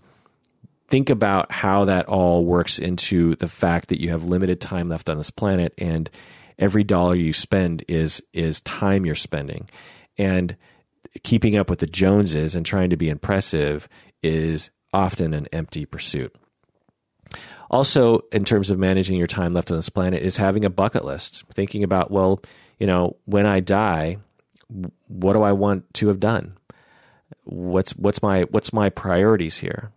[0.89, 5.09] think about how that all works into the fact that you have limited time left
[5.09, 6.09] on this planet and
[6.57, 9.69] every dollar you spend is is time you're spending.
[10.17, 10.55] And
[11.23, 13.87] keeping up with the joneses and trying to be impressive
[14.21, 16.35] is often an empty pursuit.
[17.69, 21.03] Also in terms of managing your time left on this planet is having a bucket
[21.03, 21.43] list.
[21.53, 22.41] Thinking about well
[22.79, 24.17] you know when i die
[25.07, 26.57] what do i want to have done
[27.47, 29.91] what's what's my what's my priorities here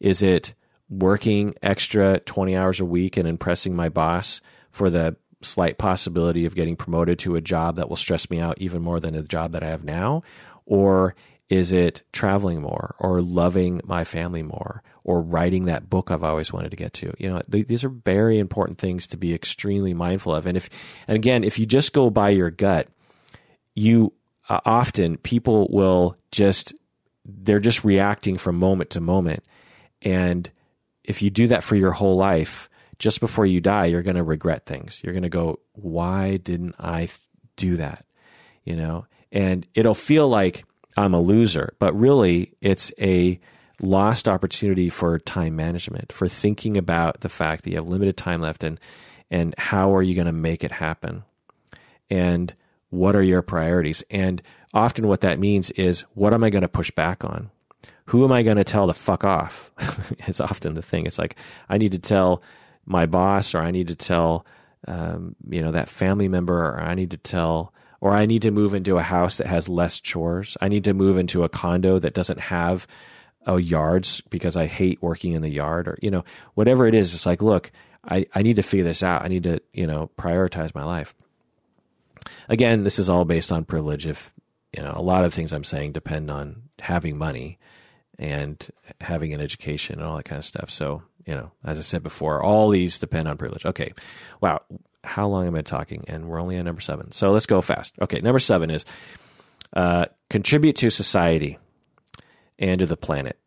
[0.00, 0.54] is it
[0.88, 4.40] working extra 20 hours a week and impressing my boss
[4.70, 8.58] for the slight possibility of getting promoted to a job that will stress me out
[8.58, 10.22] even more than the job that I have now?
[10.66, 11.14] Or
[11.48, 16.52] is it traveling more or loving my family more or writing that book I've always
[16.52, 17.12] wanted to get to?
[17.18, 20.46] You know, th- these are very important things to be extremely mindful of.
[20.46, 20.68] And if,
[21.06, 22.88] and again, if you just go by your gut,
[23.74, 24.12] you
[24.48, 26.74] uh, often people will just,
[27.24, 29.44] they're just reacting from moment to moment
[30.02, 30.50] and
[31.04, 32.68] if you do that for your whole life,
[32.98, 35.00] just before you die, you're going to regret things.
[35.02, 37.08] You're going to go, why didn't I
[37.56, 38.04] do that?
[38.64, 40.64] You know, and it'll feel like
[40.96, 43.40] I'm a loser, but really it's a
[43.80, 48.42] lost opportunity for time management, for thinking about the fact that you have limited time
[48.42, 48.78] left and,
[49.30, 51.24] and how are you going to make it happen?
[52.10, 52.54] And
[52.90, 54.02] what are your priorities?
[54.10, 54.42] And
[54.72, 57.50] often what that means is, what am I going to push back on?
[58.08, 59.70] who am I going to tell to fuck off?
[60.26, 61.04] it's often the thing.
[61.04, 61.36] It's like
[61.68, 62.42] I need to tell
[62.86, 64.46] my boss, or I need to tell
[64.86, 68.50] um, you know that family member, or I need to tell, or I need to
[68.50, 70.56] move into a house that has less chores.
[70.60, 72.86] I need to move into a condo that doesn't have
[73.46, 76.24] oh yards because I hate working in the yard, or you know
[76.54, 77.14] whatever it is.
[77.14, 77.70] It's like look,
[78.08, 79.22] I I need to figure this out.
[79.22, 81.14] I need to you know prioritize my life.
[82.48, 84.06] Again, this is all based on privilege.
[84.06, 84.32] If
[84.76, 87.58] you know a lot of things I'm saying depend on having money
[88.18, 88.66] and
[89.00, 90.70] having an education and all that kind of stuff.
[90.70, 93.64] So, you know, as I said before, all these depend on privilege.
[93.64, 93.92] Okay.
[94.40, 94.62] Wow.
[95.04, 96.04] How long am I talking?
[96.08, 97.12] And we're only on number seven.
[97.12, 97.94] So let's go fast.
[98.00, 98.20] Okay.
[98.20, 98.84] Number seven is
[99.72, 101.58] uh, contribute to society
[102.58, 103.38] and to the planet.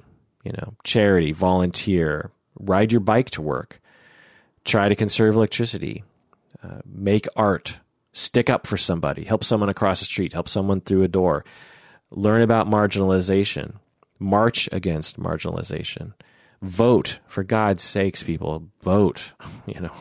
[0.43, 3.79] You know, charity, volunteer, ride your bike to work,
[4.63, 6.03] try to conserve electricity,
[6.63, 7.77] uh, make art,
[8.13, 11.45] stick up for somebody, help someone across the street, help someone through a door,
[12.09, 13.75] learn about marginalization,
[14.19, 16.13] march against marginalization.
[16.61, 19.31] Vote, for God's sakes, people, vote.
[19.67, 19.93] You know,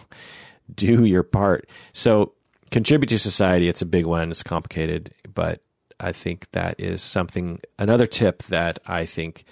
[0.74, 1.68] do your part.
[1.92, 2.32] So
[2.70, 3.68] contribute to society.
[3.68, 4.30] It's a big one.
[4.30, 5.60] It's complicated, but
[6.00, 9.44] I think that is something, another tip that I think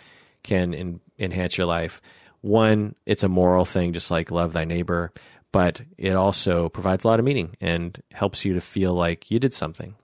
[0.43, 2.01] can enhance your life.
[2.41, 5.13] One, it's a moral thing, just like love thy neighbor,
[5.53, 9.39] but it also provides a lot of meaning and helps you to feel like you
[9.39, 9.97] did something.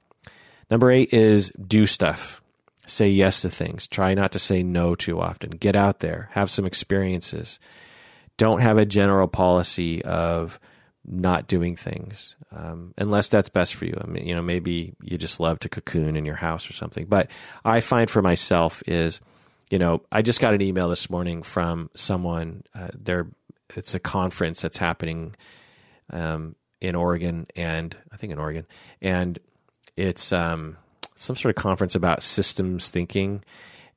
[0.70, 2.40] Number eight is do stuff
[2.86, 3.86] say yes to things.
[3.86, 5.50] Try not to say no too often.
[5.50, 7.58] Get out there, have some experiences.
[8.36, 10.58] Don't have a general policy of
[11.06, 13.98] not doing things um, unless that's best for you.
[14.00, 17.06] I mean, you know, maybe you just love to cocoon in your house or something.
[17.06, 17.30] But
[17.64, 19.20] I find for myself is,
[19.70, 22.64] you know, I just got an email this morning from someone.
[22.74, 23.28] Uh, there,
[23.74, 25.34] it's a conference that's happening
[26.10, 28.66] um, in Oregon, and I think in Oregon,
[29.00, 29.38] and
[29.96, 30.76] it's um,
[31.14, 33.42] some sort of conference about systems thinking,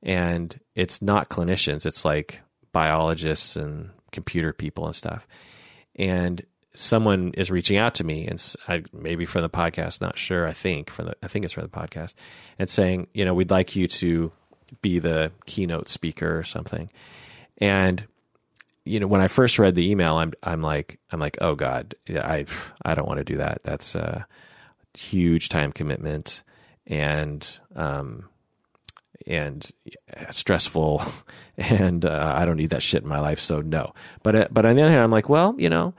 [0.01, 2.41] and it's not clinicians; it's like
[2.71, 5.27] biologists and computer people and stuff,
[5.95, 6.45] and
[6.77, 10.47] someone is reaching out to me and I, maybe from the podcast, not sure.
[10.47, 12.13] I think from the, I think it's from the podcast
[12.59, 14.31] and saying, you know, we'd like you to
[14.81, 16.89] be the keynote speaker or something.
[17.59, 18.05] And,
[18.85, 21.95] you know, when I first read the email, I'm, I'm like, I'm like, oh God,
[22.09, 22.45] I,
[22.83, 23.61] I don't want to do that.
[23.63, 24.27] That's a
[24.93, 26.43] huge time commitment
[26.85, 28.29] and, um,
[29.25, 29.69] and
[30.31, 31.03] stressful
[31.57, 33.39] and uh, I don't need that shit in my life.
[33.39, 35.93] So no, but, uh, but on the other hand, I'm like, well, you know,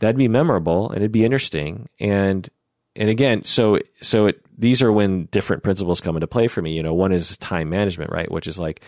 [0.00, 1.88] that'd be memorable and it'd be interesting.
[1.98, 2.48] And
[2.96, 6.72] and again, so so it, these are when different principles come into play for me.
[6.72, 8.30] You know, one is time management, right?
[8.30, 8.82] Which is like,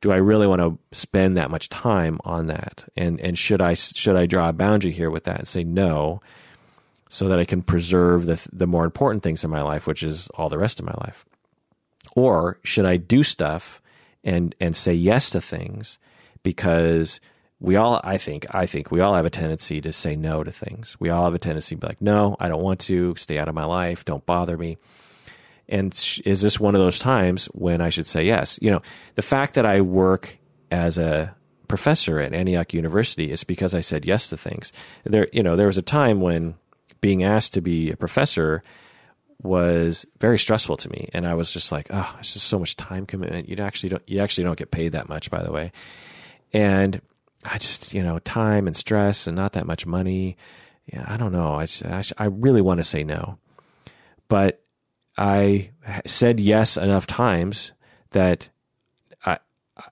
[0.00, 2.84] do I really want to spend that much time on that?
[2.96, 6.20] And and should I should I draw a boundary here with that and say no,
[7.08, 10.28] so that I can preserve the the more important things in my life, which is
[10.34, 11.26] all the rest of my life,
[12.14, 13.82] or should I do stuff
[14.22, 15.98] and and say yes to things
[16.42, 17.20] because
[17.60, 20.50] we all i think i think we all have a tendency to say no to
[20.50, 20.96] things.
[20.98, 23.48] We all have a tendency to be like no i don't want to stay out
[23.48, 24.78] of my life don't bother me.
[25.68, 25.92] And
[26.24, 28.58] is this one of those times when i should say yes?
[28.60, 28.82] You know
[29.14, 30.38] the fact that i work
[30.70, 31.34] as a
[31.68, 34.72] professor at antioch university is because i said yes to things.
[35.04, 36.54] There you know there was a time when
[37.00, 38.62] being asked to be a professor
[39.42, 41.08] was very stressful to me.
[41.12, 43.50] And i was just like oh it's just so much time commitment.
[43.50, 45.72] You actually don't you actually don't get paid that much by the way.
[46.52, 47.00] And
[47.44, 50.36] I just, you know, time and stress and not that much money.
[50.86, 51.54] Yeah, I don't know.
[51.54, 53.38] I, I, I really want to say no.
[54.28, 54.62] But
[55.16, 55.70] I
[56.06, 57.72] said yes enough times
[58.10, 58.50] that
[59.24, 59.38] I,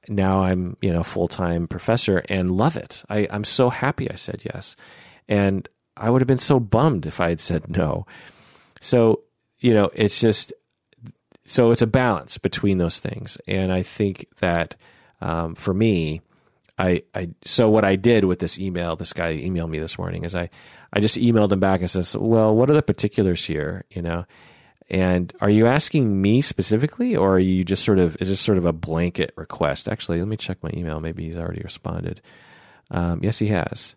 [0.08, 3.02] now I'm, you know, full time professor and love it.
[3.08, 4.76] I, I'm so happy I said yes.
[5.28, 8.06] And I would have been so bummed if I had said no.
[8.80, 9.22] So,
[9.58, 10.52] you know, it's just,
[11.44, 13.38] so it's a balance between those things.
[13.46, 14.76] And I think that
[15.20, 16.20] um, for me,
[16.78, 20.24] I, I so what I did with this email, this guy emailed me this morning,
[20.24, 20.48] is I,
[20.92, 24.26] I just emailed him back and says, well, what are the particulars here, you know?
[24.90, 28.56] And are you asking me specifically, or are you just sort of is this sort
[28.56, 29.86] of a blanket request?
[29.86, 31.00] Actually, let me check my email.
[31.00, 32.22] Maybe he's already responded.
[32.90, 33.96] Um, yes, he has.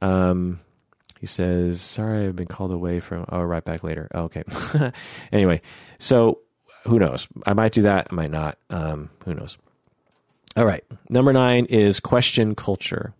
[0.00, 0.60] Um,
[1.18, 4.08] he says, "Sorry, I've been called away from." Oh, right back later.
[4.14, 4.44] Oh, okay.
[5.32, 5.60] anyway,
[5.98, 6.38] so
[6.84, 7.28] who knows?
[7.44, 8.08] I might do that.
[8.10, 8.56] I might not.
[8.70, 9.58] Um, who knows?
[10.56, 10.84] All right.
[11.08, 13.14] Number nine is question culture.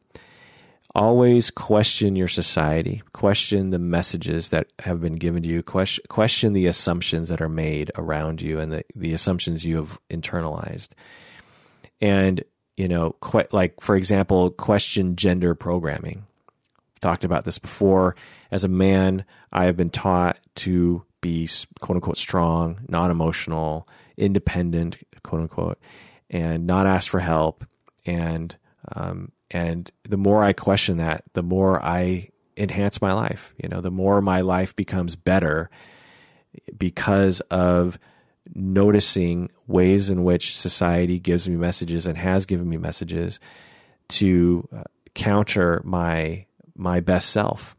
[0.92, 3.02] Always question your society.
[3.12, 5.62] Question the messages that have been given to you.
[5.62, 10.00] Question, question the assumptions that are made around you and the, the assumptions you have
[10.10, 10.88] internalized.
[12.00, 12.42] And,
[12.76, 13.14] you know,
[13.52, 16.26] like, for example, question gender programming.
[16.94, 18.16] I've talked about this before.
[18.50, 21.48] As a man, I have been taught to be
[21.80, 23.86] quote unquote strong, non emotional,
[24.16, 25.78] independent, quote unquote
[26.30, 27.66] and not ask for help.
[28.06, 28.56] And
[28.94, 33.54] um, and the more I question that, the more I enhance my life.
[33.60, 35.70] You know, the more my life becomes better
[36.76, 37.98] because of
[38.54, 43.40] noticing ways in which society gives me messages and has given me messages
[44.08, 44.82] to uh,
[45.14, 46.46] counter my
[46.76, 47.76] my best self.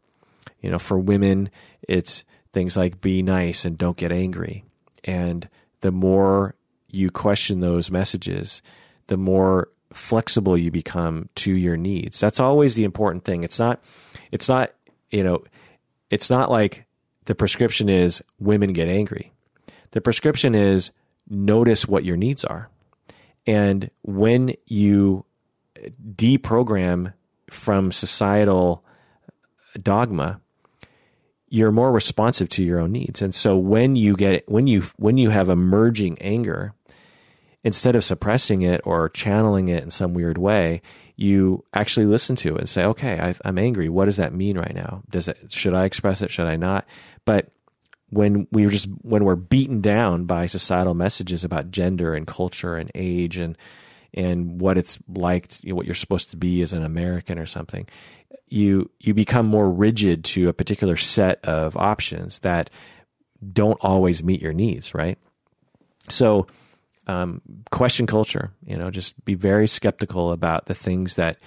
[0.60, 1.50] You know, for women,
[1.88, 4.64] it's things like be nice and don't get angry.
[5.04, 5.48] And
[5.80, 6.54] the more
[6.92, 8.62] you question those messages,
[9.08, 12.20] the more flexible you become to your needs.
[12.20, 13.42] That's always the important thing.
[13.44, 13.82] It's not,
[14.30, 14.72] it's not,
[15.10, 15.44] you know,
[16.10, 16.86] it's not like
[17.24, 19.32] the prescription is women get angry.
[19.90, 20.90] The prescription is
[21.28, 22.68] notice what your needs are.
[23.46, 25.24] And when you
[26.14, 27.12] deprogram
[27.50, 28.84] from societal
[29.80, 30.40] dogma,
[31.48, 33.20] you're more responsive to your own needs.
[33.20, 36.72] And so when you get when you when you have emerging anger,
[37.64, 40.82] instead of suppressing it or channeling it in some weird way,
[41.16, 43.88] you actually listen to it and say, okay, I, am angry.
[43.88, 45.02] What does that mean right now?
[45.08, 46.30] Does it, should I express it?
[46.30, 46.86] Should I not?
[47.24, 47.52] But
[48.10, 52.76] when we are just, when we're beaten down by societal messages about gender and culture
[52.76, 53.56] and age and,
[54.12, 57.46] and what it's like, you know, what you're supposed to be as an American or
[57.46, 57.88] something,
[58.48, 62.68] you, you become more rigid to a particular set of options that
[63.52, 65.18] don't always meet your needs, right?
[66.08, 66.46] So,
[67.06, 68.52] um, question culture.
[68.64, 71.38] You know, just be very skeptical about the things that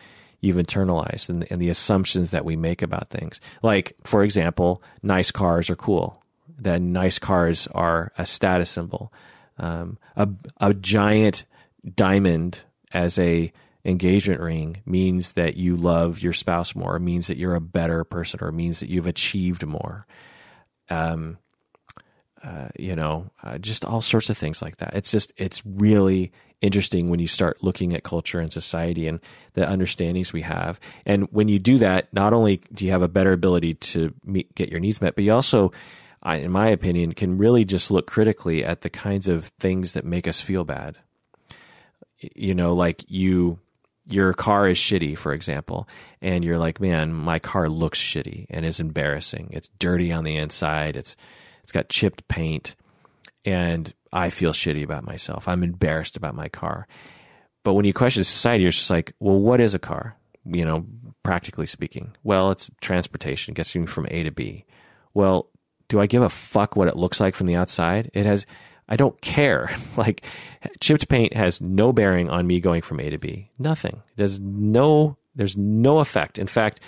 [0.41, 3.40] you've internalized and, and the assumptions that we make about things.
[3.64, 6.22] Like, for example, nice cars are cool.
[6.60, 9.11] That nice cars are a status symbol.
[9.57, 10.27] Um, a
[10.57, 11.45] a giant
[11.95, 12.60] diamond
[12.94, 13.52] as a
[13.84, 16.99] engagement ring means that you love your spouse more.
[16.99, 20.06] Means that you're a better person, or means that you've achieved more.
[20.90, 21.38] Um,
[22.46, 24.94] uh, you know, uh, just all sorts of things like that.
[24.94, 26.32] It's just it's really
[26.62, 29.20] interesting when you start looking at culture and society and
[29.54, 30.80] the understandings we have.
[31.06, 34.54] And when you do that, not only do you have a better ability to meet,
[34.54, 35.72] get your needs met, but you also,
[36.24, 40.28] in my opinion, can really just look critically at the kinds of things that make
[40.28, 40.98] us feel bad.
[42.36, 43.60] You know, like you
[44.08, 45.90] your car is shitty, for example,
[46.22, 49.50] and you're like, man, my car looks shitty and is embarrassing.
[49.52, 50.96] It's dirty on the inside.
[50.96, 51.16] It's
[51.66, 52.76] it's got chipped paint,
[53.44, 55.48] and I feel shitty about myself.
[55.48, 56.88] I'm embarrassed about my car.
[57.64, 60.16] But when you question society, you're just like, well, what is a car?
[60.46, 60.86] You know,
[61.24, 62.16] practically speaking.
[62.24, 64.66] Well, it's transportation, it gets you from A to B.
[65.16, 65.50] Well,
[65.88, 68.12] do I give a fuck what it looks like from the outside?
[68.14, 68.46] It has
[68.88, 69.76] I don't care.
[69.98, 70.24] like
[70.80, 73.50] chipped paint has no bearing on me going from A to B.
[73.58, 74.04] Nothing.
[74.18, 76.38] There's no there's no effect.
[76.38, 76.80] In fact,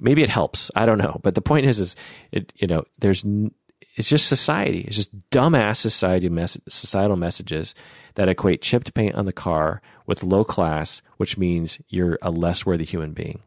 [0.00, 0.70] maybe it helps.
[0.76, 1.18] I don't know.
[1.24, 1.96] But the point is is
[2.30, 3.24] it you know, there's
[3.94, 4.80] it's just society.
[4.80, 7.74] It's just dumbass society mes- societal messages
[8.14, 12.64] that equate chipped paint on the car with low class, which means you're a less
[12.64, 13.40] worthy human being.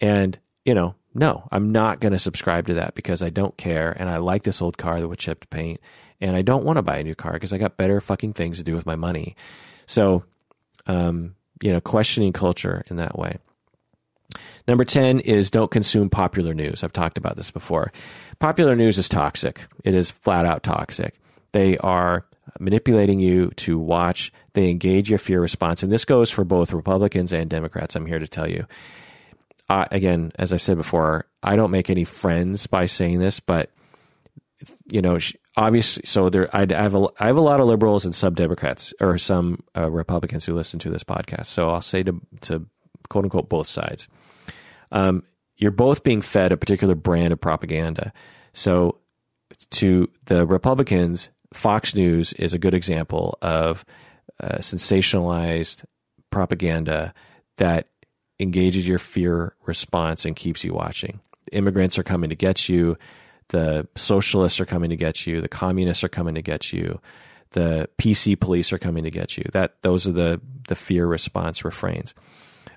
[0.00, 3.92] And, you know, no, I'm not going to subscribe to that because I don't care
[3.92, 5.80] and I like this old car that with chipped paint
[6.20, 8.58] and I don't want to buy a new car because I got better fucking things
[8.58, 9.36] to do with my money.
[9.86, 10.24] So,
[10.86, 13.38] um, you know, questioning culture in that way.
[14.68, 16.84] Number 10 is don't consume popular news.
[16.84, 17.92] I've talked about this before.
[18.38, 19.62] Popular news is toxic.
[19.84, 21.18] It is flat out toxic.
[21.52, 22.26] They are
[22.58, 24.32] manipulating you to watch.
[24.54, 25.82] They engage your fear response.
[25.82, 28.66] And this goes for both Republicans and Democrats, I'm here to tell you.
[29.68, 33.70] Uh, again, as I've said before, I don't make any friends by saying this, but
[34.90, 35.18] you know,
[35.56, 38.92] obviously, so there, I have a, I have a lot of liberals and some Democrats
[39.00, 41.46] or some uh, Republicans who listen to this podcast.
[41.46, 42.66] So I'll say to, to
[43.08, 44.08] quote unquote both sides
[44.92, 45.24] um,
[45.56, 48.12] you're both being fed a particular brand of propaganda.
[48.52, 48.98] So,
[49.70, 53.84] to the Republicans, Fox News is a good example of
[54.42, 55.84] uh, sensationalized
[56.30, 57.12] propaganda
[57.58, 57.88] that
[58.40, 61.20] engages your fear response and keeps you watching.
[61.46, 62.96] The immigrants are coming to get you.
[63.48, 65.40] The socialists are coming to get you.
[65.40, 67.00] The communists are coming to get you.
[67.50, 69.44] The PC police are coming to get you.
[69.52, 72.14] That those are the the fear response refrains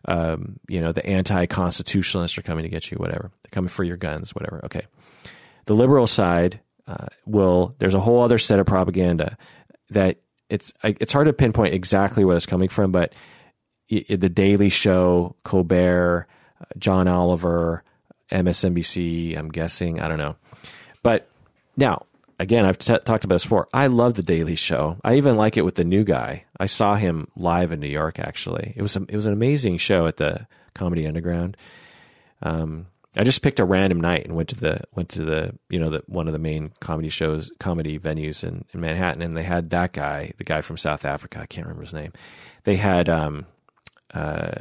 [0.07, 3.31] um, you know, the anti-constitutionalists are coming to get you, whatever.
[3.43, 4.61] They're coming for your guns, whatever.
[4.65, 4.81] Okay.
[5.65, 7.73] The liberal side uh, will.
[7.79, 9.37] There's a whole other set of propaganda
[9.89, 10.17] that
[10.49, 13.13] it's it's hard to pinpoint exactly where it's coming from, but
[13.89, 16.27] it, it, the Daily Show, Colbert,
[16.61, 17.83] uh, John Oliver,
[18.31, 19.37] MSNBC.
[19.37, 19.99] I'm guessing.
[19.99, 20.35] I don't know,
[21.01, 21.27] but
[21.77, 22.05] now
[22.39, 23.67] again, I've t- talked about this before.
[23.73, 24.97] I love the Daily Show.
[25.03, 26.45] I even like it with the new guy.
[26.59, 28.19] I saw him live in New York.
[28.19, 31.57] Actually, it was a, it was an amazing show at the Comedy Underground.
[32.41, 32.87] Um,
[33.17, 35.89] I just picked a random night and went to the went to the you know
[35.89, 39.69] the one of the main comedy shows comedy venues in, in Manhattan, and they had
[39.69, 41.39] that guy, the guy from South Africa.
[41.41, 42.11] I can't remember his name.
[42.63, 43.45] They had um,
[44.13, 44.55] uh,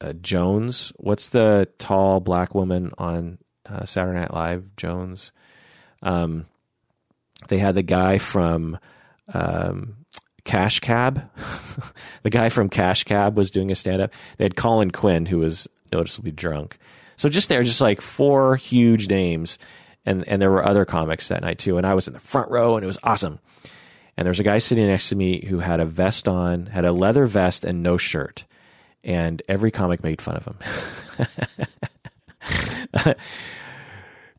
[0.00, 0.92] uh, Jones.
[0.96, 4.74] What's the tall black woman on uh, Saturday Night Live?
[4.76, 5.32] Jones.
[6.02, 6.46] Um,
[7.48, 8.78] they had the guy from
[9.32, 9.96] um,
[10.44, 11.30] Cash Cab.
[12.22, 14.12] the guy from Cash Cab was doing a stand up.
[14.38, 16.78] They had Colin Quinn, who was noticeably drunk.
[17.16, 19.58] So just there, just like four huge names.
[20.04, 21.76] And, and there were other comics that night too.
[21.76, 23.38] And I was in the front row and it was awesome.
[24.16, 26.84] And there was a guy sitting next to me who had a vest on, had
[26.84, 28.44] a leather vest and no shirt.
[29.04, 30.58] And every comic made fun of him.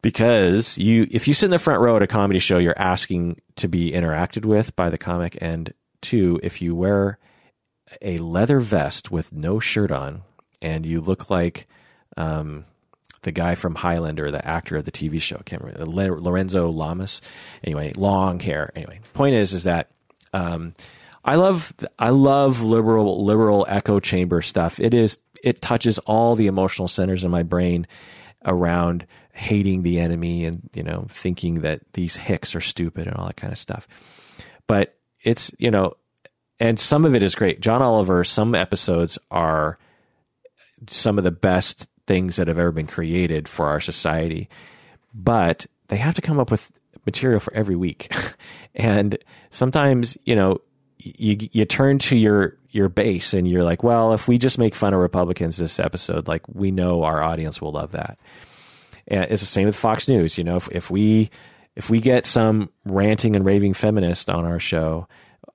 [0.04, 3.42] because you if you sit in the front row at a comedy show, you're asking
[3.56, 7.18] to be interacted with by the comic, and two, if you wear
[8.02, 10.22] a leather vest with no shirt on
[10.62, 11.68] and you look like
[12.18, 12.66] um,
[13.22, 17.22] the guy from Highlander, the actor of the TV show, I can't remember Lorenzo Lamas.
[17.64, 18.72] Anyway, long hair.
[18.76, 19.90] Anyway, point is, is that
[20.34, 20.74] um,
[21.24, 24.82] I love I love liberal liberal echo chamber stuff.
[24.82, 27.88] It is it touches all the emotional centers in my brain
[28.46, 33.28] around hating the enemy and you know thinking that these hicks are stupid and all
[33.28, 33.88] that kind of stuff.
[34.68, 35.96] But it's you know
[36.60, 37.62] and some of it is great.
[37.62, 39.78] John oliver some episodes are
[40.88, 44.50] some of the best things that have ever been created for our society
[45.14, 46.72] but they have to come up with
[47.06, 48.14] material for every week.
[48.76, 49.20] And
[49.52, 50.58] sometimes you know
[50.98, 54.74] you you turn to your your base and you're like, well, if we just make
[54.74, 58.18] fun of Republicans this episode, like we know our audience will love that.
[59.06, 60.38] It's the same with Fox News.
[60.38, 61.30] You know, if, if we
[61.76, 65.08] if we get some ranting and raving feminist on our show,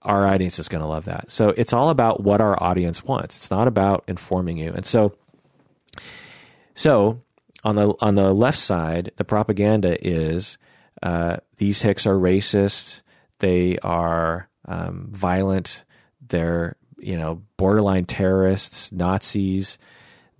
[0.02, 1.30] our audience is going to love that.
[1.30, 3.36] So it's all about what our audience wants.
[3.36, 4.72] It's not about informing you.
[4.72, 5.14] And so,
[6.74, 7.22] so
[7.64, 10.58] on the on the left side, the propaganda is
[11.02, 13.02] uh, these hicks are racist.
[13.40, 15.84] They are um, violent.
[16.28, 19.78] They're you know borderline terrorists, Nazis.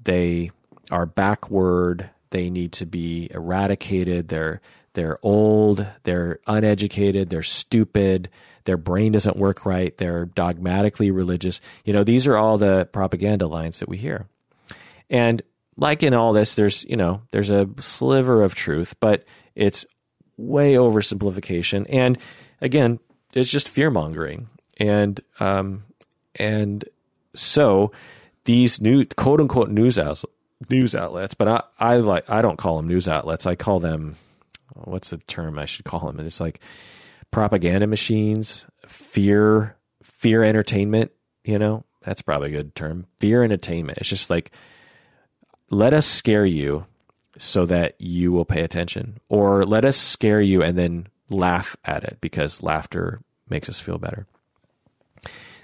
[0.02, 0.50] They
[0.90, 2.10] are backward.
[2.30, 4.28] They need to be eradicated.
[4.28, 4.60] They're
[4.94, 5.86] they're old.
[6.02, 7.30] They're uneducated.
[7.30, 8.28] They're stupid.
[8.64, 9.96] Their brain doesn't work right.
[9.96, 11.60] They're dogmatically religious.
[11.84, 14.26] You know, these are all the propaganda lines that we hear.
[15.08, 15.40] And
[15.76, 19.24] like in all this, there's you know there's a sliver of truth, but
[19.54, 19.86] it's
[20.36, 21.86] way oversimplification.
[21.88, 22.18] And
[22.60, 22.98] again,
[23.34, 24.48] it's just fear mongering.
[24.78, 25.84] And um,
[26.34, 26.84] and
[27.34, 27.92] so
[28.44, 30.24] these new quote unquote news outlets,
[30.68, 33.46] news outlets, but I, I like I don't call them news outlets.
[33.46, 34.16] I call them
[34.74, 36.20] what's the term I should call them?
[36.20, 36.60] It's like
[37.30, 41.12] propaganda machines, fear, fear entertainment.
[41.44, 43.06] You know, that's probably a good term.
[43.20, 43.98] Fear entertainment.
[43.98, 44.50] It's just like
[45.70, 46.86] let us scare you
[47.36, 52.02] so that you will pay attention, or let us scare you and then laugh at
[52.02, 54.26] it because laughter makes us feel better.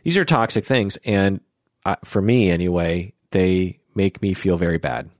[0.04, 1.40] These are toxic things, and
[2.04, 5.10] for me anyway, they make me feel very bad.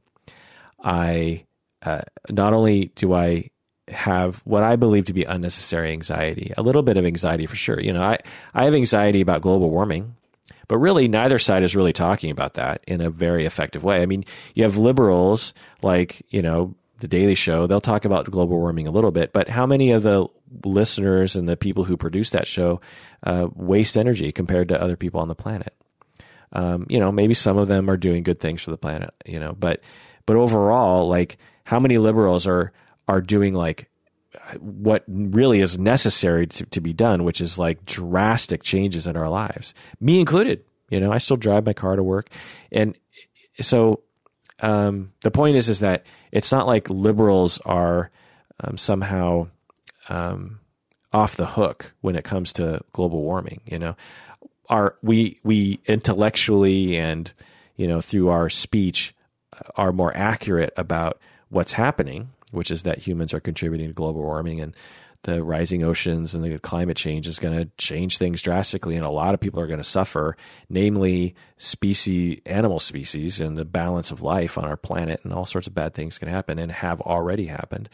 [0.82, 1.44] I
[1.82, 3.51] uh, not only do I
[3.88, 7.80] have what I believe to be unnecessary anxiety, a little bit of anxiety for sure.
[7.80, 8.18] You know, I,
[8.55, 10.16] I have anxiety about global warming,
[10.68, 14.01] but really neither side is really talking about that in a very effective way.
[14.01, 14.24] I mean,
[14.55, 15.52] you have liberals
[15.82, 19.48] like, you know, the Daily Show, they'll talk about global warming a little bit, but
[19.51, 20.26] how many of the
[20.64, 22.80] listeners and the people who produce that show
[23.24, 25.74] uh, waste energy compared to other people on the planet?
[26.52, 29.40] Um, you know, maybe some of them are doing good things for the planet, you
[29.40, 29.82] know, but
[30.26, 32.72] but overall, like how many liberals are
[33.08, 33.90] are doing like
[34.58, 39.28] what really is necessary to, to be done, which is like drastic changes in our
[39.28, 40.64] lives, me included.
[40.90, 42.28] You know, I still drive my car to work,
[42.70, 42.96] and
[43.60, 44.02] so
[44.60, 48.10] um, the point is, is that it's not like liberals are
[48.60, 49.48] um, somehow
[50.08, 50.60] um,
[51.12, 53.60] off the hook when it comes to global warming.
[53.64, 53.96] You know,
[54.68, 57.32] our we we intellectually and
[57.76, 59.14] you know through our speech
[59.52, 64.22] uh, are more accurate about what's happening which is that humans are contributing to global
[64.22, 64.74] warming and
[65.24, 69.10] the rising oceans and the climate change is going to change things drastically and a
[69.10, 70.36] lot of people are going to suffer
[70.68, 75.66] namely species animal species and the balance of life on our planet and all sorts
[75.66, 77.88] of bad things can happen and have already happened.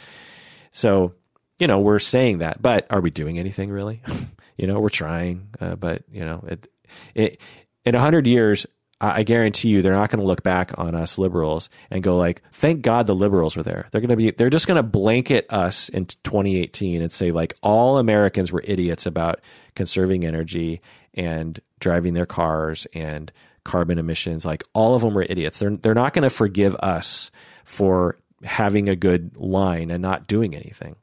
[0.72, 1.14] So
[1.60, 4.02] you know we're saying that but are we doing anything really
[4.56, 6.68] you know we're trying uh, but you know it
[7.14, 7.40] it
[7.84, 8.66] in 100 years
[9.02, 12.42] I guarantee you they're not going to look back on us liberals and go like,
[12.52, 13.88] thank God the liberals were there.
[13.90, 17.54] They're going to be, they're just going to blanket us in 2018 and say like
[17.62, 19.40] all Americans were idiots about
[19.74, 20.82] conserving energy
[21.14, 23.32] and driving their cars and
[23.64, 24.44] carbon emissions.
[24.44, 25.58] Like all of them were idiots.
[25.58, 27.30] They're, they're not going to forgive us
[27.64, 30.96] for having a good line and not doing anything.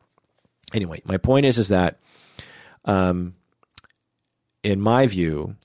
[0.71, 1.99] Anyway, my point is, is that,
[2.85, 3.33] um,
[4.67, 5.55] in my view,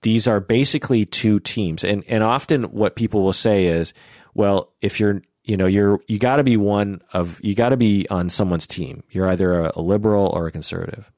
[0.00, 1.84] these are basically two teams.
[1.84, 3.92] And and often what people will say is,
[4.34, 7.76] well, if you're you know you're you got to be one of you got to
[7.76, 9.02] be on someone's team.
[9.10, 11.12] You're either a, a, liberal or a conservative.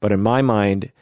[0.00, 0.92] But in my mind,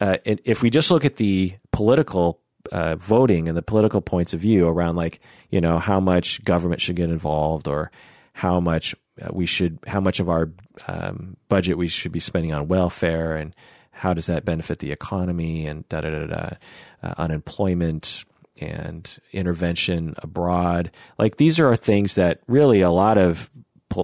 [0.00, 2.40] uh, if we just look at the political
[2.70, 5.20] uh, voting and the political points of view around like
[5.50, 7.90] you know how much government should get involved or
[8.34, 10.50] how much uh, we should how much of our
[10.86, 13.54] um, budget we should be spending on welfare and
[13.98, 16.50] how does that benefit the economy and da da da da,
[17.02, 18.24] uh, unemployment
[18.60, 20.90] and intervention abroad.
[21.18, 23.50] Like these are things that really a lot of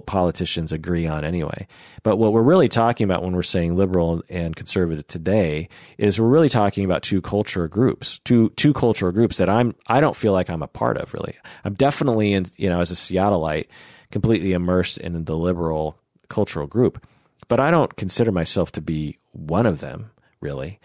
[0.05, 1.67] politicians agree on anyway.
[2.03, 6.27] But what we're really talking about when we're saying liberal and conservative today is we're
[6.27, 10.33] really talking about two cultural groups, two two cultural groups that I'm I don't feel
[10.33, 11.35] like I'm a part of really.
[11.63, 13.67] I'm definitely in you know as a Seattleite
[14.11, 15.97] completely immersed in the liberal
[16.29, 17.05] cultural group,
[17.47, 20.11] but I don't consider myself to be one of them
[20.41, 20.79] really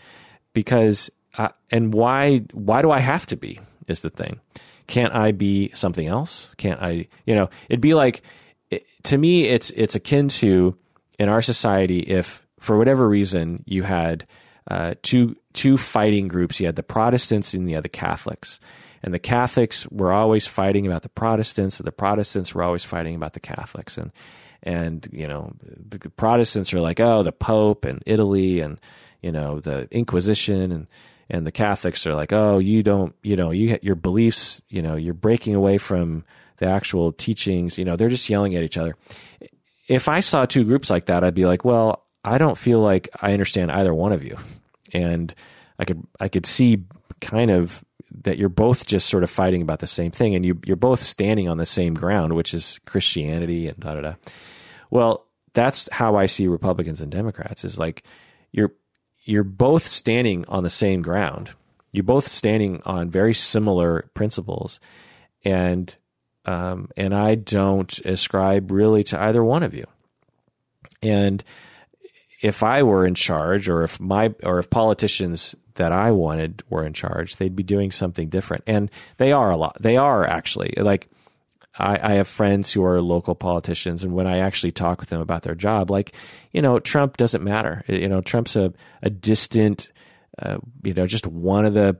[0.53, 4.41] because uh, and why why do I have to be is the thing.
[4.87, 6.51] Can't I be something else?
[6.57, 8.23] Can't I you know it'd be like
[8.71, 10.77] it, to me it's it's akin to
[11.19, 14.27] in our society if for whatever reason you had
[14.71, 16.61] uh, two two fighting groups.
[16.61, 18.61] You had the Protestants and you had the Catholics.
[19.03, 23.15] And the Catholics were always fighting about the Protestants and the Protestants were always fighting
[23.15, 23.97] about the Catholics.
[23.97, 24.13] And
[24.63, 28.81] and you know the Protestants are like oh the Pope and Italy and
[29.23, 30.87] you know, the Inquisition and
[31.33, 34.97] and the Catholics are like, oh, you don't, you know, you your beliefs, you know,
[34.97, 36.25] you're breaking away from
[36.57, 37.79] the actual teachings.
[37.79, 38.97] You know, they're just yelling at each other.
[39.87, 43.09] If I saw two groups like that, I'd be like, well, I don't feel like
[43.21, 44.37] I understand either one of you,
[44.93, 45.35] and
[45.79, 46.85] I could I could see
[47.21, 47.85] kind of
[48.23, 51.03] that you're both just sort of fighting about the same thing, and you you're both
[51.03, 54.15] standing on the same ground, which is Christianity and da da da.
[54.91, 58.03] Well, that's how I see Republicans and Democrats is like
[58.53, 58.73] you're
[59.25, 61.51] you're both standing on the same ground.
[61.93, 64.81] You're both standing on very similar principles,
[65.45, 65.95] and
[66.45, 69.87] um, and I don't ascribe really to either one of you.
[71.03, 71.43] And
[72.43, 76.85] if I were in charge, or if my or if politicians that I wanted were
[76.85, 78.65] in charge, they'd be doing something different.
[78.67, 79.77] And they are a lot.
[79.81, 81.09] They are actually like
[81.79, 85.21] I, I, have friends who are local politicians, and when I actually talk with them
[85.21, 86.13] about their job, like
[86.53, 87.85] you know, Trump doesn't matter.
[87.87, 88.73] You know, Trump's a
[89.03, 89.91] a distant,
[90.39, 91.97] uh, you know, just one of the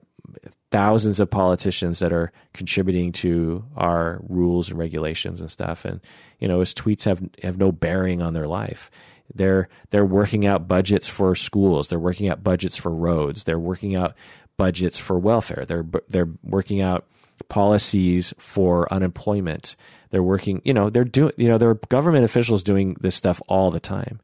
[0.71, 5.85] thousands of politicians that are contributing to our rules and regulations and stuff.
[5.85, 6.01] And
[6.39, 8.91] you know, his tweets have have no bearing on their life.
[9.35, 11.89] They're they're working out budgets for schools.
[11.89, 13.45] They're working out budgets for roads.
[13.45, 14.15] They're working out
[14.57, 15.65] budgets for welfare.
[15.67, 17.07] They're they're working out
[17.49, 19.77] policies for unemployment.
[20.11, 23.41] They're working, you know, they're doing, you know, there are government officials doing this stuff
[23.49, 24.21] all the time.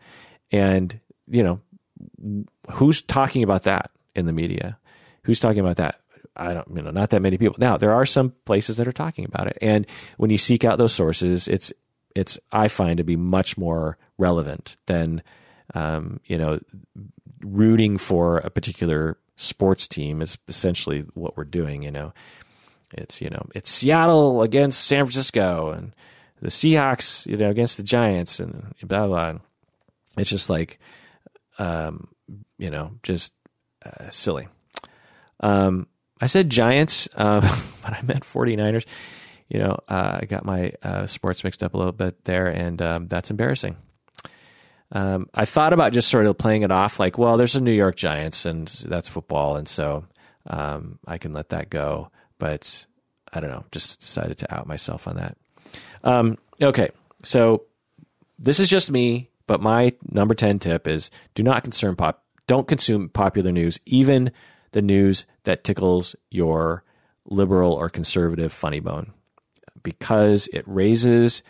[0.50, 1.60] And, you know,
[2.72, 4.78] who's talking about that in the media?
[5.22, 6.00] Who's talking about that?
[6.36, 7.56] I don't, you know, not that many people.
[7.58, 9.56] Now, there are some places that are talking about it.
[9.62, 9.86] And
[10.18, 11.72] when you seek out those sources, it's,
[12.14, 15.22] it's, I find to be much more relevant than,
[15.74, 16.59] um, you know,
[17.40, 22.12] rooting for a particular sports team is essentially what we're doing, you know.
[22.93, 25.94] It's you know it's Seattle against San Francisco and
[26.40, 29.32] the Seahawks you know against the Giants and blah blah.
[29.32, 29.40] blah.
[30.16, 30.78] It's just like
[31.59, 32.09] um,
[32.59, 33.32] you know just
[33.84, 34.48] uh, silly.
[35.40, 35.86] Um,
[36.20, 37.40] I said Giants, uh,
[37.82, 38.86] but I meant 49ers.
[39.48, 42.80] You know, uh, I got my uh, sports mixed up a little bit there, and
[42.82, 43.76] um, that's embarrassing.
[44.97, 47.73] Um, I thought about just sort of playing it off like, well, there's a New
[47.73, 50.05] York Giants, and that's football, and so
[50.47, 52.86] um, I can let that go but
[53.32, 53.64] I don't know.
[53.73, 55.36] Just decided to out myself on that.
[56.05, 56.89] Um, okay,
[57.23, 57.64] so
[58.39, 62.23] this is just me, but my number ten tip is: do not concern pop.
[62.47, 64.31] Don't consume popular news, even
[64.73, 66.85] the news that tickles your
[67.24, 69.12] liberal or conservative funny bone,
[69.82, 71.43] because it raises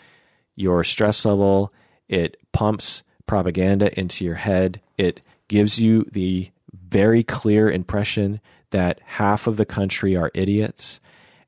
[0.54, 1.72] your stress level.
[2.08, 4.80] It pumps propaganda into your head.
[4.96, 8.40] It gives you the very clear impression
[8.70, 11.00] that half of the country are idiots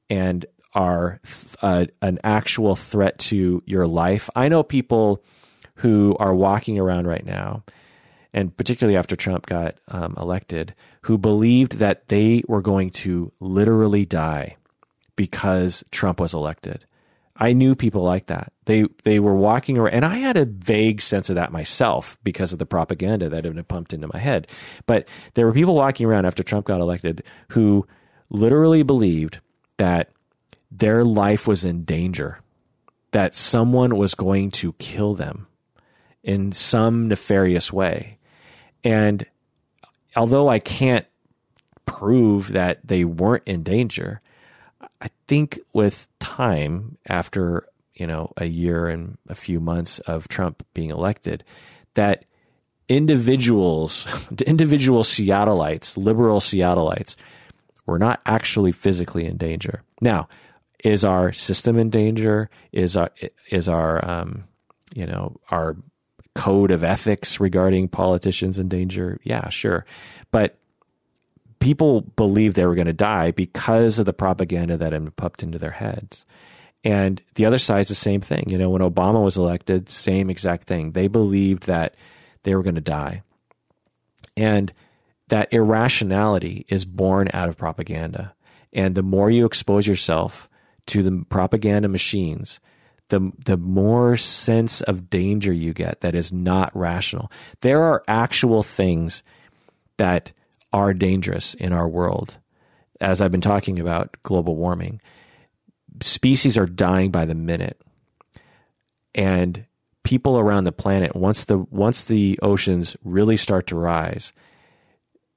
[0.08, 1.20] and are
[1.62, 4.30] uh, an actual threat to your life.
[4.36, 5.22] I know people
[5.76, 7.64] who are walking around right now,
[8.32, 14.04] and particularly after Trump got um, elected, who believed that they were going to literally
[14.04, 14.56] die
[15.16, 16.84] because Trump was elected.
[17.36, 18.52] I knew people like that.
[18.68, 22.52] They they were walking around, and I had a vague sense of that myself because
[22.52, 24.46] of the propaganda that had been pumped into my head.
[24.84, 27.86] But there were people walking around after Trump got elected who
[28.28, 29.40] literally believed
[29.78, 30.10] that
[30.70, 32.40] their life was in danger,
[33.12, 35.46] that someone was going to kill them
[36.22, 38.18] in some nefarious way.
[38.84, 39.24] And
[40.14, 41.06] although I can't
[41.86, 44.20] prove that they weren't in danger,
[45.00, 47.66] I think with time, after
[47.98, 51.44] you know a year and a few months of Trump being elected,
[51.94, 52.24] that
[52.88, 54.06] individuals,
[54.46, 57.16] individual Seattleites, liberal Seattleites,
[57.86, 59.82] were not actually physically in danger.
[60.00, 60.28] Now,
[60.84, 62.50] is our system in danger?
[62.72, 63.10] Is our
[63.50, 64.44] is our um,
[64.94, 65.76] you know our
[66.34, 69.18] code of ethics regarding politicians in danger?
[69.24, 69.84] Yeah, sure,
[70.30, 70.58] but
[71.60, 75.42] people believed they were going to die because of the propaganda that had been pumped
[75.42, 76.24] into their heads.
[76.84, 78.44] And the other side is the same thing.
[78.48, 80.92] You know, when Obama was elected, same exact thing.
[80.92, 81.94] They believed that
[82.44, 83.22] they were going to die.
[84.36, 84.72] And
[85.28, 88.34] that irrationality is born out of propaganda.
[88.72, 90.48] And the more you expose yourself
[90.86, 92.60] to the propaganda machines,
[93.08, 97.30] the the more sense of danger you get that is not rational.
[97.60, 99.22] There are actual things
[99.96, 100.32] that
[100.72, 102.38] are dangerous in our world.
[103.00, 105.00] As I've been talking about global warming,
[106.00, 107.80] species are dying by the minute.
[109.14, 109.66] And
[110.04, 114.32] people around the planet, once the once the oceans really start to rise,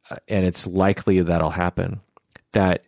[0.09, 2.01] uh, and it's likely that'll happen,
[2.53, 2.85] that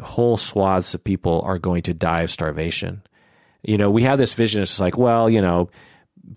[0.00, 3.02] whole swaths of people are going to die of starvation.
[3.62, 4.62] You know, we have this vision.
[4.62, 5.70] It's like, well, you know,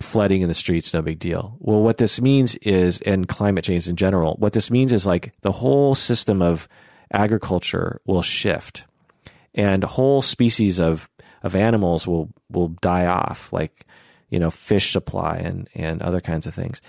[0.00, 1.56] flooding in the streets, no big deal.
[1.58, 5.32] Well, what this means is, and climate change in general, what this means is like
[5.40, 6.68] the whole system of
[7.12, 8.84] agriculture will shift
[9.56, 11.10] and whole species of,
[11.42, 13.86] of animals will, will die off, like,
[14.30, 16.80] you know, fish supply and, and other kinds of things.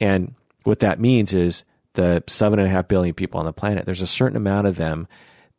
[0.00, 0.34] And
[0.64, 4.00] what that means is the seven and a half billion people on the planet, there's
[4.00, 5.06] a certain amount of them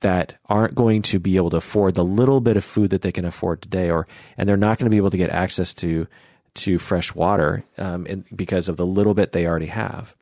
[0.01, 3.11] that aren't going to be able to afford the little bit of food that they
[3.11, 4.05] can afford today, or
[4.37, 6.07] and they're not going to be able to get access to
[6.53, 10.15] to fresh water um, in, because of the little bit they already have,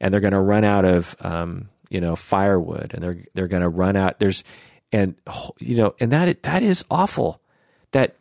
[0.00, 3.62] and they're going to run out of um, you know firewood, and they're they're going
[3.62, 4.20] to run out.
[4.20, 4.44] There's
[4.92, 5.14] and
[5.58, 7.40] you know, and that that is awful.
[7.92, 8.16] That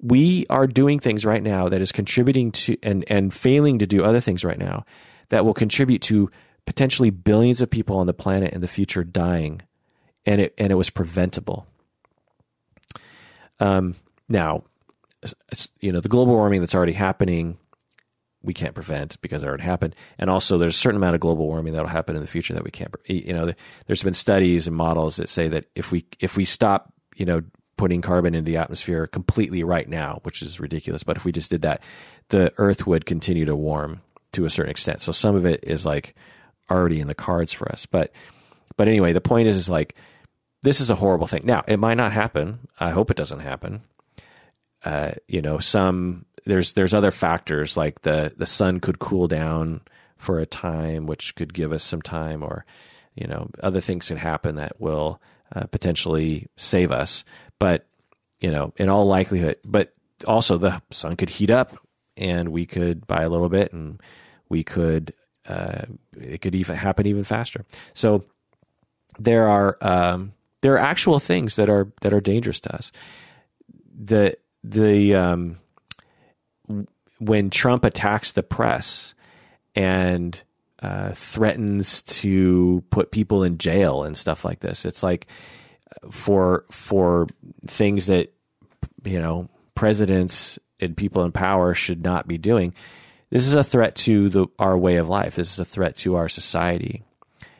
[0.00, 4.04] we are doing things right now that is contributing to and and failing to do
[4.04, 4.84] other things right now
[5.28, 6.30] that will contribute to
[6.66, 9.62] potentially billions of people on the planet in the future dying,
[10.26, 11.66] and it and it was preventable.
[13.60, 13.94] Um,
[14.28, 14.64] now,
[15.80, 17.58] you know, the global warming that's already happening,
[18.42, 19.94] we can't prevent because it already happened.
[20.18, 22.64] And also, there's a certain amount of global warming that'll happen in the future that
[22.64, 22.94] we can't.
[23.06, 23.52] You know,
[23.86, 27.42] there's been studies and models that say that if we if we stop, you know,
[27.76, 31.50] putting carbon into the atmosphere completely right now, which is ridiculous, but if we just
[31.50, 31.82] did that,
[32.28, 34.00] the Earth would continue to warm
[34.32, 35.00] to a certain extent.
[35.00, 36.14] So some of it is like
[36.70, 37.86] already in the cards for us.
[37.86, 38.12] But
[38.76, 39.94] but anyway, the point is is like
[40.62, 41.42] this is a horrible thing.
[41.44, 42.68] Now, it might not happen.
[42.78, 43.82] I hope it doesn't happen.
[44.84, 49.80] Uh, you know, some there's there's other factors like the the sun could cool down
[50.16, 52.64] for a time, which could give us some time, or
[53.14, 55.20] you know, other things can happen that will
[55.54, 57.24] uh, potentially save us.
[57.58, 57.86] But
[58.40, 59.92] you know, in all likelihood, but
[60.26, 61.76] also the sun could heat up,
[62.16, 64.00] and we could buy a little bit, and
[64.48, 65.14] we could
[65.48, 65.82] uh,
[66.20, 67.64] it could even happen even faster.
[67.94, 68.24] So
[69.18, 72.92] there are um, there are actual things that are that are dangerous to us.
[73.94, 75.58] The the um,
[77.18, 79.14] when Trump attacks the press
[79.74, 80.42] and
[80.80, 85.26] uh, threatens to put people in jail and stuff like this, it's like
[86.10, 87.26] for for
[87.66, 88.32] things that
[89.04, 92.74] you know presidents and people in power should not be doing.
[93.30, 95.36] This is a threat to the, our way of life.
[95.36, 97.02] This is a threat to our society,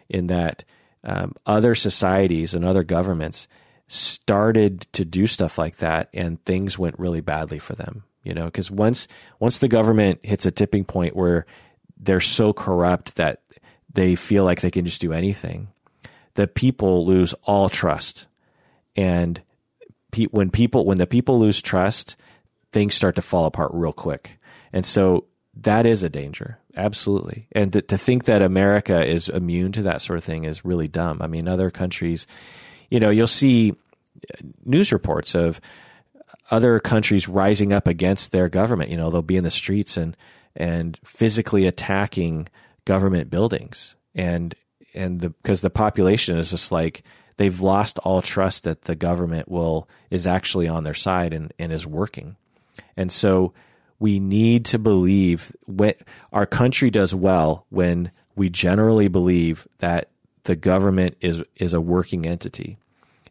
[0.09, 0.65] in that
[1.05, 3.49] um, other societies and other governments
[3.89, 8.47] started to do stuff like that and things went really badly for them you know
[8.47, 9.07] because once
[9.39, 11.45] once the government hits a tipping point where
[11.99, 13.43] they're so corrupt that
[13.93, 15.69] they feel like they can just do anything
[16.35, 18.27] the people lose all trust.
[18.97, 19.41] And
[20.11, 22.17] pe- when people when the people lose trust
[22.73, 24.39] things start to fall apart real quick.
[24.73, 26.59] And so that is a danger.
[26.75, 27.47] Absolutely.
[27.53, 30.89] And to, to think that america is immune to that sort of thing is really
[30.89, 31.21] dumb.
[31.21, 32.27] I mean other countries
[32.93, 35.61] you know you'll see uh, news reports of
[36.51, 38.91] other countries rising up against their government.
[38.91, 40.15] You know, they'll be in the streets and
[40.55, 42.49] and physically attacking
[42.85, 44.55] government buildings, and
[44.95, 47.03] and the because the population is just like
[47.39, 51.73] they've lost all trust that the government will is actually on their side and, and
[51.73, 52.37] is working,
[52.95, 53.55] and so
[53.99, 55.95] we need to believe when
[56.31, 60.11] our country does well when we generally believe that
[60.45, 62.79] the government is is a working entity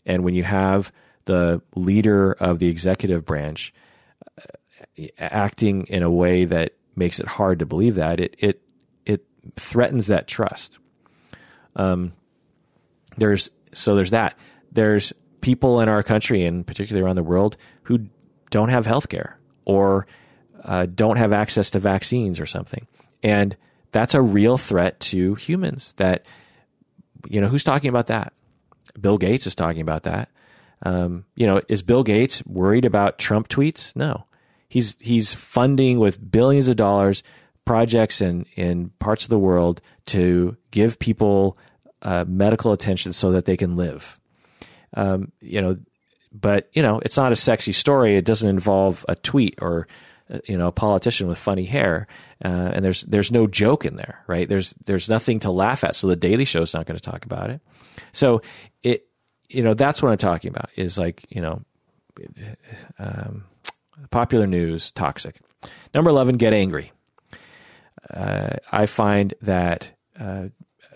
[0.06, 0.92] and when you have
[1.26, 3.74] the leader of the executive branch
[4.40, 8.62] uh, acting in a way that makes it hard to believe that, it it
[9.06, 9.26] it
[9.56, 10.78] threatens that trust.
[11.76, 12.14] Um,
[13.18, 14.38] there's so there's that.
[14.72, 18.08] There's people in our country and particularly around the world who
[18.50, 20.08] don't have health care or
[20.64, 22.88] uh, don't have access to vaccines or something,
[23.24, 23.56] and
[23.92, 25.94] that's a real threat to humans.
[25.98, 26.26] That
[27.28, 28.34] you know who's talking about that?
[29.00, 30.30] Bill Gates is talking about that.
[30.84, 33.96] Um, you know, is Bill Gates worried about Trump tweets?
[33.96, 34.26] No,
[34.68, 37.24] he's he's funding with billions of dollars
[37.66, 41.58] projects in in parts of the world to give people
[42.02, 44.20] uh, medical attention so that they can live.
[44.94, 45.78] Um, you know,
[46.32, 48.16] but you know, it's not a sexy story.
[48.16, 49.88] It doesn't involve a tweet or
[50.46, 52.08] you know a politician with funny hair,
[52.44, 54.48] uh, and there's there's no joke in there, right?
[54.48, 55.96] There's there's nothing to laugh at.
[55.96, 57.62] So the Daily Show is not going to talk about it.
[58.12, 58.42] So
[58.84, 59.08] it,
[59.50, 61.62] you know, that's what I'm talking about is like, you know,
[63.00, 63.46] um,
[64.10, 65.40] popular news, toxic.
[65.94, 66.92] Number 11, get angry.
[68.10, 70.48] Uh, I find that uh,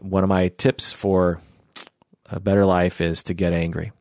[0.01, 1.39] one of my tips for
[2.29, 3.91] a better life is to get angry.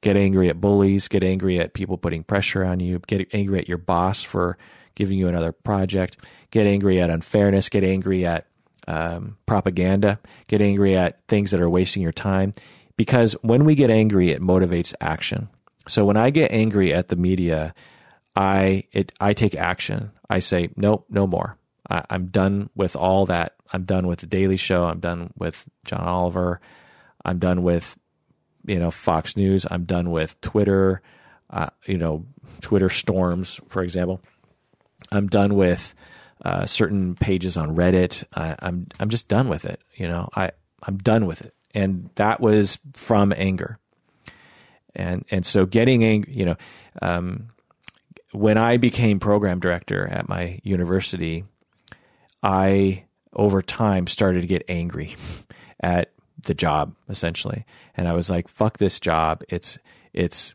[0.00, 3.68] Get angry at bullies, get angry at people putting pressure on you, get angry at
[3.68, 4.56] your boss for
[4.94, 6.16] giving you another project,
[6.50, 8.46] get angry at unfairness, get angry at
[8.86, 12.54] um, propaganda, get angry at things that are wasting your time
[12.96, 15.48] because when we get angry, it motivates action.
[15.86, 17.74] So when I get angry at the media,
[18.36, 20.12] I it I take action.
[20.28, 21.56] I say, nope, no more.
[21.88, 23.54] I, I'm done with all that.
[23.72, 24.84] I'm done with the Daily Show.
[24.84, 26.60] I'm done with John Oliver.
[27.24, 27.97] I'm done with,
[28.68, 29.66] you know, Fox News.
[29.70, 31.02] I'm done with Twitter.
[31.50, 32.26] Uh, you know,
[32.60, 34.20] Twitter storms, for example.
[35.10, 35.94] I'm done with
[36.44, 38.24] uh, certain pages on Reddit.
[38.34, 39.80] I, I'm I'm just done with it.
[39.94, 40.50] You know, I
[40.82, 43.78] I'm done with it, and that was from anger.
[44.94, 46.56] And and so getting angry, you know,
[47.00, 47.48] um,
[48.32, 51.44] when I became program director at my university,
[52.42, 55.16] I over time started to get angry
[55.80, 56.12] at
[56.42, 57.64] the job essentially,
[57.96, 59.42] and I was like, "Fuck this job!
[59.48, 59.78] It's
[60.12, 60.54] it's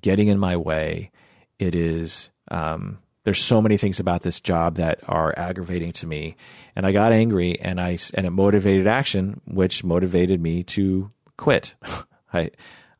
[0.00, 1.10] getting in my way.
[1.58, 6.36] It is." Um, there's so many things about this job that are aggravating to me
[6.76, 11.74] and i got angry and i and it motivated action which motivated me to quit
[12.32, 12.48] i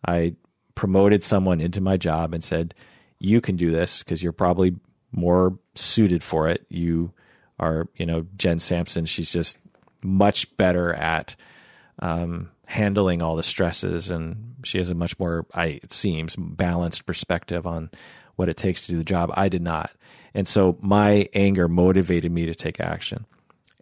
[0.05, 0.35] i
[0.75, 2.75] promoted someone into my job and said
[3.21, 4.75] you can do this because you're probably
[5.13, 7.13] more suited for it you
[7.61, 9.59] are you know jen sampson she's just
[10.03, 11.37] much better at
[12.01, 17.07] um, handling all the stresses and she has a much more I, it seems balanced
[17.07, 17.91] perspective on
[18.37, 19.91] what it takes to do the job i did not
[20.37, 23.25] and so my anger motivated me to take action.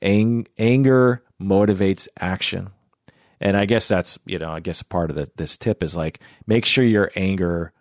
[0.01, 2.70] Ang- anger motivates action.
[3.41, 5.97] And I guess that's, you know, I guess a part of the, this tip is
[5.97, 7.73] like make sure your anger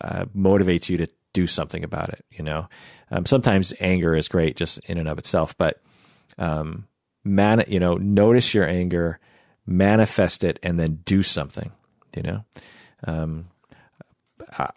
[0.00, 2.24] uh, motivates you to do something about it.
[2.32, 2.68] You know,
[3.12, 5.80] um, sometimes anger is great just in and of itself, but
[6.36, 6.88] um,
[7.22, 9.20] man, you know, notice your anger,
[9.66, 11.72] manifest it, and then do something.
[12.14, 12.44] You know,
[13.04, 13.48] um,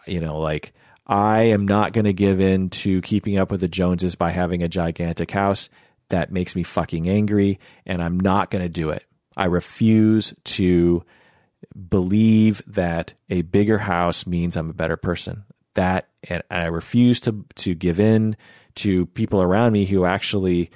[0.06, 0.72] you know, like
[1.06, 4.62] I am not going to give in to keeping up with the Joneses by having
[4.62, 5.68] a gigantic house.
[6.10, 9.04] That makes me fucking angry, and I'm not going to do it.
[9.36, 11.04] I refuse to
[11.88, 15.44] believe that a bigger house means I'm a better person.
[15.74, 18.36] That and I refuse to to give in
[18.76, 20.70] to people around me who actually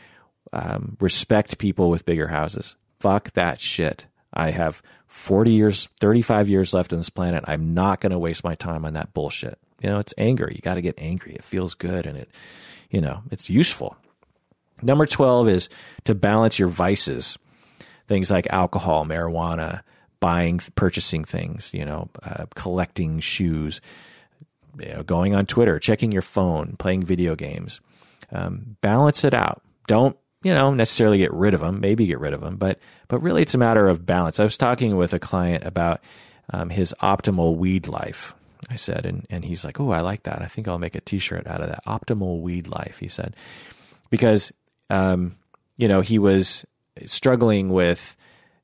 [0.53, 2.77] um, respect people with bigger houses.
[2.99, 4.07] Fuck that shit.
[4.33, 7.45] I have 40 years, 35 years left on this planet.
[7.47, 9.59] I'm not going to waste my time on that bullshit.
[9.81, 10.51] You know, it's anger.
[10.51, 11.35] You got to get angry.
[11.35, 12.31] It feels good and it,
[12.91, 13.97] you know, it's useful.
[14.83, 15.69] Number 12 is
[16.05, 17.39] to balance your vices.
[18.07, 19.83] Things like alcohol, marijuana,
[20.21, 23.81] buying, purchasing things, you know, uh, collecting shoes,
[24.79, 27.81] you know, going on Twitter, checking your phone, playing video games.
[28.33, 29.63] Um, balance it out.
[29.87, 31.81] Don't, you know, necessarily get rid of them.
[31.81, 34.39] Maybe get rid of them, but but really, it's a matter of balance.
[34.39, 36.01] I was talking with a client about
[36.51, 38.35] um, his optimal weed life,
[38.71, 40.43] I said, and, and he's like, Oh, I like that.
[40.43, 41.85] I think I'll make a t shirt out of that.
[41.87, 43.35] Optimal weed life, he said.
[44.11, 44.53] Because,
[44.91, 45.37] um,
[45.77, 46.65] you know, he was
[47.07, 48.15] struggling with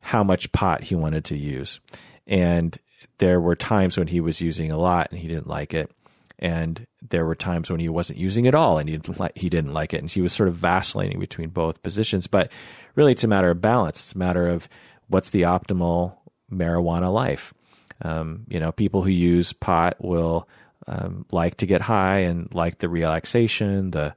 [0.01, 1.81] how much pot he wanted to use.
[2.27, 2.77] And
[3.19, 5.91] there were times when he was using a lot and he didn't like it.
[6.39, 9.49] And there were times when he wasn't using it all and he didn't like, he
[9.49, 9.99] didn't like it.
[9.99, 12.27] And he was sort of vacillating between both positions.
[12.27, 12.53] But
[12.95, 14.01] really, it's a matter of balance.
[14.01, 14.69] It's a matter of
[15.09, 16.17] what's the optimal
[16.53, 17.55] marijuana life.
[18.03, 20.49] Um, you know, people who use pot will
[20.87, 24.15] um, like to get high and like the relaxation, the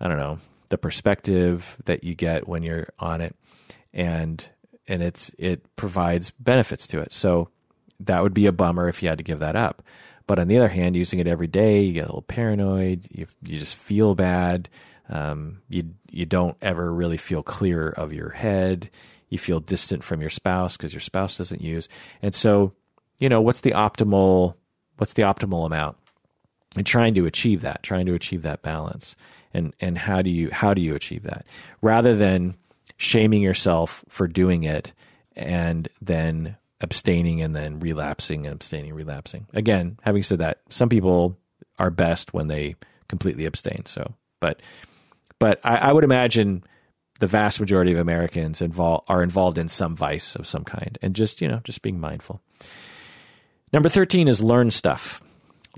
[0.00, 0.38] I don't know,
[0.68, 3.34] the perspective that you get when you're on it,
[3.92, 4.44] and
[4.86, 7.12] and it's it provides benefits to it.
[7.12, 7.48] So
[8.00, 9.82] that would be a bummer if you had to give that up.
[10.26, 13.06] But on the other hand, using it every day, you get a little paranoid.
[13.10, 14.68] You you just feel bad.
[15.08, 18.90] Um, you you don't ever really feel clear of your head.
[19.28, 21.88] You feel distant from your spouse because your spouse doesn't use.
[22.22, 22.72] And so
[23.18, 24.54] you know, what's the optimal
[24.96, 25.96] what's the optimal amount?
[26.76, 29.16] And trying to achieve that, trying to achieve that balance.
[29.52, 31.44] And and how do you how do you achieve that?
[31.82, 32.56] Rather than
[32.96, 34.92] shaming yourself for doing it
[35.36, 39.46] and then abstaining and then relapsing and abstaining, relapsing.
[39.52, 41.38] Again, having said that, some people
[41.78, 42.76] are best when they
[43.08, 43.86] completely abstain.
[43.86, 44.60] So, but
[45.38, 46.64] but I, I would imagine
[47.20, 51.14] the vast majority of Americans involve are involved in some vice of some kind, and
[51.14, 52.40] just you know just being mindful.
[53.72, 55.20] Number 13 is learn stuff.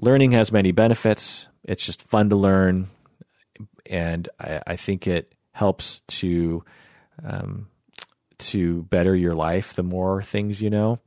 [0.01, 1.47] Learning has many benefits.
[1.65, 2.89] It's just fun to learn.
[3.87, 6.63] And I, I think it helps to
[7.25, 7.69] um,
[8.39, 10.99] to better your life the more things you know.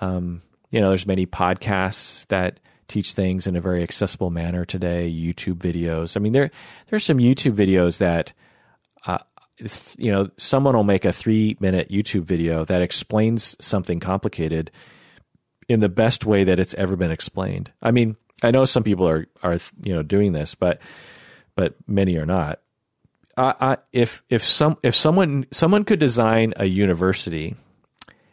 [0.00, 5.10] Um, you know, there's many podcasts that teach things in a very accessible manner today.
[5.10, 6.16] YouTube videos.
[6.16, 6.50] I mean, there
[6.88, 8.32] there's some YouTube videos that
[9.06, 9.18] uh,
[9.96, 14.70] you know someone will make a three minute YouTube video that explains something complicated
[15.68, 17.72] in the best way that it's ever been explained.
[17.82, 20.80] I mean, I know some people are are you know doing this, but
[21.54, 22.60] but many are not.
[23.36, 27.56] I, I, if if some if someone someone could design a university,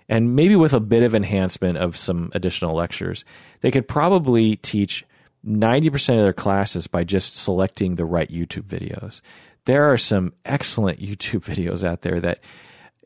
[0.08, 3.24] and maybe with a bit of enhancement of some additional lectures,
[3.62, 5.06] they could probably teach
[5.46, 9.22] 90% of their classes by just selecting the right YouTube videos.
[9.66, 12.40] There are some excellent YouTube videos out there that,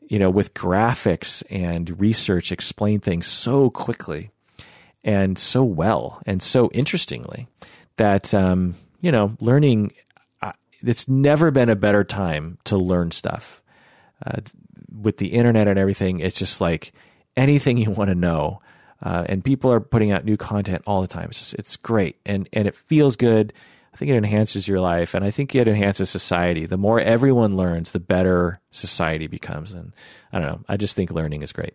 [0.08, 4.30] you know, with graphics and research explain things so quickly
[5.04, 7.46] and so well and so interestingly
[7.96, 9.92] that, um, you know, learning,
[10.88, 13.62] it's never been a better time to learn stuff.
[14.24, 14.40] Uh,
[15.00, 16.92] with the internet and everything, it's just like
[17.36, 18.60] anything you want to know
[19.02, 21.28] uh, and people are putting out new content all the time.
[21.28, 23.52] It's just, it's great and and it feels good.
[23.92, 26.66] I think it enhances your life, and I think it enhances society.
[26.66, 29.72] The more everyone learns, the better society becomes.
[29.72, 29.94] And
[30.30, 30.60] I don't know.
[30.68, 31.74] I just think learning is great.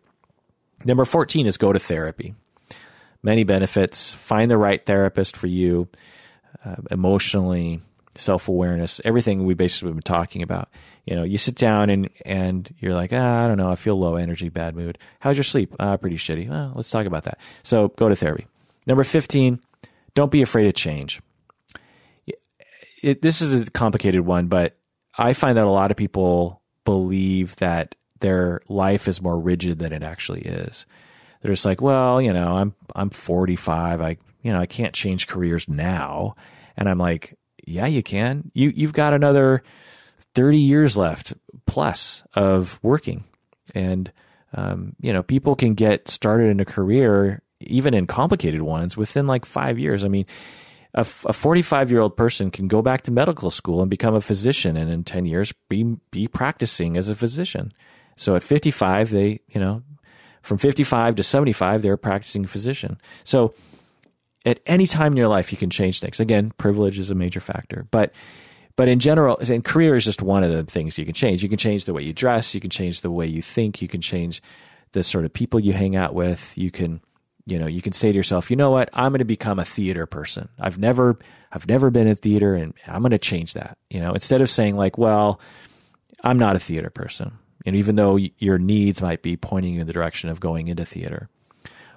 [0.85, 2.35] Number fourteen is go to therapy.
[3.23, 4.13] Many benefits.
[4.13, 5.87] Find the right therapist for you,
[6.65, 7.81] uh, emotionally,
[8.15, 10.69] self awareness, everything we basically been talking about
[11.05, 13.97] you know, you sit down and and you're like, ah, I don't know, I feel
[13.97, 14.97] low energy, bad mood.
[15.19, 15.75] How's your sleep?
[15.79, 16.49] Ah, pretty shitty.
[16.49, 17.39] Well, let's talk about that.
[17.63, 18.47] So go to therapy.
[18.85, 19.59] Number fifteen,
[20.13, 21.21] don't be afraid of change.
[23.01, 24.77] It, this is a complicated one, but
[25.17, 29.91] I find that a lot of people believe that their life is more rigid than
[29.91, 30.85] it actually is.
[31.41, 34.01] They're just like, well, you know, I'm I'm 45.
[34.01, 36.35] I you know I can't change careers now,
[36.77, 37.39] and I'm like,
[37.71, 38.51] yeah, you can.
[38.53, 39.63] You you've got another
[40.35, 41.33] 30 years left
[41.65, 43.23] plus of working.
[43.73, 44.11] And,
[44.53, 49.27] um, you know, people can get started in a career, even in complicated ones, within
[49.27, 50.03] like five years.
[50.03, 50.25] I mean,
[50.93, 54.75] a 45 year old person can go back to medical school and become a physician
[54.75, 57.71] and in 10 years be, be practicing as a physician.
[58.17, 59.83] So at 55, they, you know,
[60.41, 62.99] from 55 to 75, they're a practicing physician.
[63.23, 63.53] So
[64.45, 66.19] at any time in your life, you can change things.
[66.19, 68.13] Again, privilege is a major factor, but
[68.75, 71.43] but in general, and career is just one of the things you can change.
[71.43, 72.55] You can change the way you dress.
[72.55, 73.81] You can change the way you think.
[73.81, 74.41] You can change
[74.93, 76.57] the sort of people you hang out with.
[76.57, 77.01] You can,
[77.45, 78.89] you know, you can say to yourself, you know what?
[78.93, 80.49] I'm going to become a theater person.
[80.57, 81.19] I've never,
[81.51, 83.77] I've never been in theater and I'm going to change that.
[83.89, 85.39] You know, instead of saying like, well,
[86.23, 87.37] I'm not a theater person.
[87.65, 90.85] And even though your needs might be pointing you in the direction of going into
[90.85, 91.29] theater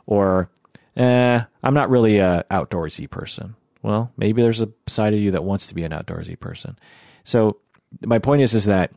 [0.07, 0.51] or,
[0.97, 3.57] eh, I'm not really a outdoorsy person.
[3.83, 6.79] Well, maybe there's a side of you that wants to be an outdoorsy person.
[7.23, 7.59] So
[8.05, 8.93] my point is is that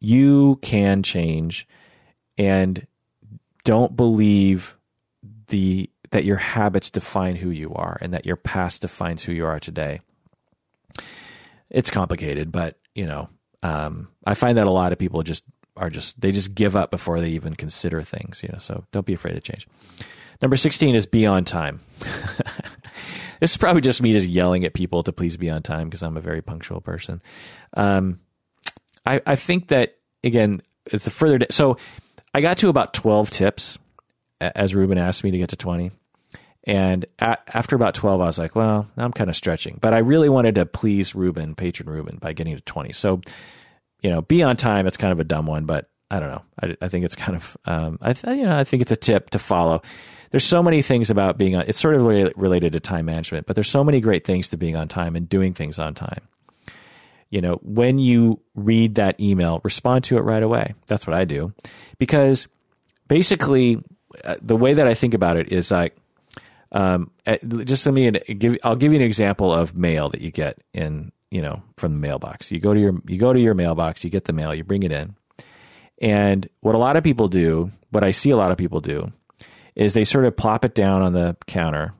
[0.00, 1.66] you can change
[2.36, 2.86] and
[3.64, 4.76] don't believe
[5.48, 9.46] the that your habits define who you are and that your past defines who you
[9.46, 10.00] are today.
[11.70, 13.28] It's complicated, but you know,
[13.62, 15.44] um, I find that a lot of people just
[15.76, 18.42] are just they just give up before they even consider things.
[18.42, 19.66] You know, so don't be afraid to change.
[20.42, 21.80] Number sixteen is be on time.
[23.40, 26.02] this is probably just me just yelling at people to please be on time because
[26.02, 27.22] I'm a very punctual person.
[27.74, 28.20] Um,
[29.06, 31.46] I, I think that again, it's the further.
[31.50, 31.76] so
[32.34, 33.78] I got to about 12 tips
[34.40, 35.92] as Ruben asked me to get to 20.
[36.64, 39.78] And at, after about 12, I was like, well, I'm kind of stretching.
[39.80, 42.92] But I really wanted to please Ruben, patron Ruben, by getting to 20.
[42.92, 43.20] So,
[44.02, 44.86] you know, be on time.
[44.86, 46.42] It's kind of a dumb one, but I don't know.
[46.62, 49.30] I, I think it's kind of, um, I, you know, I think it's a tip
[49.30, 49.82] to follow
[50.34, 53.54] there's so many things about being on, it's sort of related to time management, but
[53.54, 56.22] there's so many great things to being on time and doing things on time.
[57.30, 60.74] You know, when you read that email, respond to it right away.
[60.88, 61.54] That's what I do.
[61.98, 62.48] Because
[63.06, 63.80] basically,
[64.24, 65.96] uh, the way that I think about it is like,
[66.72, 67.12] um,
[67.62, 71.12] just let me give, I'll give you an example of mail that you get in,
[71.30, 72.50] you know, from the mailbox.
[72.50, 74.82] You go to your, you go to your mailbox, you get the mail, you bring
[74.82, 75.14] it in.
[76.02, 79.12] And what a lot of people do, what I see a lot of people do,
[79.74, 81.94] is they sort of plop it down on the counter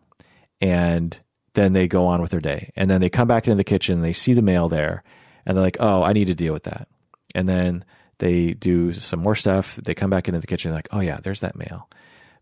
[0.61, 1.19] and
[1.55, 2.73] then they go on with their day.
[2.77, 5.03] And then they come back into the kitchen, they see the mail there,
[5.47, 6.89] and they're like, oh, I need to deal with that.
[7.35, 7.85] And then
[8.19, 9.77] they do some more stuff.
[9.77, 11.89] They come back into the kitchen, like, oh, yeah, there's that mail.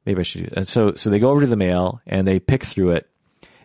[0.04, 2.40] Maybe I should do And so, so they go over to the mail and they
[2.40, 3.08] pick through it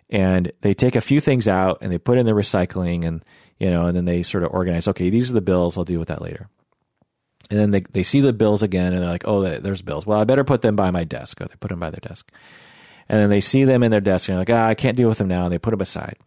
[0.10, 3.23] and they take a few things out and they put in the recycling and,
[3.57, 5.77] you know, and then they sort of organize, okay, these are the bills.
[5.77, 6.48] I'll deal with that later.
[7.49, 10.05] And then they, they see the bills again and they're like, oh, there's bills.
[10.05, 11.39] Well, I better put them by my desk.
[11.39, 12.29] They put them by their desk.
[13.07, 15.07] And then they see them in their desk and they're like, ah, I can't deal
[15.07, 15.45] with them now.
[15.45, 16.17] And they put them aside.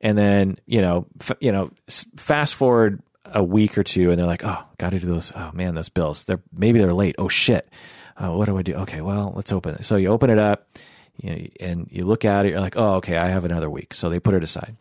[0.00, 1.70] And then, you know, f- you know,
[2.16, 5.32] fast forward a week or two and they're like, oh, got to do those.
[5.34, 6.24] Oh man, those bills.
[6.24, 7.16] They're maybe they're late.
[7.18, 7.68] Oh shit.
[8.16, 8.74] Uh, what do I do?
[8.74, 9.84] Okay, well, let's open it.
[9.84, 10.68] So you open it up
[11.16, 12.50] you know, and you look at it.
[12.50, 13.94] You're like, oh, okay, I have another week.
[13.94, 14.76] So they put it aside.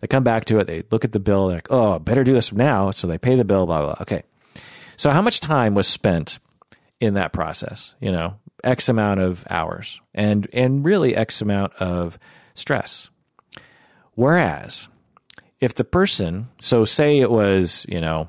[0.00, 0.66] They come back to it.
[0.66, 1.48] They look at the bill.
[1.48, 2.90] They're like, oh, better do this now.
[2.90, 3.66] So they pay the bill.
[3.66, 3.94] Blah blah.
[3.94, 4.02] blah.
[4.02, 4.22] Okay.
[4.96, 6.38] So how much time was spent
[7.00, 7.94] in that process?
[8.00, 12.18] You know, X amount of hours and, and really X amount of
[12.54, 13.10] stress.
[14.14, 14.88] Whereas
[15.60, 18.28] if the person, so say it was, you know,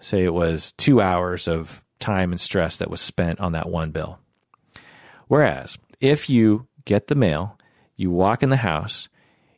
[0.00, 3.90] say it was two hours of time and stress that was spent on that one
[3.90, 4.18] bill.
[5.28, 7.58] Whereas if you get the mail,
[7.96, 9.08] you walk in the house,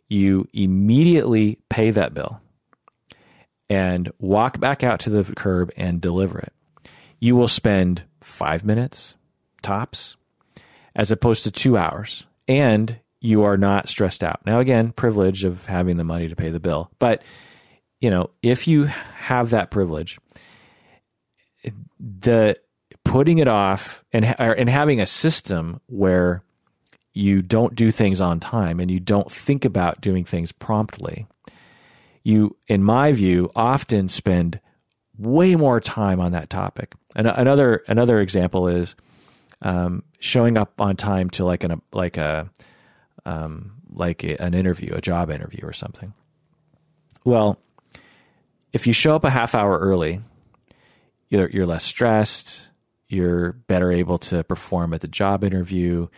[0.08, 2.40] you immediately pay that bill
[3.68, 6.52] and walk back out to the curb and deliver it.
[7.20, 9.16] You will spend five minutes
[9.62, 10.16] tops
[10.94, 12.26] as opposed to two hours.
[12.46, 14.44] And you are not stressed out.
[14.44, 16.90] Now, again, privilege of having the money to pay the bill.
[16.98, 17.22] But,
[17.98, 20.18] you know, if you have that privilege,
[21.98, 22.58] the
[23.02, 26.42] putting it off and, and having a system where
[27.14, 31.26] you don't do things on time and you don't think about doing things promptly,
[32.24, 34.58] you, in my view, often spend
[35.16, 36.94] way more time on that topic.
[37.14, 38.96] And another another example is
[39.62, 42.50] um, showing up on time to like an like a
[43.24, 46.12] um, like a, an interview, a job interview or something.
[47.24, 47.58] Well,
[48.72, 50.20] if you show up a half hour early,
[51.28, 52.62] you're you're less stressed.
[53.06, 56.08] You're better able to perform at the job interview.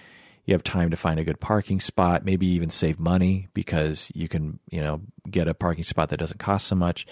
[0.46, 4.28] You have time to find a good parking spot, maybe even save money because you
[4.28, 7.06] can, you know, get a parking spot that doesn't cost so much,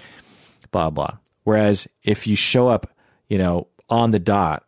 [0.71, 1.19] blah, blah.
[1.43, 2.89] Whereas if you show up,
[3.29, 4.65] you know, on the dot,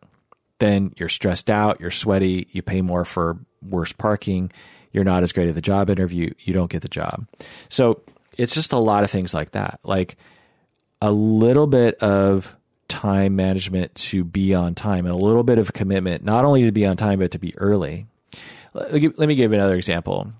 [0.59, 4.51] then you're stressed out, you're sweaty, you pay more for worse parking,
[4.91, 7.27] you're not as great at the job interview, you don't get the job.
[7.69, 8.01] So
[8.37, 9.79] it's just a lot of things like that.
[9.83, 10.17] Like
[11.01, 12.55] a little bit of
[12.87, 16.71] time management to be on time and a little bit of commitment, not only to
[16.71, 18.07] be on time, but to be early
[18.91, 20.31] let me give another example.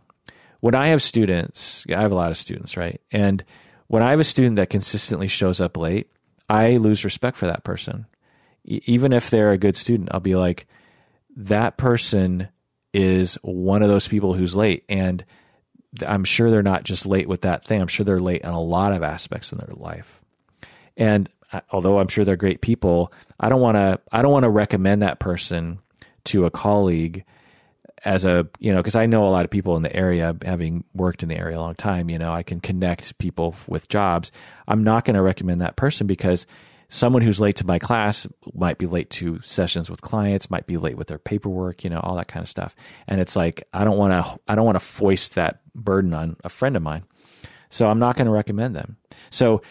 [0.60, 3.00] When I have students, I have a lot of students, right?
[3.12, 3.44] And
[3.88, 6.10] when I have a student that consistently shows up late,
[6.50, 8.06] I lose respect for that person.
[8.66, 10.68] even if they're a good student, I'll be like,
[11.38, 12.50] that person
[12.94, 14.84] is one of those people who's late.
[14.90, 15.24] And
[16.06, 17.82] I'm sure they're not just late with that thing.
[17.82, 20.22] I'm sure they're late in a lot of aspects in their life.
[20.98, 21.30] And
[21.72, 25.02] although I'm sure they're great people, I don't want to, I don't want to recommend
[25.02, 25.80] that person
[26.26, 27.24] to a colleague
[28.08, 30.86] as a you know because I know a lot of people in the area having
[30.94, 34.32] worked in the area a long time you know I can connect people with jobs.
[34.68, 36.48] I'm not going to recommend that person because
[36.88, 40.78] someone who's late to my class might be late to sessions with clients might be
[40.78, 42.76] late with their paperwork you know all that kind of stuff.
[43.08, 46.38] And it's like I don't want to I don't want to foist that burden on
[46.46, 47.04] a friend of mine.
[47.70, 48.96] So I'm not going to recommend them.
[49.30, 49.62] So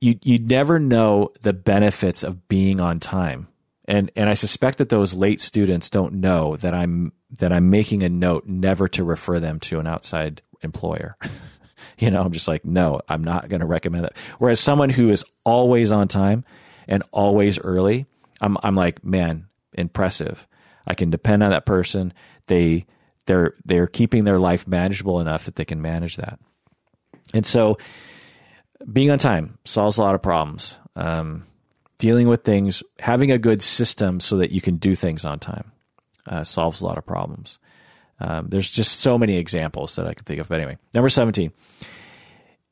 [0.00, 3.48] you you never know the benefits of being on time
[3.90, 8.04] and and I suspect that those late students don't know that I'm that I'm making
[8.04, 11.16] a note never to refer them to an outside employer.
[11.98, 14.16] you know, I'm just like, no, I'm not going to recommend it.
[14.38, 16.44] Whereas someone who is always on time
[16.86, 18.06] and always early,
[18.40, 20.46] I'm I'm like, man, impressive.
[20.86, 22.12] I can depend on that person.
[22.46, 22.86] They
[23.26, 26.38] they're they're keeping their life manageable enough that they can manage that.
[27.34, 27.76] And so,
[28.92, 30.78] being on time solves a lot of problems.
[30.94, 31.44] Um,
[32.00, 35.70] dealing with things, having a good system so that you can do things on time
[36.26, 37.60] uh, solves a lot of problems.
[38.18, 40.48] Um, there's just so many examples that I can think of.
[40.48, 41.52] But anyway, number 17.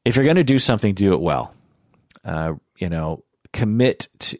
[0.04, 1.54] If you're going to do something, do it well.
[2.24, 3.22] Uh, you know,
[3.52, 4.38] commit to,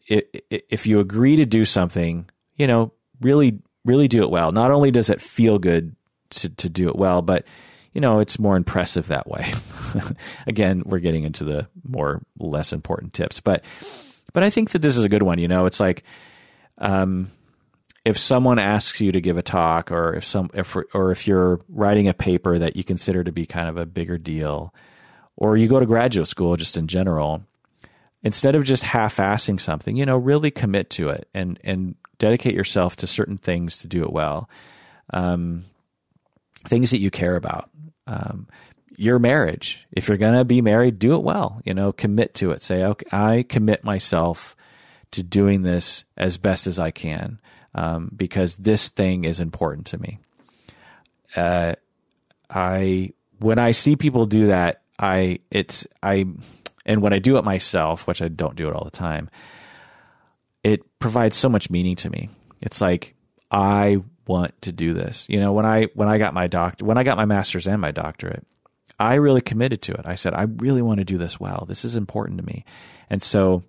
[0.51, 4.53] if you agree to do something, you know, really, really do it well.
[4.53, 5.95] Not only does it feel good
[6.31, 7.47] to, to do it well, but
[7.93, 9.53] you know, it's more impressive that way.
[10.47, 13.65] Again, we're getting into the more less important tips, but
[14.33, 15.39] but I think that this is a good one.
[15.39, 16.05] You know, it's like,
[16.79, 17.31] um,
[18.05, 21.61] if someone asks you to give a talk, or if some, if or if you're
[21.69, 24.73] writing a paper that you consider to be kind of a bigger deal,
[25.37, 27.43] or you go to graduate school just in general,
[28.23, 32.97] instead of just half-assing something, you know, really commit to it and and dedicate yourself
[32.97, 34.49] to certain things to do it well.
[35.13, 35.65] Um,
[36.65, 37.71] things that you care about.
[38.07, 38.49] Um,
[38.99, 39.87] your marriage.
[39.93, 41.63] If you're going to be married, do it well.
[41.65, 42.63] You know, commit to it.
[42.63, 44.57] Say, okay, I commit myself
[45.13, 47.41] to doing this as best as I can
[47.75, 50.19] um, because this thing is important to me.
[51.37, 51.75] Uh,
[52.51, 56.27] I when I see people do that, I it's I
[56.85, 59.31] and when I do it myself, which I don't do it all the time,
[60.65, 62.31] it provides so much meaning to me.
[62.61, 63.15] It's like
[63.51, 65.27] I want to do this.
[65.29, 67.81] You know, when I when I got my doctor, when I got my master's and
[67.81, 68.45] my doctorate,
[68.99, 70.03] I really committed to it.
[70.05, 71.65] I said, I really want to do this well.
[71.69, 72.65] This is important to me.
[73.09, 73.63] And so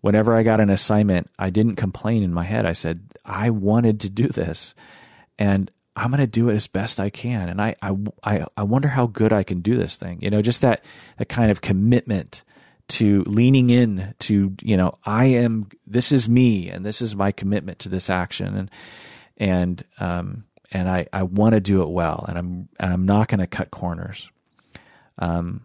[0.00, 2.66] whenever I got an assignment, I didn't complain in my head.
[2.66, 4.74] I said, I wanted to do this
[5.38, 7.48] and I'm going to do it as best I can.
[7.48, 10.18] And I, I, I I wonder how good I can do this thing.
[10.20, 10.84] You know, just that,
[11.16, 12.44] that kind of commitment
[12.88, 17.32] to leaning in to, you know, I am, this is me and this is my
[17.32, 18.56] commitment to this action.
[18.56, 18.70] And,
[19.36, 23.28] and, um, and I, I want to do it well and I'm, and I'm not
[23.28, 24.30] going to cut corners
[25.18, 25.62] um,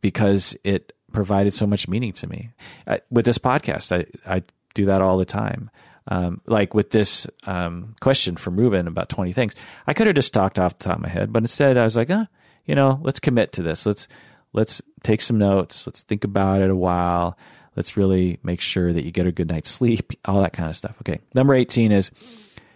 [0.00, 2.50] because it provided so much meaning to me.
[2.86, 4.42] I, with this podcast, I, I
[4.74, 5.70] do that all the time.
[6.08, 9.54] Um, like with this um, question from Ruben about 20 things,
[9.86, 11.96] I could have just talked off the top of my head, but instead I was
[11.96, 12.26] like, huh,
[12.64, 13.86] you know, let's commit to this.
[13.86, 14.06] Let's
[14.52, 15.86] let's take some notes.
[15.86, 17.36] Let's think about it a while.
[17.74, 20.76] Let's really make sure that you get a good night's sleep, all that kind of
[20.76, 20.96] stuff.
[21.02, 21.20] Okay.
[21.34, 22.10] Number 18 is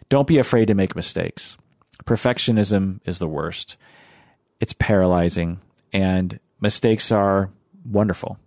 [0.08, 1.56] don't be afraid to make mistakes.
[2.04, 3.76] Perfectionism is the worst.
[4.60, 5.60] It's paralyzing
[5.92, 7.50] and mistakes are
[7.84, 8.38] wonderful.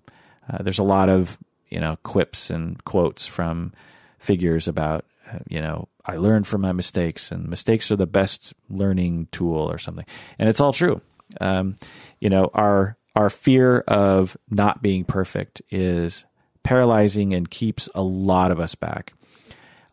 [0.50, 1.38] Uh, there's a lot of,
[1.70, 3.74] you know, quips and quotes from
[4.20, 8.54] figures about, uh, you know, I learned from my mistakes and mistakes are the best
[8.70, 10.06] learning tool or something.
[10.38, 11.02] And it's all true.
[11.42, 11.76] Um,
[12.20, 16.26] you know, our, our fear of not being perfect is
[16.62, 19.14] paralyzing and keeps a lot of us back.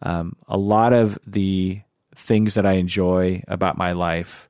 [0.02, 1.80] Um, a lot of the
[2.14, 4.48] things that I enjoy about my life,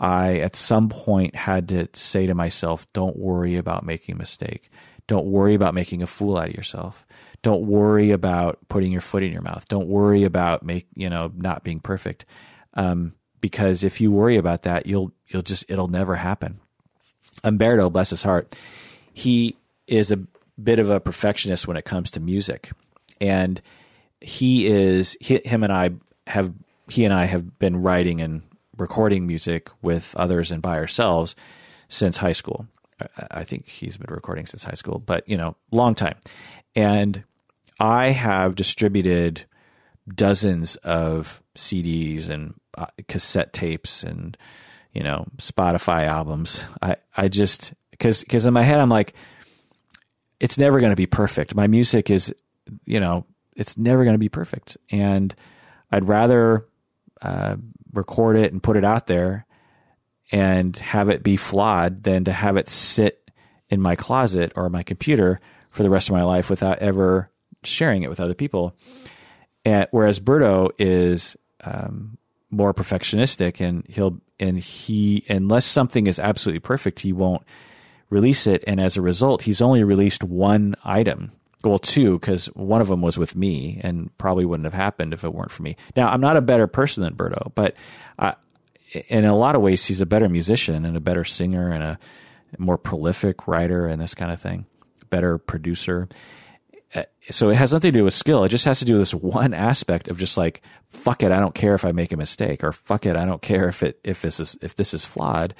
[0.00, 4.70] I at some point had to say to myself, don't worry about making a mistake.
[5.06, 7.04] Don't worry about making a fool out of yourself.
[7.42, 9.66] Don't worry about putting your foot in your mouth.
[9.68, 12.26] Don't worry about make you know not being perfect,
[12.74, 16.60] um, because if you worry about that, you'll you'll just it'll never happen.
[17.44, 18.56] Umberto, bless his heart,
[19.12, 19.56] he
[19.86, 20.20] is a
[20.62, 22.70] bit of a perfectionist when it comes to music,
[23.20, 23.62] and
[24.20, 25.90] he is he, him and I
[26.26, 26.52] have
[26.88, 28.42] he and I have been writing and
[28.78, 31.34] recording music with others and by ourselves
[31.88, 32.66] since high school.
[33.30, 36.16] I think he's been recording since high school, but you know, long time.
[36.74, 37.22] And
[37.78, 39.44] I have distributed
[40.12, 44.36] dozens of CDs and uh, cassette tapes and
[44.92, 46.64] you know Spotify albums.
[46.82, 49.14] I I just because because in my head I'm like
[50.40, 51.54] it's never going to be perfect.
[51.54, 52.32] My music is,
[52.84, 53.26] you know,
[53.56, 54.76] it's never going to be perfect.
[54.90, 55.34] And
[55.90, 56.66] I'd rather
[57.20, 57.56] uh,
[57.92, 59.46] record it and put it out there
[60.30, 63.30] and have it be flawed than to have it sit
[63.70, 65.40] in my closet or my computer
[65.70, 67.30] for the rest of my life without ever
[67.64, 68.74] sharing it with other people.
[69.64, 72.18] And whereas Berto is um,
[72.50, 77.42] more perfectionistic and he'll and he unless something is absolutely perfect, he won't
[78.10, 81.32] release it, and as a result, he's only released one item.
[81.64, 85.24] Well, two, because one of them was with me, and probably wouldn't have happened if
[85.24, 85.76] it weren't for me.
[85.96, 87.74] Now, I'm not a better person than Berto, but
[89.08, 91.98] in a lot of ways, he's a better musician and a better singer and a
[92.58, 94.66] more prolific writer and this kind of thing,
[95.10, 96.08] better producer.
[96.94, 98.44] Uh, so it has nothing to do with skill.
[98.44, 101.40] It just has to do with this one aspect of just like, fuck it, I
[101.40, 104.00] don't care if I make a mistake, or fuck it, I don't care if it
[104.02, 105.54] if this is if this is flawed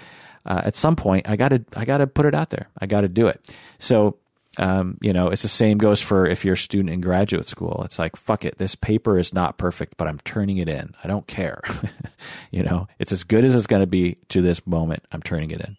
[0.46, 2.68] uh, at some point I got to I got to put it out there.
[2.80, 3.54] I got to do it.
[3.78, 4.16] So
[4.58, 7.82] um, you know, it's the same goes for if you're a student in graduate school.
[7.84, 10.94] It's like, fuck it, this paper is not perfect, but I'm turning it in.
[11.02, 11.62] I don't care.
[12.50, 15.04] you know, it's as good as it's going to be to this moment.
[15.12, 15.76] I'm turning it in.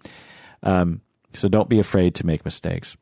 [0.64, 1.02] Um,
[1.34, 2.96] so don't be afraid to make mistakes.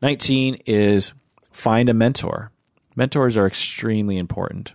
[0.00, 1.12] 19 is
[1.50, 2.52] find a mentor.
[2.94, 4.74] Mentors are extremely important.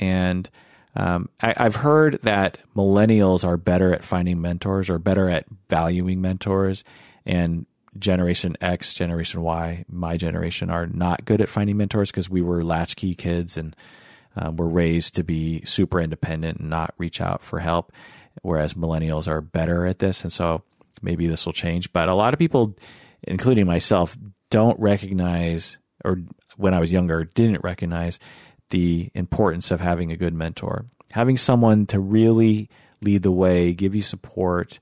[0.00, 0.48] And
[0.96, 6.20] um, I, have heard that millennials are better at finding mentors or better at valuing
[6.20, 6.82] mentors,
[7.26, 7.66] and
[7.98, 12.62] Generation X, Generation Y, my generation are not good at finding mentors because we were
[12.62, 13.74] latchkey kids and
[14.36, 17.92] um, were raised to be super independent and not reach out for help.
[18.42, 20.62] Whereas millennials are better at this, and so
[21.02, 21.92] maybe this will change.
[21.92, 22.76] But a lot of people,
[23.22, 24.16] including myself,
[24.50, 26.18] don't recognize, or
[26.56, 28.18] when I was younger, didn't recognize
[28.70, 32.68] the importance of having a good mentor, having someone to really
[33.02, 34.78] lead the way, give you support,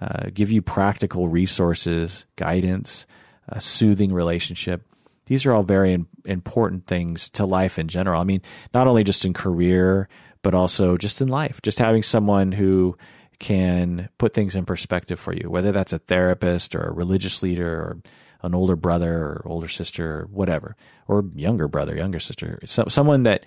[0.00, 3.06] uh, give you practical resources, guidance,
[3.48, 4.82] a soothing relationship.
[5.26, 8.20] These are all very in, important things to life in general.
[8.20, 10.08] I mean, not only just in career,
[10.42, 11.60] but also just in life.
[11.62, 12.96] Just having someone who
[13.38, 17.72] can put things in perspective for you, whether that's a therapist or a religious leader
[17.72, 17.98] or
[18.42, 23.24] an older brother or older sister or whatever, or younger brother, younger sister, so, someone
[23.24, 23.44] that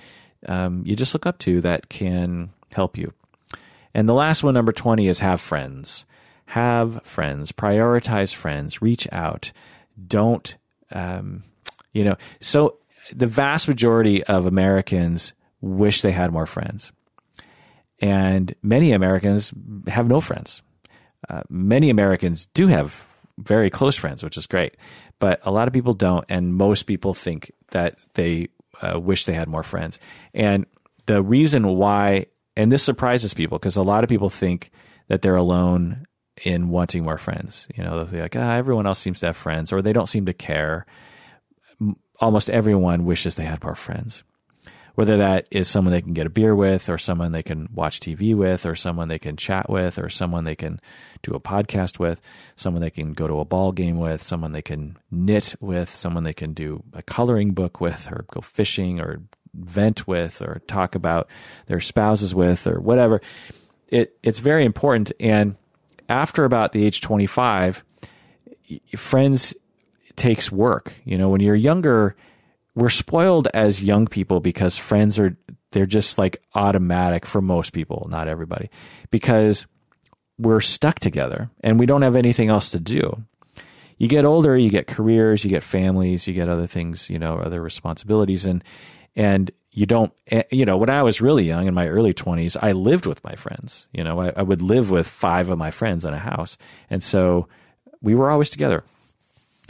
[0.48, 3.14] um, you just look up to that can help you.
[3.94, 6.06] And the last one, number 20, is have friends.
[6.52, 7.54] Have friends.
[7.54, 8.82] Prioritize friends.
[8.82, 9.54] Reach out.
[10.06, 10.58] Don't,
[10.92, 11.44] um,
[11.94, 12.78] you know, so
[13.16, 15.32] the vast majority of Americans
[15.62, 16.92] wish they had more friends.
[18.00, 19.54] And many Americans
[19.88, 20.62] have no friends.
[21.30, 23.06] Uh, many Americans do have
[23.38, 24.76] very close friends, which is great.
[25.20, 28.50] But a lot of people don't, and most people think that they
[28.82, 30.00] uh, wish they had more friends.
[30.34, 30.66] And
[31.06, 32.26] the reason why,
[32.58, 34.70] and this surprises people because a lot of people think
[35.08, 36.08] that they're alone
[36.44, 37.68] in wanting more friends.
[37.76, 40.26] You know, they're like, ah, everyone else seems to have friends, or they don't seem
[40.26, 40.86] to care.
[42.20, 44.24] Almost everyone wishes they had more friends
[44.96, 48.00] whether that is someone they can get a beer with or someone they can watch
[48.00, 50.80] TV with or someone they can chat with or someone they can
[51.22, 52.22] do a podcast with,
[52.56, 56.24] someone they can go to a ball game with, someone they can knit with, someone
[56.24, 59.22] they can do a coloring book with or go fishing or
[59.54, 61.28] vent with or talk about
[61.68, 63.22] their spouses with or whatever.
[63.88, 65.56] It it's very important and
[66.12, 67.84] after about the age 25,
[68.98, 69.54] friends
[70.18, 70.94] takes work.
[71.06, 72.16] You know, when you're younger,
[72.76, 75.38] we're spoiled as young people because friends are
[75.72, 78.70] they're just like automatic for most people, not everybody,
[79.10, 79.66] because
[80.38, 83.24] we're stuck together and we don't have anything else to do.
[83.98, 87.38] You get older, you get careers, you get families, you get other things, you know,
[87.38, 88.64] other responsibilities, and
[89.16, 92.58] and you don't, eh, you know, when I was really young in my early twenties,
[92.58, 93.88] I lived with my friends.
[93.94, 96.58] You know, I, I would live with five of my friends in a house,
[96.90, 97.48] and so
[98.02, 98.84] we were always together.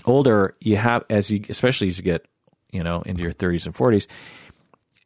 [0.05, 2.25] Older, you have as you, especially as you get,
[2.71, 4.07] you know, into your thirties and forties,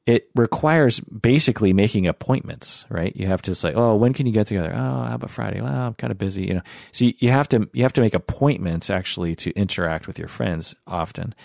[0.06, 3.14] it requires basically making appointments, right?
[3.16, 4.72] You have to say, oh, when can you get together?
[4.74, 5.62] Oh, how about Friday?
[5.62, 6.62] Well, I'm kind of busy, you know.
[6.94, 10.28] So you, you have to you have to make appointments actually to interact with your
[10.30, 11.36] friends often.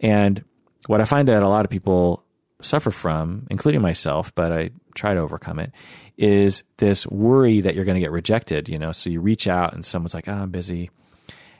[0.00, 0.42] And
[0.86, 2.24] what I find that a lot of people
[2.60, 5.72] suffer from, including myself, but I try to overcome it,
[6.16, 8.68] is this worry that you're going to get rejected.
[8.68, 10.90] You know, so you reach out and someone's like, "Oh, I'm busy,"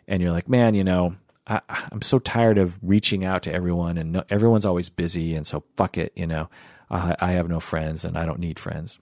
[0.06, 1.60] and you're like, "Man, you know, I,
[1.92, 5.64] am so tired of reaching out to everyone, and no, everyone's always busy, and so
[5.76, 6.48] fuck it, you know.
[6.90, 8.98] I, I have no friends, and I don't need friends.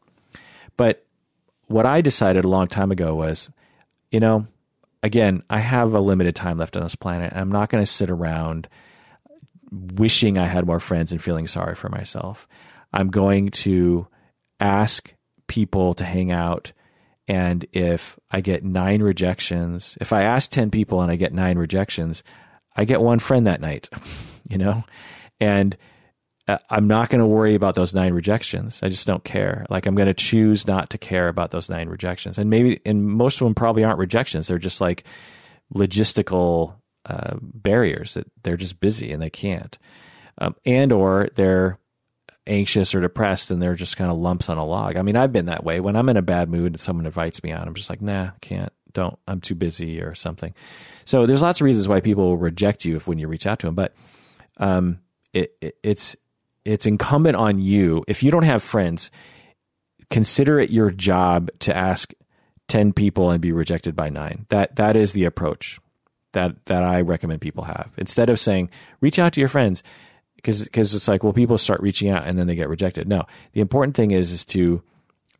[0.76, 1.04] But
[1.66, 3.50] what I decided a long time ago was,
[4.10, 4.46] you know,
[5.02, 7.90] again, I have a limited time left on this planet, and I'm not going to
[7.90, 8.68] sit around
[9.70, 12.46] wishing I had more friends and feeling sorry for myself.
[12.92, 14.06] I'm going to
[14.60, 15.12] ask
[15.48, 16.72] people to hang out.
[17.28, 21.58] And if I get nine rejections, if I ask 10 people and I get nine
[21.58, 22.22] rejections,
[22.76, 23.88] I get one friend that night,
[24.48, 24.84] you know?
[25.40, 25.76] And
[26.48, 28.80] uh, I'm not going to worry about those nine rejections.
[28.82, 29.66] I just don't care.
[29.68, 32.38] Like I'm going to choose not to care about those nine rejections.
[32.38, 34.46] And maybe, and most of them probably aren't rejections.
[34.46, 35.04] They're just like
[35.74, 36.74] logistical
[37.06, 39.78] uh, barriers that they're just busy and they can't.
[40.38, 41.78] Um, and or they're
[42.46, 44.96] anxious or depressed and they're just kind of lumps on a log.
[44.96, 45.80] I mean, I've been that way.
[45.80, 48.30] When I'm in a bad mood and someone invites me out, I'm just like, nah,
[48.40, 50.54] can't, don't, I'm too busy or something.
[51.04, 53.60] So there's lots of reasons why people will reject you if when you reach out
[53.60, 53.74] to them.
[53.74, 53.94] But
[54.58, 55.00] um,
[55.32, 56.16] it, it, it's
[56.64, 59.12] it's incumbent on you if you don't have friends,
[60.10, 62.12] consider it your job to ask
[62.66, 64.46] ten people and be rejected by nine.
[64.48, 65.78] That that is the approach
[66.36, 67.90] that that I recommend people have.
[67.96, 69.82] Instead of saying reach out to your friends
[70.36, 73.08] because because it's like well people start reaching out and then they get rejected.
[73.08, 74.82] No, the important thing is is to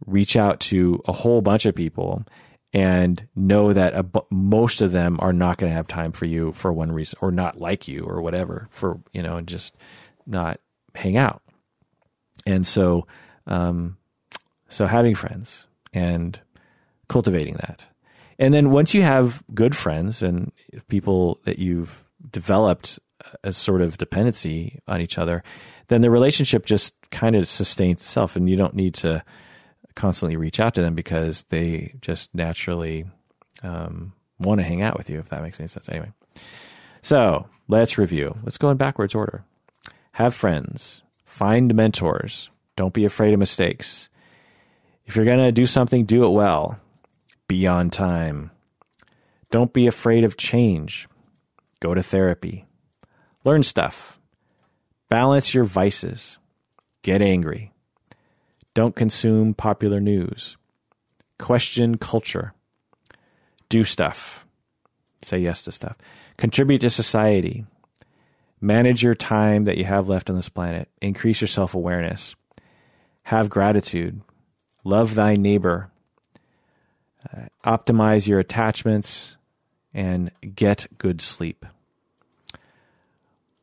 [0.06, 2.24] reach out to a whole bunch of people
[2.72, 6.72] and know that most of them are not going to have time for you for
[6.72, 9.76] one reason or not like you or whatever for you know and just
[10.26, 10.60] not
[10.94, 11.42] hang out.
[12.46, 13.06] And so
[13.46, 13.98] um,
[14.68, 16.40] so having friends and
[17.08, 17.84] cultivating that.
[18.38, 20.52] And then once you have good friends and
[20.88, 22.98] people that you've developed
[23.42, 25.42] a sort of dependency on each other,
[25.88, 29.22] then the relationship just kind of sustains itself, and you don't need to
[29.94, 33.06] constantly reach out to them because they just naturally
[33.62, 35.18] um, want to hang out with you.
[35.18, 36.12] If that makes any sense, anyway.
[37.02, 38.36] So let's review.
[38.42, 39.44] Let's go in backwards order.
[40.12, 41.02] Have friends.
[41.24, 42.50] Find mentors.
[42.74, 44.08] Don't be afraid of mistakes.
[45.06, 46.78] If you're going to do something, do it well.
[47.48, 48.50] Be on time.
[49.50, 51.08] Don't be afraid of change.
[51.80, 52.66] Go to therapy.
[53.44, 54.18] Learn stuff.
[55.08, 56.38] Balance your vices.
[57.02, 57.72] Get angry.
[58.74, 60.56] Don't consume popular news.
[61.38, 62.52] Question culture.
[63.68, 64.44] Do stuff.
[65.22, 65.96] Say yes to stuff.
[66.36, 67.64] Contribute to society.
[68.60, 70.88] Manage your time that you have left on this planet.
[71.00, 72.34] Increase your self awareness.
[73.22, 74.20] Have gratitude.
[74.82, 75.90] Love thy neighbor
[77.34, 79.36] uh, optimize your attachments,
[79.94, 81.64] and get good sleep.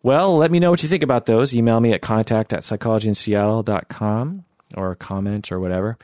[0.02, 1.56] Well, let me know what you think about those.
[1.56, 5.98] Email me at contact at psychologyinseattle.com or comment or whatever.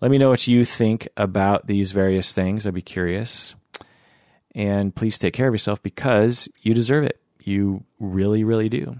[0.00, 2.66] Let me know what you think about these various things.
[2.66, 3.54] I'd be curious.
[4.54, 7.20] And please take care of yourself because you deserve it.
[7.42, 8.96] You really, really do.